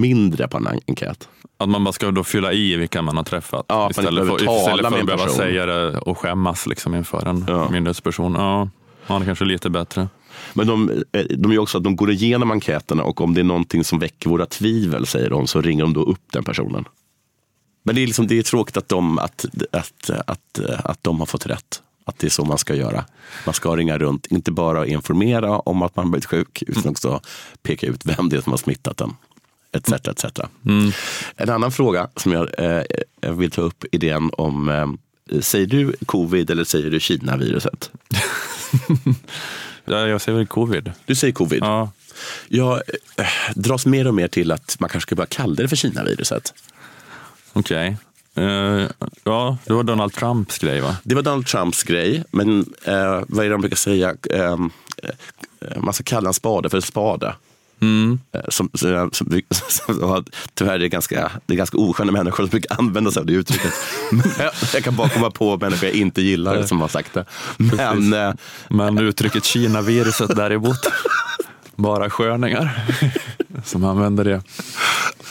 mindre 0.00 0.48
på 0.48 0.56
en 0.56 0.66
enkät. 0.88 1.28
Att 1.58 1.68
man 1.68 1.84
bara 1.84 1.92
ska 1.92 2.10
då 2.10 2.24
fylla 2.24 2.52
i 2.52 2.76
vilka 2.76 3.02
man 3.02 3.16
har 3.16 3.24
träffat. 3.24 3.66
Ja, 3.68 3.78
man 3.78 3.90
istället, 3.90 4.26
för, 4.28 4.34
istället 4.34 4.80
för 4.88 4.98
att 5.00 5.06
behöva 5.06 5.24
person. 5.24 5.36
säga 5.36 5.66
det 5.66 5.98
och 5.98 6.18
skämmas 6.18 6.66
liksom 6.66 6.94
inför 6.94 7.26
en 7.28 7.44
Ja. 7.48 7.68
myndighetsperson. 7.70 8.34
Ja, 8.34 8.68
ja, 9.06 9.18
det 9.18 9.24
kanske 9.24 9.44
är 9.44 9.46
lite 9.46 9.70
bättre. 9.70 10.08
Men 10.54 10.66
de, 10.66 10.90
eh, 11.12 11.24
de 11.38 11.52
gör 11.52 11.60
också 11.62 11.78
att 11.78 11.84
de 11.84 11.96
går 11.96 12.10
igenom 12.10 12.50
enkäterna 12.50 13.02
och 13.02 13.20
om 13.20 13.34
det 13.34 13.40
är 13.40 13.44
någonting 13.44 13.84
som 13.84 13.98
väcker 13.98 14.30
våra 14.30 14.46
tvivel, 14.46 15.06
säger 15.06 15.30
de, 15.30 15.46
så 15.46 15.60
ringer 15.60 15.84
de 15.84 15.92
då 15.92 16.02
upp 16.02 16.22
den 16.32 16.44
personen. 16.44 16.84
Men 17.84 17.94
det 17.94 18.02
är, 18.02 18.06
liksom, 18.06 18.26
det 18.26 18.38
är 18.38 18.42
tråkigt 18.42 18.76
att 18.76 18.88
de, 18.88 19.18
att, 19.18 19.44
att, 19.72 20.10
att, 20.26 20.60
att 20.84 20.98
de 21.04 21.18
har 21.18 21.26
fått 21.26 21.46
rätt. 21.46 21.82
Att 22.04 22.18
det 22.18 22.26
är 22.26 22.30
så 22.30 22.44
man 22.44 22.58
ska 22.58 22.74
göra. 22.74 23.04
Man 23.46 23.54
ska 23.54 23.76
ringa 23.76 23.98
runt, 23.98 24.26
inte 24.26 24.50
bara 24.52 24.86
informera 24.86 25.58
om 25.58 25.82
att 25.82 25.96
man 25.96 26.10
blivit 26.10 26.26
sjuk, 26.26 26.62
utan 26.66 26.90
också 26.90 27.20
peka 27.62 27.86
ut 27.86 28.06
vem 28.06 28.28
det 28.28 28.36
är 28.36 28.40
som 28.40 28.52
har 28.52 28.58
smittat 28.58 28.96
den. 28.96 29.14
etc. 29.72 29.92
etc. 29.92 30.40
En 31.36 31.50
annan 31.50 31.72
fråga 31.72 32.08
som 32.16 32.32
jag 32.32 32.48
eh, 32.58 33.32
vill 33.32 33.50
ta 33.50 33.62
upp 33.62 33.84
är 33.92 33.98
den 33.98 34.30
om, 34.32 34.68
eh, 34.68 35.40
säger 35.40 35.66
du 35.66 35.96
covid 36.06 36.50
eller 36.50 36.64
säger 36.64 36.90
du 36.90 37.00
Kina-viruset? 37.00 37.90
Ja, 39.84 40.08
jag 40.08 40.20
säger 40.20 40.38
väl 40.38 40.46
covid. 40.46 40.92
Du 41.06 41.14
säger 41.14 41.32
covid. 41.32 41.62
Ja. 41.62 41.90
Jag 42.48 42.82
eh, 43.16 43.26
dras 43.54 43.86
mer 43.86 44.06
och 44.06 44.14
mer 44.14 44.28
till 44.28 44.52
att 44.52 44.76
man 44.80 44.88
kanske 44.90 45.08
ska 45.08 45.14
börja 45.14 45.26
kalla 45.26 45.54
det 45.54 45.68
för 45.68 45.76
Kina-viruset. 45.76 46.54
Okej. 47.52 47.96
Eh, 48.36 48.86
ja, 49.24 49.56
det 49.64 49.72
var 49.72 49.82
Donald 49.82 50.12
Trumps 50.12 50.58
grej 50.58 50.80
va? 50.80 50.96
Det 51.02 51.14
var 51.14 51.22
Donald 51.22 51.46
Trumps 51.46 51.82
grej, 51.82 52.24
men 52.30 52.60
eh, 52.84 53.22
vad 53.28 53.38
är 53.44 53.48
det 53.48 53.54
de 53.54 53.60
brukar 53.60 53.76
säga? 53.76 54.14
Eh, 54.30 54.42
eh, 54.42 55.80
man 55.80 55.94
ska 55.94 56.04
kalla 56.04 56.28
en 56.28 56.34
spade 56.34 56.70
för 56.70 56.76
en 56.78 56.82
spade. 56.82 57.34
Eh, 58.34 58.40
Som, 58.48 58.70
som, 58.74 59.10
som, 59.12 59.42
som, 59.68 60.24
tyvärr 60.54 60.74
är 60.74 60.78
det 60.78 60.88
ganska, 60.88 61.30
det 61.46 61.54
är 61.54 61.56
ganska 61.56 61.76
osköna 61.78 62.12
människor 62.12 62.36
som 62.44 62.50
brukar 62.50 62.78
använda 62.78 63.10
sig 63.10 63.20
av 63.20 63.26
det 63.26 63.32
uttrycket. 63.32 63.72
Jag 64.74 64.82
kan 64.84 64.96
bara 64.96 65.08
komma 65.08 65.30
på 65.30 65.56
människor 65.56 65.88
jag 65.88 65.96
inte 65.98 66.22
gillar 66.22 66.62
som 66.62 66.80
har 66.80 66.88
sagt 66.88 67.14
det. 67.14 67.24
Men 67.56 68.12
eh, 68.12 68.32
Men 68.68 68.98
uttrycket 68.98 69.44
Kina-viruset 69.44 70.36
däremot, 70.36 70.78
bara 71.76 72.10
sköningar 72.10 72.84
som 73.64 73.84
använder 73.84 74.24
det. 74.24 74.42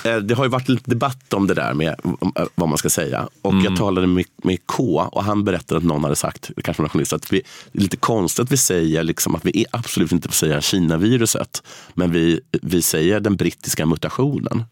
Eh, 0.09 0.17
Det 0.17 0.33
har 0.35 0.43
ju 0.45 0.49
varit 0.49 0.69
lite 0.69 0.89
debatt 0.89 1.33
om 1.33 1.47
det 1.47 1.53
där 1.53 1.73
med 1.73 1.95
eh, 2.35 2.45
vad 2.55 2.69
man 2.69 2.77
ska 2.77 2.89
säga. 2.89 3.27
Och 3.41 3.53
jag 3.55 3.77
talade 3.77 4.07
med, 4.07 4.25
med 4.43 4.57
K 4.65 5.01
och 5.11 5.23
han 5.23 5.43
berättade 5.43 5.77
att 5.77 5.83
någon 5.83 6.03
hade 6.03 6.15
sagt, 6.15 6.51
kanske 6.63 6.83
en 6.83 6.89
journalist, 6.89 7.13
att 7.13 7.33
vi, 7.33 7.41
det 7.71 7.79
är 7.79 7.83
lite 7.83 7.97
konstigt 7.97 8.43
att 8.43 8.51
vi 8.51 8.57
säger 8.57 9.03
liksom 9.03 9.35
att 9.35 9.45
vi 9.45 9.61
är 9.61 9.65
absolut 9.71 10.11
inte 10.11 10.27
får 10.27 10.33
säga 10.35 10.61
Kina-viruset. 10.61 11.63
Men 11.93 12.11
vi, 12.11 12.39
vi 12.61 12.81
säger 12.81 13.19
den 13.19 13.35
brittiska 13.35 13.85
mutationen. 13.85 14.63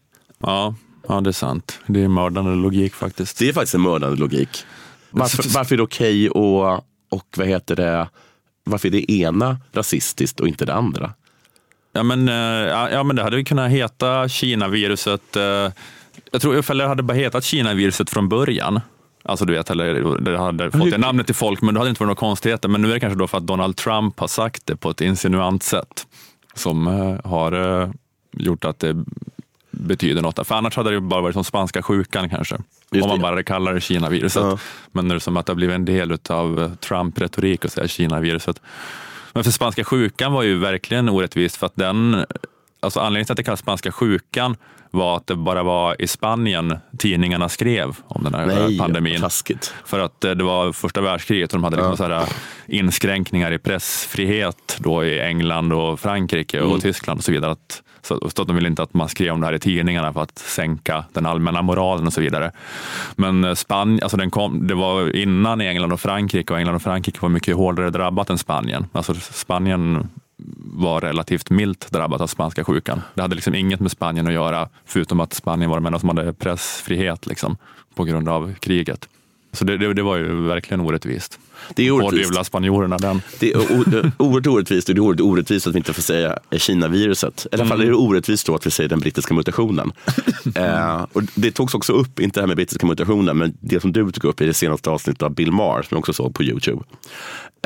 Ja, 0.42 0.74
ja, 1.08 1.20
det 1.20 1.30
är 1.30 1.32
sant. 1.32 1.78
Det 1.86 2.00
är 2.02 2.08
mördande 2.08 2.50
logik 2.54 2.94
faktiskt. 2.94 3.38
Det 3.38 3.48
är 3.48 3.52
faktiskt 3.52 3.74
en 3.74 3.82
mördande 3.82 4.16
logik. 4.16 4.64
Varför, 5.10 5.44
varför 5.54 5.74
är 5.74 5.76
det 5.76 5.82
okej 5.82 6.30
och, 6.30 6.74
och 7.10 7.26
vad 7.36 7.46
heter 7.46 7.76
det, 7.76 8.08
varför 8.64 8.88
är 8.88 8.92
det 8.92 9.12
ena 9.12 9.58
rasistiskt 9.72 10.40
och 10.40 10.48
inte 10.48 10.64
det 10.64 10.74
andra? 10.74 11.12
Ja 11.92 12.02
men, 12.02 12.28
eh, 12.28 12.34
ja, 12.92 13.02
men 13.02 13.16
det 13.16 13.22
hade 13.22 13.44
kunnat 13.44 13.70
heta 13.70 14.28
Kina-viruset. 14.28 15.36
eh, 15.36 15.72
Jag 16.32 16.42
tror 16.42 16.58
ifall 16.58 16.78
det 16.78 16.86
hade 16.86 17.02
bara 17.02 17.14
hetat 17.14 17.44
Kina-viruset 17.44 18.10
från 18.10 18.28
början. 18.28 18.80
Alltså 19.22 19.44
du 19.44 19.52
vet, 19.52 19.70
eller 19.70 20.20
det 20.20 20.38
hade 20.38 20.70
fått 20.70 20.90
det 20.90 20.98
namnet 20.98 21.26
till 21.26 21.34
folk, 21.34 21.62
men 21.62 21.74
det 21.74 21.80
hade 21.80 21.90
inte 21.90 22.00
varit 22.02 22.06
några 22.08 22.28
konstigheter. 22.28 22.68
Men 22.68 22.82
nu 22.82 22.88
är 22.90 22.94
det 22.94 23.00
kanske 23.00 23.18
då 23.18 23.26
för 23.26 23.38
att 23.38 23.46
Donald 23.46 23.76
Trump 23.76 24.20
har 24.20 24.28
sagt 24.28 24.66
det 24.66 24.76
på 24.76 24.90
ett 24.90 25.00
insinuant 25.00 25.62
sätt 25.62 26.06
som 26.54 26.86
eh, 26.86 27.30
har 27.30 27.92
gjort 28.32 28.64
att 28.64 28.78
det 28.78 29.04
betyder 29.70 30.22
något. 30.22 30.46
För 30.46 30.54
annars 30.54 30.76
hade 30.76 30.90
det 30.90 31.00
bara 31.00 31.20
varit 31.20 31.34
som 31.34 31.44
spanska 31.44 31.82
sjukan 31.82 32.28
kanske. 32.28 32.56
Just 32.92 33.04
om 33.04 33.08
man 33.08 33.18
det. 33.18 33.22
bara 33.22 33.42
kallar 33.42 33.74
det 33.74 33.80
Kina-viruset. 33.80 34.42
Ja. 34.42 34.58
Men 34.92 35.08
nu 35.08 35.12
är 35.12 35.14
det 35.14 35.20
som 35.20 35.36
att 35.36 35.46
det 35.46 35.50
har 35.52 35.56
blivit 35.56 35.74
en 35.74 35.84
del 35.84 36.18
av 36.28 36.76
Trump-retorik 36.80 37.64
att 37.64 37.72
säga 37.72 37.88
Kina-viruset. 37.88 38.60
Men 39.32 39.44
för 39.44 39.50
spanska 39.50 39.84
sjukan 39.84 40.32
var 40.32 40.42
ju 40.42 40.58
verkligen 40.58 41.08
orättvist 41.08 41.56
för 41.56 41.66
att 41.66 41.76
den, 41.76 42.24
alltså 42.80 43.00
anledningen 43.00 43.26
till 43.26 43.32
att 43.32 43.36
det 43.36 43.42
kallas 43.42 43.60
spanska 43.60 43.92
sjukan 43.92 44.56
var 44.90 45.16
att 45.16 45.26
det 45.26 45.36
bara 45.36 45.62
var 45.62 46.02
i 46.02 46.06
Spanien 46.06 46.78
tidningarna 46.98 47.48
skrev 47.48 47.96
om 48.06 48.24
den 48.24 48.34
här 48.34 48.46
Nej, 48.46 48.78
pandemin. 48.78 49.20
taskigt. 49.20 49.74
För 49.84 50.00
att 50.00 50.24
eh, 50.24 50.30
det 50.30 50.44
var 50.44 50.72
första 50.72 51.00
världskriget 51.00 51.52
och 51.52 51.58
de 51.58 51.64
hade 51.64 51.76
liksom 51.76 51.96
så 51.96 52.04
här 52.04 52.28
inskränkningar 52.66 53.52
i 53.52 53.58
pressfrihet 53.58 54.76
då 54.78 55.04
i 55.04 55.20
England 55.20 55.72
och 55.72 56.00
Frankrike 56.00 56.60
och 56.60 56.80
Tyskland 56.80 57.18
och 57.18 57.24
så 57.24 57.32
vidare. 57.32 57.50
Att, 57.52 57.82
så, 58.02 58.30
så 58.30 58.42
att 58.42 58.48
de 58.48 58.56
ville 58.56 58.68
inte 58.68 58.82
att 58.82 58.94
man 58.94 59.08
skrev 59.08 59.32
om 59.32 59.40
det 59.40 59.46
här 59.46 59.54
i 59.54 59.58
tidningarna 59.58 60.12
för 60.12 60.22
att 60.22 60.38
sänka 60.38 61.04
den 61.12 61.26
allmänna 61.26 61.62
moralen 61.62 62.06
och 62.06 62.12
så 62.12 62.20
vidare. 62.20 62.52
Men 63.16 63.44
eh, 63.44 63.54
Spanien, 63.54 64.00
alltså 64.02 64.16
den 64.16 64.30
kom, 64.30 64.66
det 64.66 64.74
var 64.74 65.16
innan 65.16 65.60
i 65.60 65.66
England 65.66 65.92
och 65.92 66.00
Frankrike 66.00 66.52
och 66.52 66.58
England 66.58 66.74
och 66.74 66.82
Frankrike 66.82 67.18
var 67.20 67.28
mycket 67.28 67.56
hårdare 67.56 67.90
drabbat 67.90 68.30
än 68.30 68.38
Spanien. 68.38 68.86
Alltså 68.92 69.14
Spanien 69.14 70.08
var 70.56 71.00
relativt 71.00 71.50
milt 71.50 71.90
drabbat 71.92 72.20
av 72.20 72.26
spanska 72.26 72.64
sjukan. 72.64 73.02
Det 73.14 73.22
hade 73.22 73.34
liksom 73.34 73.54
inget 73.54 73.80
med 73.80 73.90
Spanien 73.90 74.26
att 74.26 74.32
göra, 74.32 74.68
förutom 74.84 75.20
att 75.20 75.32
Spanien 75.32 75.70
var 75.70 75.76
de 75.76 75.86
enda 75.86 75.98
som 75.98 76.08
hade 76.08 76.32
pressfrihet 76.32 77.26
liksom, 77.26 77.56
på 77.94 78.04
grund 78.04 78.28
av 78.28 78.54
kriget. 78.54 79.08
Så 79.52 79.64
det, 79.64 79.76
det, 79.76 79.94
det 79.94 80.02
var 80.02 80.16
ju 80.16 80.46
verkligen 80.46 80.80
orättvist. 80.80 81.38
Det 81.74 81.86
är 81.86 81.90
orättvist. 81.90 82.46
Spanjorerna 82.46 82.98
den. 82.98 83.22
Det 83.38 83.52
är 83.52 83.56
oerhört 84.18 84.46
orättvist 84.46 84.88
och 84.88 84.94
det 84.94 84.98
är 84.98 85.02
oerhört 85.02 85.20
orättvist 85.20 85.66
att 85.66 85.74
vi 85.74 85.78
inte 85.78 85.92
får 85.92 86.02
säga 86.02 86.38
Kina-viruset. 86.56 87.46
I 87.52 87.54
alla 87.54 87.66
fall 87.66 87.80
är 87.80 87.86
det 87.86 87.94
orättvist 87.94 88.46
då 88.46 88.54
att 88.54 88.66
vi 88.66 88.70
säger 88.70 88.88
den 88.88 89.00
brittiska 89.00 89.34
mutationen. 89.34 89.92
eh, 90.54 91.06
och 91.12 91.22
det 91.34 91.50
togs 91.50 91.74
också 91.74 91.92
upp, 91.92 92.20
inte 92.20 92.40
det 92.40 92.42
här 92.42 92.46
med 92.46 92.56
brittiska 92.56 92.86
mutationen, 92.86 93.38
men 93.38 93.56
det 93.60 93.80
som 93.80 93.92
du 93.92 94.12
tog 94.12 94.24
upp 94.24 94.40
i 94.40 94.46
det 94.46 94.54
senaste 94.54 94.90
avsnittet 94.90 95.22
av 95.22 95.34
Bill 95.34 95.52
Maher, 95.52 95.82
som 95.82 95.88
jag 95.90 95.98
också 95.98 96.12
såg 96.12 96.34
på 96.34 96.42
Youtube. 96.42 96.82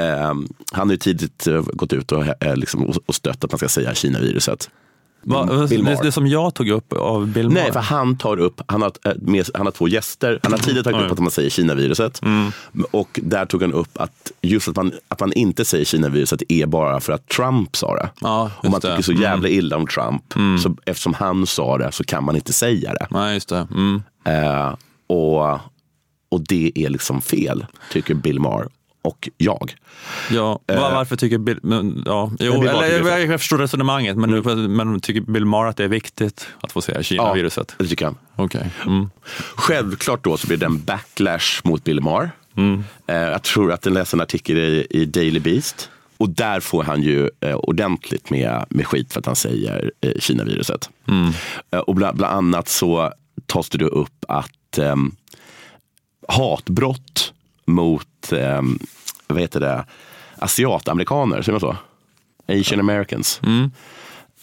Eh, 0.01 0.35
han 0.72 0.89
har 0.89 0.91
ju 0.91 0.97
tidigt 0.97 1.47
eh, 1.47 1.62
gått 1.62 1.93
ut 1.93 2.12
och, 2.12 2.43
eh, 2.45 2.57
liksom, 2.57 2.93
och 3.07 3.14
stött 3.14 3.45
att 3.45 3.53
man 3.53 3.59
ska 3.59 3.68
säga 3.68 3.95
Kina-viruset. 3.95 4.70
Va, 5.27 5.66
det, 5.66 6.03
det 6.03 6.12
som 6.12 6.27
jag 6.27 6.55
tog 6.55 6.68
upp 6.68 6.93
av 6.93 7.27
Bill 7.27 7.49
Nej, 7.49 7.62
Maher. 7.62 7.72
för 7.72 7.81
han 7.81 8.18
tar 8.18 8.37
upp, 8.37 8.61
han 8.66 8.83
har, 8.83 8.93
eh, 9.05 9.12
med, 9.16 9.47
han 9.55 9.66
har 9.66 9.72
två 9.72 9.89
gäster. 9.89 10.41
Han 10.43 10.53
har 10.53 10.59
tidigare 10.59 10.85
tagit 10.85 11.07
upp 11.07 11.12
att 11.12 11.18
man 11.18 11.31
säger 11.31 11.51
Kina-viruset. 11.51 12.20
Och 12.91 13.20
där 13.22 13.47
tog 13.47 13.62
han 13.62 13.72
upp 13.72 13.99
att 13.99 14.33
just 14.43 14.68
att 14.68 14.77
man, 14.77 14.93
att 15.09 15.20
man 15.20 15.33
inte 15.33 15.64
säger 15.64 15.85
Kina-viruset 15.85 16.43
är 16.49 16.66
bara 16.66 17.01
för 17.01 17.12
att 17.12 17.29
Trump 17.29 17.77
sa 17.77 17.95
det. 17.97 18.11
Ja, 18.20 18.51
och 18.57 18.64
man 18.64 18.72
just 18.72 18.83
det. 18.83 18.91
tycker 18.91 19.03
så 19.03 19.12
jävla 19.12 19.49
illa 19.49 19.77
om 19.77 19.87
Trump. 19.87 20.35
Så 20.62 20.77
eftersom 20.87 21.14
han 21.14 21.47
sa 21.47 21.79
det 21.79 21.93
så 21.93 22.05
kan 22.05 22.25
man 22.25 22.37
inte 22.37 22.53
säga 22.53 22.93
det. 22.95 23.07
Nej, 23.11 23.35
just 23.35 23.49
det. 23.49 23.66
Mm. 23.70 24.03
Eh, 24.25 24.75
och, 25.07 25.55
och 26.29 26.41
det 26.49 26.72
är 26.75 26.89
liksom 26.89 27.20
fel, 27.22 27.66
tycker 27.93 28.14
Bill 28.14 28.41
Maher 28.41 28.68
och 29.05 29.28
jag. 29.36 29.74
Ja, 30.30 30.61
va- 30.66 30.90
varför 30.94 31.16
tycker 31.16 31.38
Bill... 31.38 31.59
Men, 31.62 32.02
ja, 32.07 32.32
jo, 32.38 32.52
Eh. 32.52 32.59
Var 32.74 32.82
eller, 32.82 33.05
det. 33.05 33.11
jag, 33.11 33.32
jag 33.32 33.40
förstår 33.40 33.59
resonemanget, 33.59 34.16
men, 34.16 34.76
men 34.76 35.00
tycker 35.00 35.20
Bill 35.20 35.44
Maher 35.44 35.66
att 35.68 35.76
det 35.76 35.84
är 35.84 35.88
viktigt 35.88 36.46
att 36.61 36.72
få 36.72 36.80
säga 36.80 37.02
Kina-viruset? 37.02 37.74
det 37.78 37.86
tycker 37.86 38.05
han. 38.05 38.16
Okej. 38.36 38.70
Mm. 38.86 39.11
Självklart 39.55 40.24
då 40.24 40.36
så 40.36 40.46
blir 40.46 40.57
det 40.57 40.66
en 40.66 40.84
backlash 40.84 41.61
mot 41.64 41.84
Bill 41.84 42.00
Maher. 42.00 42.30
Eh, 43.07 43.16
jag 43.16 43.42
tror 43.42 43.72
att 43.72 43.82
den 43.82 43.94
läste 43.94 44.16
en 44.16 44.20
artikel 44.20 44.59
i, 44.59 44.86
i 44.90 45.05
Daily 45.05 45.40
Beast. 45.40 45.90
Och 46.16 46.28
där 46.30 46.61
får 46.61 46.82
han 46.82 47.02
ju 47.02 47.30
eh, 47.40 47.55
ordentligt 47.55 48.30
med, 48.30 48.64
med 48.68 48.86
skit 48.86 49.12
för 49.12 49.20
att 49.20 49.26
han 49.26 49.36
säger 49.36 49.92
eh, 50.00 50.12
Kina-viruset. 50.18 50.90
Eh, 51.70 51.78
och 51.78 51.94
bland, 51.94 52.16
bland 52.16 52.34
annat 52.36 52.68
så 52.68 53.12
tas 53.46 53.68
det 53.70 53.78
då 53.78 53.86
upp 53.86 54.24
att 54.28 54.78
ehm, 54.78 55.12
hatbrott 56.28 57.34
mot 57.64 58.32
ehm, 58.32 58.78
vad 59.26 59.40
heter 59.40 59.60
det, 59.60 59.84
asiatamerikaner, 60.38 61.42
säger 61.42 61.52
man 61.52 61.60
så? 61.60 61.76
Asian 62.60 62.80
Americans. 62.80 63.40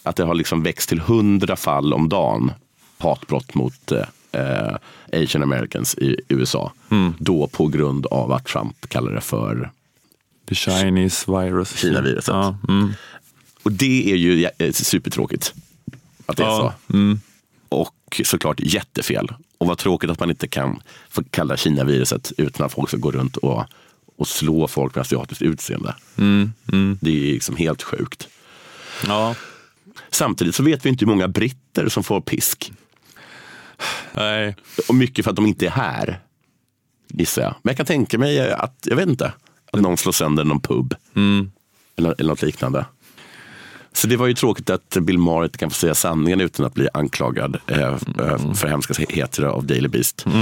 Att 0.04 0.16
det 0.16 0.24
har 0.24 0.34
liksom 0.36 0.64
växt 0.64 0.90
till 0.90 1.00
hundra 1.00 1.56
fall 1.56 1.94
om 1.94 2.10
dagen 2.10 2.52
hatbrott 2.98 3.54
mot 3.56 3.92
eh, 4.32 4.76
Asian 5.14 5.44
Americans 5.44 5.96
i 5.96 6.16
USA. 6.28 6.72
Då 7.18 7.48
på 7.48 7.68
grund 7.68 8.06
av 8.06 8.32
att 8.32 8.46
Trump 8.46 8.90
kallar 8.90 9.12
det 9.12 9.22
för 9.22 9.72
The 10.50 10.56
Chinese 10.56 11.32
virus. 11.32 11.78
Kina-viruset. 11.78 12.28
Ja, 12.28 12.58
mm. 12.70 12.94
Och 13.64 13.72
det 13.72 14.12
är 14.12 14.16
ju 14.16 14.50
eh, 14.58 14.72
supertråkigt 14.72 15.54
att 16.26 16.38
det 16.38 16.44
är 16.44 16.48
Ja, 16.48 16.74
så. 16.88 16.94
Och 17.72 18.22
såklart 18.26 18.60
jättefel. 18.60 19.28
Och 19.58 19.68
vad 19.68 19.78
tråkigt 19.78 20.10
att 20.10 20.20
man 20.20 20.30
inte 20.30 20.48
kan 20.48 20.82
få 21.10 21.24
kalla 21.30 21.58
Kina-viruset 21.58 22.32
utan 22.38 22.66
att 22.66 22.74
folk 22.74 22.90
ska 22.90 22.98
gå 22.98 23.12
runt 23.12 23.38
och, 23.38 23.66
och 24.18 24.28
slå 24.28 24.68
folk 24.68 24.96
med 24.96 25.02
asiatiskt 25.02 25.42
utseende. 25.42 25.96
Det 27.00 27.10
är 27.30 27.34
liksom 27.34 27.56
helt 27.56 27.84
sjukt. 27.84 28.28
ja. 29.08 29.36
Samtidigt 30.10 30.56
så 30.56 30.64
vet 30.64 30.86
vi 30.86 30.90
inte 30.90 31.06
hur 31.06 31.12
många 31.12 31.28
britter 31.28 31.90
som 31.90 32.04
får 32.04 32.22
pisk. 32.22 32.72
Nej. 34.14 34.56
Och 34.88 34.96
mycket 34.96 35.26
för 35.26 35.30
att 35.30 35.36
de 35.36 35.46
inte 35.46 35.66
är 35.66 35.70
här, 35.72 36.20
gissar 37.08 37.42
jag. 37.42 37.56
Men 37.64 37.72
jag 37.72 37.78
kan 37.78 37.86
tänka 37.86 38.18
mig 38.18 38.52
att, 38.52 38.78
jag 38.90 38.96
vet 38.96 39.10
inte, 39.10 39.34
att 39.72 39.82
någon 39.82 39.98
slår 39.98 40.12
sönder 40.12 40.44
någon 40.44 40.62
pub. 40.62 40.96
Eller, 41.96 42.16
eller 42.20 42.30
något 42.30 42.42
liknande. 42.42 42.86
Så 43.94 44.08
det 44.08 44.18
var 44.18 44.28
ju 44.28 44.34
tråkigt 44.34 44.70
att 44.70 44.98
Bill 45.02 45.18
Maher 45.18 45.44
inte 45.44 45.58
kan 45.58 45.70
få 45.70 45.76
säga 45.76 45.96
sanningen 45.96 46.42
utan 46.42 46.66
att 46.66 46.74
bli 46.74 46.88
anklagad 46.94 47.58
eh, 47.68 47.82
eh, 47.82 48.54
för 48.54 48.68
hemskheter 48.68 49.44
av 49.44 49.66
Daily 49.66 49.88
Beast. 49.88 50.26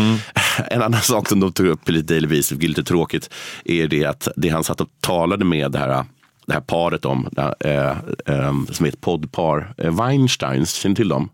En 0.72 0.82
annan 0.82 1.02
sak 1.02 1.30
som 1.30 1.40
de 1.40 1.52
tog 1.52 1.68
upp 1.68 1.90
i 1.90 2.02
Daily 2.02 2.28
Beast, 2.28 2.52
vilket 2.52 2.66
är 2.66 2.70
lite 2.70 2.84
tråkigt, 2.84 3.30
är 3.66 3.88
det 3.88 4.06
att 4.06 4.28
det 4.36 4.50
han 4.50 4.64
satt 4.64 4.82
och 4.82 4.90
talade 5.00 5.46
med 5.46 5.72
det 5.72 5.80
här, 5.80 6.06
det 6.46 6.54
här 6.54 6.62
paret 6.62 7.06
om, 7.06 7.30
här, 7.38 7.56
eh, 7.60 7.98
eh, 8.36 8.54
som 8.72 8.86
är 8.86 8.90
ett 8.90 9.02
poddpar, 9.02 9.74
eh, 9.78 9.96
Weinsteins, 9.96 10.74
känner 10.74 10.96
till 10.96 11.08
dem? 11.08 11.30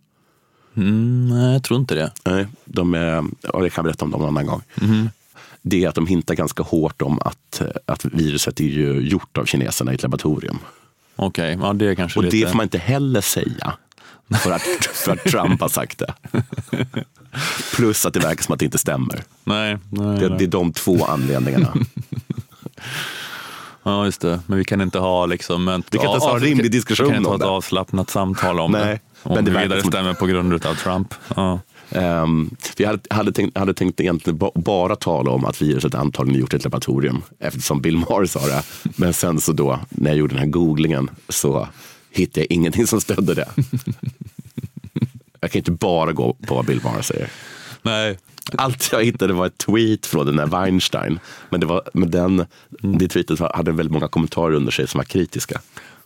Mm, 0.77 1.29
nej, 1.29 1.53
jag 1.53 1.63
tror 1.63 1.79
inte 1.79 1.95
det. 1.95 2.11
Nej, 2.25 2.47
de 2.65 2.93
är, 2.93 3.23
ja, 3.41 3.61
jag 3.61 3.73
kan 3.73 3.83
berätta 3.83 4.05
om 4.05 4.11
dem 4.11 4.21
någon 4.21 4.29
annan 4.29 4.45
gång. 4.45 4.61
Det 5.61 5.83
är 5.83 5.89
att 5.89 5.95
de 5.95 6.07
hintar 6.07 6.35
ganska 6.35 6.63
hårt 6.63 7.01
om 7.01 7.19
att, 7.21 7.61
att 7.85 8.05
viruset 8.05 8.59
är 8.59 8.63
ju 8.63 8.99
gjort 8.99 9.37
av 9.37 9.45
kineserna 9.45 9.91
i 9.91 9.95
ett 9.95 10.03
laboratorium. 10.03 10.57
Okej, 11.15 11.57
ja, 11.61 11.73
det 11.73 11.85
är 11.89 11.95
kanske 11.95 12.19
Och 12.19 12.23
lite... 12.25 12.37
det 12.37 12.47
får 12.47 12.57
man 12.57 12.63
inte 12.63 12.77
heller 12.77 13.21
säga. 13.21 13.73
för 14.43 14.51
att, 14.51 14.61
för 14.93 15.11
att 15.11 15.23
Trump 15.23 15.61
har 15.61 15.69
sagt 15.69 15.97
det. 15.99 16.13
Plus 17.75 18.05
att 18.05 18.13
det 18.13 18.19
verkar 18.19 18.43
som 18.43 18.53
att 18.53 18.59
det 18.59 18.65
inte 18.65 18.77
stämmer. 18.77 19.23
Nej, 19.43 19.77
nej, 19.89 20.19
Det, 20.19 20.29
nej. 20.29 20.37
det 20.39 20.45
är 20.45 20.47
de 20.47 20.73
två 20.73 21.05
anledningarna. 21.05 21.73
Ja, 23.87 24.05
just 24.05 24.21
det. 24.21 24.39
Men 24.47 24.57
vi 24.57 24.63
kan 24.65 24.81
inte 24.81 24.99
ha 24.99 25.25
liksom... 25.25 25.67
En, 25.67 25.83
Vi 25.91 25.97
kan 25.97 26.05
inte 26.05 26.11
ens 26.11 26.23
ha 26.23 26.35
en 26.35 26.41
rimlig 26.43 26.71
diskussion 26.71 27.05
Vi 27.07 27.11
kan 27.11 27.17
inte 27.17 27.29
ha 27.29 27.35
ett 27.35 27.41
det. 27.41 27.47
avslappnat 27.47 28.09
samtal 28.09 28.59
om 28.59 28.71
Nej, 28.71 28.85
det. 28.85 28.99
Om 29.29 29.35
men 29.35 29.45
det 29.45 29.51
det 29.51 29.59
vidare 29.61 29.81
som- 29.81 29.91
stämmer 29.91 30.13
på 30.13 30.25
grund 30.25 30.65
av 30.65 30.75
Trump. 30.75 31.13
Ja. 31.35 31.59
Um, 31.89 32.55
för 32.59 32.83
jag 32.83 32.89
hade, 32.89 33.01
hade, 33.09 33.31
tänkt, 33.31 33.57
hade 33.57 33.73
tänkt 33.73 34.01
egentligen 34.01 34.37
ba, 34.37 34.51
bara 34.55 34.95
tala 34.95 35.31
om 35.31 35.45
att 35.45 35.61
viruset 35.61 35.95
antagligen 35.95 36.41
gjort 36.41 36.53
ett 36.53 36.63
laboratorium 36.63 37.21
eftersom 37.39 37.81
Bill 37.81 37.97
Maher 37.97 38.25
sa 38.25 38.47
det. 38.47 38.63
Men 38.95 39.13
sen 39.13 39.41
så 39.41 39.51
då, 39.51 39.79
när 39.89 40.09
jag 40.09 40.17
gjorde 40.17 40.33
den 40.33 40.39
här 40.39 40.49
googlingen 40.49 41.09
så 41.29 41.67
hittade 42.11 42.39
jag 42.41 42.51
ingenting 42.51 42.87
som 42.87 43.01
stödde 43.01 43.33
det. 43.33 43.49
Jag 45.39 45.51
kan 45.51 45.59
inte 45.59 45.71
bara 45.71 46.11
gå 46.11 46.33
på 46.33 46.55
vad 46.55 46.65
Bill 46.65 46.81
Maher 46.83 47.01
säger. 47.01 47.29
Nej, 47.81 48.17
Allt 48.57 48.89
jag 48.91 49.03
hittade 49.03 49.33
var 49.33 49.45
ett 49.45 49.57
tweet 49.57 50.05
från 50.05 50.25
den 50.25 50.35
där 50.35 50.45
Weinstein. 50.45 51.19
Men, 51.49 51.59
det 51.59 51.65
var, 51.65 51.81
men 51.93 52.11
den, 52.11 52.45
det 52.99 53.07
tweetet 53.07 53.39
hade 53.39 53.71
väldigt 53.71 53.93
många 53.93 54.07
kommentarer 54.07 54.55
under 54.55 54.71
sig 54.71 54.87
som 54.87 54.97
var 54.97 55.05
kritiska. 55.05 55.61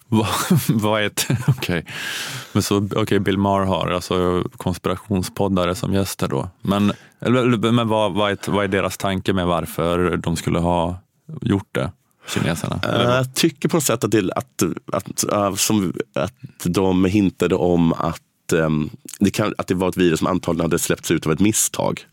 vad, 0.69 1.01
är 1.01 1.05
ett... 1.05 1.27
Okej. 1.47 1.85
okay. 2.51 2.61
så, 2.61 2.87
okej, 2.95 3.19
Bill 3.19 3.37
Maher 3.37 3.65
har 3.65 3.91
alltså 3.91 4.43
konspirationspoddare 4.57 5.75
som 5.75 5.93
gäster 5.93 6.27
då. 6.27 6.49
Men, 6.61 6.91
eller, 7.19 7.71
men 7.71 7.87
vad, 7.87 8.13
vad, 8.13 8.31
är, 8.31 8.51
vad 8.51 8.63
är 8.63 8.67
deras 8.67 8.97
tanke 8.97 9.33
med 9.33 9.47
varför 9.47 10.17
de 10.17 10.35
skulle 10.35 10.59
ha 10.59 10.97
gjort 11.41 11.69
det, 11.71 11.91
kineserna? 12.27 12.79
Eller, 12.83 13.15
Jag 13.15 13.35
tycker 13.35 13.69
på 13.69 13.77
något 13.77 13.83
sätt 13.83 14.03
att, 14.03 14.11
det, 14.11 14.31
att, 14.35 14.63
att, 14.91 15.31
äh, 15.31 15.55
som, 15.55 15.93
att 16.15 16.33
de 16.63 17.05
hintade 17.05 17.55
om 17.55 17.93
att, 17.93 18.53
ehm, 18.53 18.89
det 19.19 19.31
kan, 19.31 19.53
att 19.57 19.67
det 19.67 19.75
var 19.75 19.89
ett 19.89 19.97
virus 19.97 20.19
som 20.19 20.27
antagligen 20.27 20.65
hade 20.65 20.79
släppts 20.79 21.11
ut 21.11 21.25
av 21.25 21.31
ett 21.31 21.39
misstag. 21.39 22.05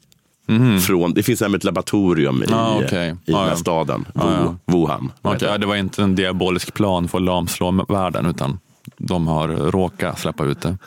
Från, 0.86 1.14
det 1.14 1.22
finns 1.22 1.40
nämligen 1.40 1.58
ett 1.58 1.64
laboratorium 1.64 2.42
i. 2.42 2.46
Ah, 2.52 2.80
okej. 2.84 3.08
i 3.08 3.32
Ah, 3.32 3.36
den 3.36 3.36
här 3.36 3.48
ja. 3.48 3.56
staden, 3.56 4.04
Wu, 4.14 4.20
Ah, 4.22 4.32
ja. 4.32 4.56
Wuhan. 4.72 5.12
Okej, 5.22 5.48
ja, 5.48 5.58
det 5.58 5.66
var 5.66 5.76
inte 5.76 6.02
en 6.02 6.14
diabolisk 6.14 6.74
plan 6.74 7.08
för 7.08 7.18
att 7.18 7.24
lamslå 7.24 7.84
världen, 7.88 8.26
utan 8.26 8.58
de 8.98 9.26
har 9.26 9.48
råkat 9.48 10.18
släppa 10.20 10.44
ut 10.44 10.60
det. 10.60 10.78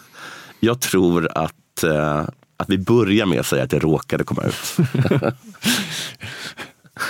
Jag 0.59 0.79
tror 0.79 1.29
att, 1.37 1.83
eh, 1.83 2.19
att 2.57 2.69
vi 2.69 2.77
börjar 2.77 3.25
med 3.25 3.39
att 3.39 3.45
säga 3.45 3.63
att 3.63 3.69
det 3.69 3.79
råkade 3.79 4.23
komma 4.23 4.43
ut. 4.43 4.77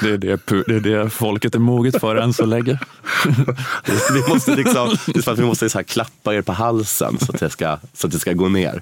Det 0.02 0.10
är 0.10 0.18
det, 0.18 0.39
det, 0.68 0.76
är 0.76 0.80
det 0.80 1.10
folket 1.10 1.56
är 1.56 1.60
moget 1.60 2.00
för 2.00 2.16
än 2.16 2.34
så 2.34 2.45
länge. 2.45 2.80
vi 4.14 4.34
måste, 4.34 4.56
liksom, 4.56 4.95
vi 5.38 5.43
måste 5.45 5.70
så 5.70 5.78
här 5.78 5.84
klappa 5.84 6.36
er 6.36 6.41
på 6.41 6.52
halsen 6.52 7.18
så 7.20 7.32
att, 7.32 7.39
det 7.39 7.50
ska, 7.50 7.78
så 7.93 8.08
att 8.08 8.14
det 8.14 8.20
ska 8.20 8.34
gå 8.34 8.50
ner. 8.50 8.82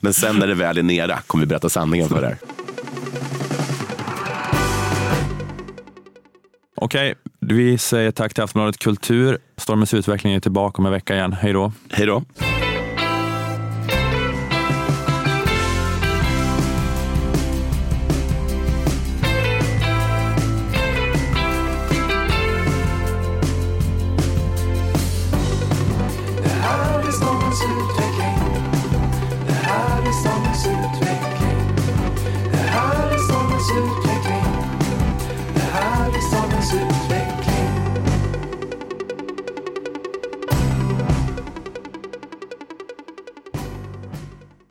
Men 0.00 0.14
sen 0.14 0.36
när 0.36 0.46
det 0.46 0.54
väl 0.54 0.78
är 0.78 0.82
nere 0.82 1.18
kommer 1.26 1.44
vi 1.44 1.48
berätta 1.48 1.68
sanningen 1.68 2.08
för 2.08 2.24
er. 2.24 2.38
Okej, 6.76 7.14
vi 7.40 7.78
säger 7.78 8.10
tack 8.10 8.34
till 8.34 8.44
Aftonbladet 8.44 8.78
Kultur. 8.78 9.38
Stormens 9.56 9.94
utveckling 9.94 10.32
är 10.32 10.40
tillbaka 10.40 10.78
om 10.78 10.86
en 10.86 10.92
vecka 10.92 11.14
igen. 11.14 11.32
Hej 11.32 11.52
då. 11.52 11.72
Hej 11.90 12.06
då. 12.06 12.22